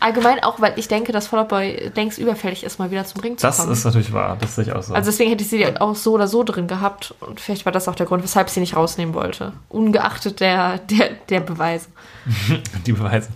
[0.00, 3.36] Allgemein auch, weil ich denke, dass Fallout Boy längst überfällig ist, mal wieder zum Ring
[3.36, 3.72] zu Das kommen.
[3.72, 4.36] ist natürlich wahr.
[4.40, 4.94] Das sehe ich auch so.
[4.94, 7.14] also deswegen hätte ich sie auch so oder so drin gehabt.
[7.18, 9.54] Und vielleicht war das auch der Grund, weshalb ich sie nicht rausnehmen wollte.
[9.68, 11.88] Ungeachtet der, der, der Beweise.
[12.86, 13.32] Die beweisen.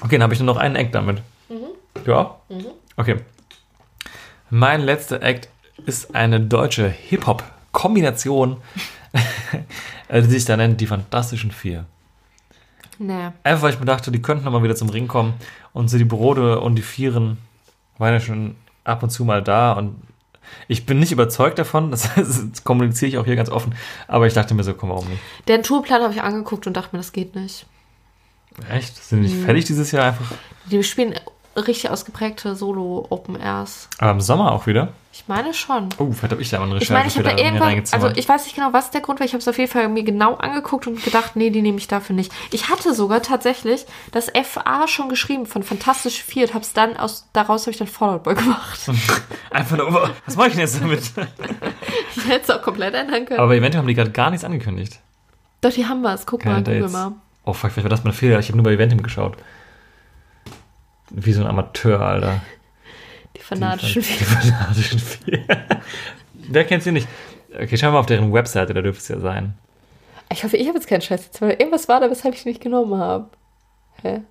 [0.00, 1.20] Okay, dann habe ich nur noch einen Act damit.
[2.06, 2.36] Ja?
[2.96, 3.16] Okay.
[4.48, 5.48] Mein letzter Act
[5.84, 7.53] ist eine deutsche Hip-Hop-Kombination,
[10.08, 11.84] äh, die sich da nennt Die Fantastischen Vier.
[12.98, 13.30] Nee.
[13.42, 15.34] Einfach weil ich mir dachte, die könnten nochmal wieder zum Ring kommen
[15.72, 17.38] und so die Brode und die Vieren
[17.98, 19.96] waren ja schon ab und zu mal da und
[20.68, 23.74] ich bin nicht überzeugt davon, das, das kommuniziere ich auch hier ganz offen,
[24.06, 25.20] aber ich dachte mir so, komm, warum nicht?
[25.48, 27.66] Den Tourplan habe ich angeguckt und dachte mir, das geht nicht.
[28.70, 28.96] Echt?
[28.96, 30.36] Sind die nicht fertig dieses Jahr einfach?
[30.70, 31.14] Die spielen
[31.56, 33.88] richtig ausgeprägte Solo-Open-Airs.
[33.98, 34.92] Aber im Sommer auch wieder?
[35.12, 35.90] Ich meine schon.
[35.98, 37.68] Oh, vielleicht habe ich da mal eine Ich Recherche meine, ich habe da wieder mir
[37.68, 39.26] irgendwann, also ich weiß nicht genau, was der Grund war.
[39.26, 41.86] Ich habe es auf jeden Fall mir genau angeguckt und gedacht, nee, die nehme ich
[41.86, 42.32] dafür nicht.
[42.50, 46.96] Ich hatte sogar tatsächlich das FA schon geschrieben von Fantastisch 4 und habe es dann
[46.96, 48.80] aus, daraus habe ich dann Fallout Boy gemacht.
[49.50, 51.02] Einfach nur, was mache ich denn jetzt damit?
[52.16, 53.38] ich hätte es auch komplett ändern können.
[53.38, 54.98] Aber eventuell haben die gerade gar nichts angekündigt.
[55.60, 56.26] Doch, die haben was.
[56.26, 56.92] Guck Keine mal, google Dates.
[56.92, 57.12] mal.
[57.44, 58.40] Oh, fuck, vielleicht war das mein Fehler.
[58.40, 59.36] Ich habe nur bei Eventim geschaut.
[61.16, 62.40] Wie so ein Amateur, Alter.
[63.36, 65.44] Die fanatischen Die fanatischen vier.
[66.34, 67.08] Wer kennt sie nicht?
[67.54, 69.54] Okay, schauen wir mal auf deren Webseite, da dürfte es ja sein.
[70.30, 71.24] Ich hoffe, ich habe jetzt keinen Scheiß.
[71.26, 73.28] Jetzt, weil irgendwas war da, weshalb ich nicht genommen habe.
[74.02, 74.22] Hä?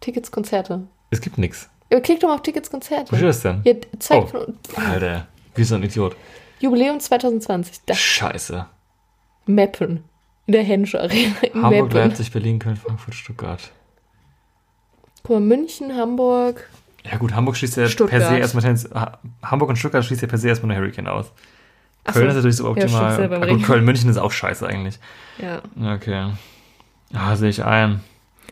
[0.00, 0.82] Tickets, Konzerte.
[1.10, 1.68] Es gibt nichts.
[2.02, 3.10] Klick doch mal auf Tickets, Konzerte.
[3.10, 3.62] Wo das denn?
[3.64, 4.46] Hier, zeig Oh.
[4.76, 5.26] Alter,
[5.56, 6.14] wie so ein Idiot.
[6.60, 7.80] Jubiläum 2020.
[7.86, 8.66] Da, Scheiße.
[9.46, 10.04] Meppen.
[10.46, 11.96] In der Hensche Arena in Hamburg, Meppen.
[11.98, 13.72] Leipzig, Berlin, Köln, Frankfurt, Stuttgart.
[15.22, 16.68] Guck mal, München, Hamburg.
[17.04, 18.22] Ja gut, Hamburg schließt ja per Stuttgart.
[18.22, 18.64] se erstmal
[18.94, 21.32] Ha- Hamburg und Stuttgart schließt ja per se erstmal eine Hurricane aus.
[22.04, 22.30] Ach Köln so.
[22.30, 23.20] ist natürlich so optimal.
[23.20, 23.62] Ja, gut, Ring.
[23.62, 24.98] Köln, München ist auch scheiße eigentlich.
[25.38, 25.62] Ja.
[25.94, 26.30] Okay.
[27.12, 28.00] Ah, sehe ich ein.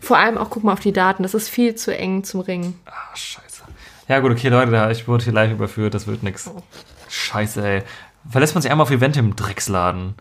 [0.00, 1.22] Vor allem auch, guck mal auf die Daten.
[1.22, 2.74] Das ist viel zu eng zum Ring.
[2.86, 3.62] Ah, scheiße.
[4.08, 6.48] Ja gut, okay, Leute, ich wurde hier live überführt, das wird nix.
[6.48, 6.62] Oh.
[7.08, 7.82] Scheiße, ey.
[8.30, 10.14] Verlässt man sich einmal auf Event im Drecksladen?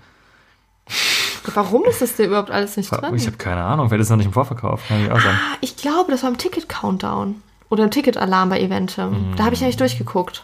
[1.53, 3.15] Warum ist das denn überhaupt alles nicht drin?
[3.15, 4.87] Ich habe keine Ahnung, vielleicht ist es noch nicht im Vorverkauf.
[4.87, 5.37] Kann ich auch sagen.
[5.39, 7.41] Ah, ich glaube, das war im Ticket-Countdown.
[7.69, 9.33] Oder im Ticket-Alarm bei Eventim.
[9.35, 10.43] Da habe ich eigentlich durchgeguckt.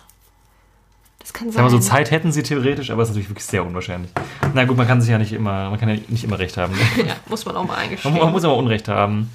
[1.19, 1.63] Das kann Sag sein.
[1.63, 4.11] mal, so Zeit hätten sie theoretisch, aber es ist natürlich wirklich sehr unwahrscheinlich.
[4.53, 6.73] Na gut, man kann sich ja nicht immer, man kann ja nicht immer recht haben.
[6.97, 8.13] Ja, muss man auch mal eingestehen.
[8.13, 9.31] Man, man muss aber Unrecht haben.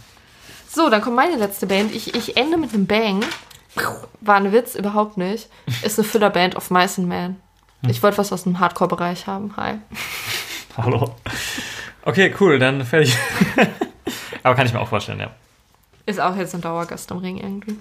[0.68, 1.94] So, dann kommt meine letzte Band.
[1.94, 3.24] Ich, ich ende mit einem Bang.
[4.20, 5.48] War ein Witz, überhaupt nicht.
[5.82, 7.36] Ist eine Füllerband of Mice and Man.
[7.88, 9.54] Ich wollte was aus dem Hardcore-Bereich haben.
[9.56, 9.78] Hi.
[10.78, 11.12] Hallo.
[12.02, 13.16] Okay, cool, dann fertig.
[14.44, 15.30] aber kann ich mir auch vorstellen, ja.
[16.06, 17.76] Ist auch jetzt ein Dauergast im Ring irgendwie.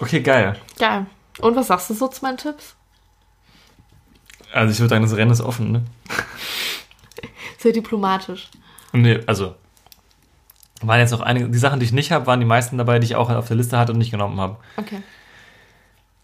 [0.00, 0.56] Okay, geil.
[0.78, 1.06] Geil.
[1.38, 2.74] Und was sagst du so zu meinen Tipps?
[4.52, 5.82] Also ich würde sagen, das Rennen ist offen, ne?
[7.58, 8.50] Sehr diplomatisch.
[8.92, 9.54] Nee, also.
[10.82, 13.06] Waren jetzt noch einige, die Sachen, die ich nicht habe, waren die meisten dabei, die
[13.06, 14.56] ich auch auf der Liste hatte und nicht genommen habe.
[14.76, 15.02] Okay.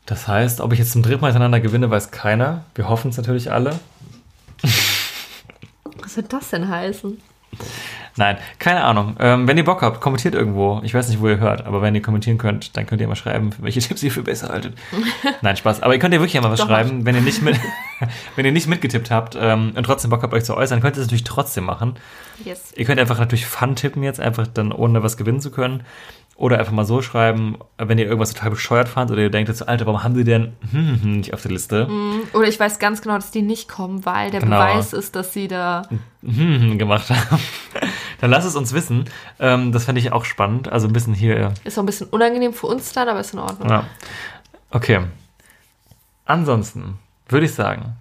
[0.07, 2.65] Das heißt, ob ich jetzt zum dritten Mal hintereinander gewinne, weiß keiner.
[2.75, 3.79] Wir hoffen es natürlich alle.
[6.09, 7.21] Was wird das denn heißen?
[8.17, 9.17] Nein, keine Ahnung.
[9.21, 10.81] Ähm, wenn ihr Bock habt, kommentiert irgendwo.
[10.83, 13.15] Ich weiß nicht, wo ihr hört, aber wenn ihr kommentieren könnt, dann könnt ihr mal
[13.15, 14.73] schreiben, welche Tipps ihr für besser haltet.
[15.43, 15.83] Nein, Spaß.
[15.83, 17.61] Aber ihr könnt ja wirklich mal was Doch, schreiben, wenn ihr nicht mit,
[18.37, 21.03] wenn ihr nicht mitgetippt habt ähm, und trotzdem Bock habt, euch zu äußern, könnt ihr
[21.03, 21.97] es natürlich trotzdem machen.
[22.43, 22.73] Yes.
[22.75, 25.83] Ihr könnt einfach natürlich Fun tippen jetzt, einfach dann ohne was gewinnen zu können.
[26.39, 29.59] Oder einfach mal so schreiben, wenn ihr irgendwas total bescheuert fand oder ihr denkt jetzt,
[29.59, 31.89] so, Alter, warum haben sie denn hm, hm, nicht auf der Liste
[32.33, 34.57] Oder ich weiß ganz genau, dass die nicht kommen, weil der Genau.
[34.57, 35.83] Beweis ist, dass sie da.
[35.89, 36.01] hm,
[36.71, 37.41] hm, gemacht haben?
[38.21, 39.07] dann lasst es uns wissen.
[39.41, 40.69] Ähm, das fände ich auch spannend.
[40.69, 43.41] Also ein bisschen hier Ist auch ein bisschen unangenehm für uns dann, aber ist in
[43.41, 43.69] Ordnung.
[43.69, 43.85] Ja.
[44.71, 45.01] Okay.
[46.25, 46.99] Ansonsten
[47.29, 47.97] würde ich sagen,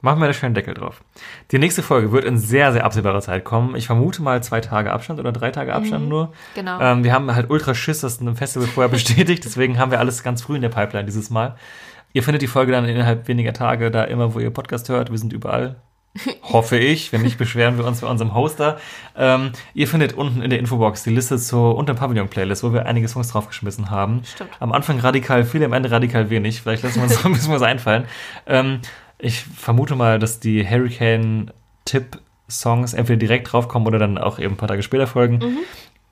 [0.00, 1.02] machen wir da schön einen Deckel drauf.
[1.50, 3.74] Die nächste Folge wird in sehr, sehr absehbarer Zeit kommen.
[3.76, 6.32] Ich vermute mal zwei Tage Abstand oder drei Tage Abstand nur.
[6.54, 6.80] Genau.
[6.80, 9.44] Ähm, wir haben halt ultra Schiss, das ein Festival vorher bestätigt.
[9.44, 11.56] Deswegen haben wir alles ganz früh in der Pipeline dieses Mal.
[12.12, 15.10] Ihr findet die Folge dann innerhalb weniger Tage da immer, wo ihr Podcast hört.
[15.10, 15.76] Wir sind überall.
[16.42, 17.12] Hoffe ich.
[17.12, 18.78] Wenn nicht, beschweren wir uns bei unserem Hoster.
[19.16, 23.08] Ähm, ihr findet unten in der Infobox die Liste zur Unter Pavillon-Playlist, wo wir einige
[23.08, 24.22] Songs draufgeschmissen haben.
[24.24, 24.50] Stimmt.
[24.60, 26.62] Am Anfang radikal viel, am Ende radikal wenig.
[26.62, 28.04] Vielleicht lassen wir uns müssen wir uns einfallen.
[28.46, 28.80] Ähm,
[29.18, 34.68] ich vermute mal, dass die Hurricane-Tipp-Songs entweder direkt draufkommen oder dann auch eben ein paar
[34.68, 35.38] Tage später folgen.
[35.38, 35.58] Mhm.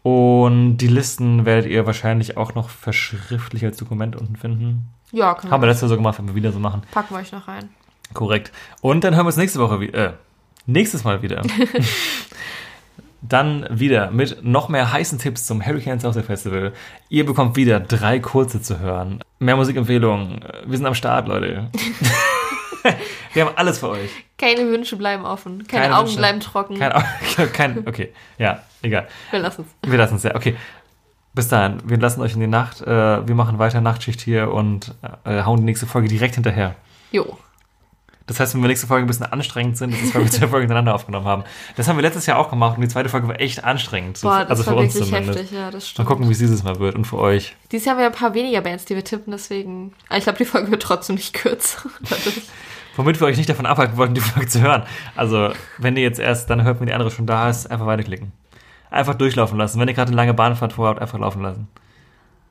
[0.03, 4.89] Und die Listen werdet ihr wahrscheinlich auch noch verschriftlich als Dokument unten finden.
[5.13, 5.67] ja, können Haben wir.
[5.67, 6.83] wir letztes Jahr so gemacht, wenn wir wieder so machen.
[6.93, 7.69] Packen wir euch noch rein.
[8.15, 8.53] Korrekt.
[8.81, 10.11] Und dann hören wir uns nächste Woche wieder.
[10.11, 10.13] Äh,
[10.67, 11.43] nächstes Mal wieder.
[13.23, 16.73] dann wieder mit noch mehr heißen Tipps zum Hurricane South Festival.
[17.09, 19.21] Ihr bekommt wieder drei kurze zu hören.
[19.39, 20.41] Mehr Musikempfehlungen.
[20.67, 21.71] Wir sind am Start, Leute.
[23.33, 24.11] wir haben alles für euch.
[24.39, 25.67] Keine Wünsche bleiben offen.
[25.67, 26.19] Keine, Keine Augen Wünsche.
[26.19, 26.79] bleiben trocken.
[26.79, 26.93] Kein,
[27.53, 29.09] kein, okay, ja, egal.
[29.31, 29.91] Wir lassen es.
[29.91, 30.35] Wir lassen es ja.
[30.35, 30.57] Okay.
[31.35, 32.81] Bis dahin, wir lassen euch in die Nacht.
[32.81, 32.87] Äh,
[33.29, 34.95] wir machen weiter Nachtschicht hier und
[35.25, 36.77] äh, hauen die nächste Folge direkt hinterher.
[37.13, 37.37] Jo.
[38.27, 40.47] Das heißt, wenn wir nächste Folge ein bisschen anstrengend sind, das ist, weil wir zwei
[40.49, 41.45] Folgen hintereinander aufgenommen haben.
[41.77, 44.21] Das haben wir letztes Jahr auch gemacht und die zweite Folge war echt anstrengend.
[44.21, 45.39] Boah, das also für war uns wirklich zumindest.
[45.39, 46.09] heftig, ja, das Mal stimmt.
[46.09, 47.55] gucken, wie es dieses Mal wird und für euch.
[47.71, 49.93] Dieses Jahr haben wir ein paar weniger Bands, die wir tippen, deswegen.
[50.09, 51.89] Aber ich glaube, die Folge wird trotzdem nicht kürzer.
[52.97, 54.83] Womit wir euch nicht davon abhalten wollten, die Folge zu hören.
[55.15, 58.33] Also, wenn ihr jetzt erst dann hört, wenn die andere schon da ist, einfach weiterklicken.
[58.91, 59.79] Einfach durchlaufen lassen.
[59.81, 61.69] Wenn ihr gerade eine lange Bahnfahrt vorhabt, einfach laufen lassen.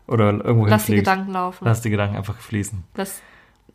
[0.08, 0.96] Oder irgendwo Lass die.
[0.96, 1.66] Gedanken laufen.
[1.66, 2.84] Lasst die Gedanken einfach fließen.
[2.96, 3.22] Lass.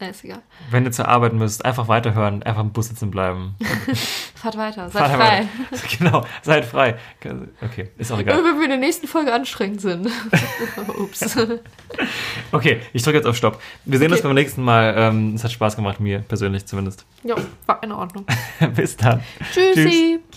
[0.00, 0.40] Na, ist egal.
[0.70, 3.54] Wenn ihr zur Arbeit müsst, einfach weiterhören, einfach im Bus sitzen bleiben.
[4.34, 4.88] Fahrt weiter.
[4.88, 5.48] Seid Fahrt frei.
[5.70, 5.86] weiter.
[5.98, 6.96] Genau, seid frei.
[7.60, 8.38] Okay, ist auch egal.
[8.38, 10.08] Wenn wir in der nächsten Folge anstrengend sind.
[10.98, 11.36] Ups.
[12.50, 13.60] Okay, ich drücke jetzt auf Stopp.
[13.84, 14.28] Wir sehen uns Okay.
[14.28, 14.94] beim nächsten Mal.
[14.96, 17.04] Ähm, es hat Spaß gemacht, mir persönlich zumindest.
[17.22, 17.36] Jo,
[17.66, 18.24] war in Ordnung.
[18.74, 19.22] Bis dann.
[19.52, 20.18] Tschüssi.
[20.22, 20.29] Tschüss.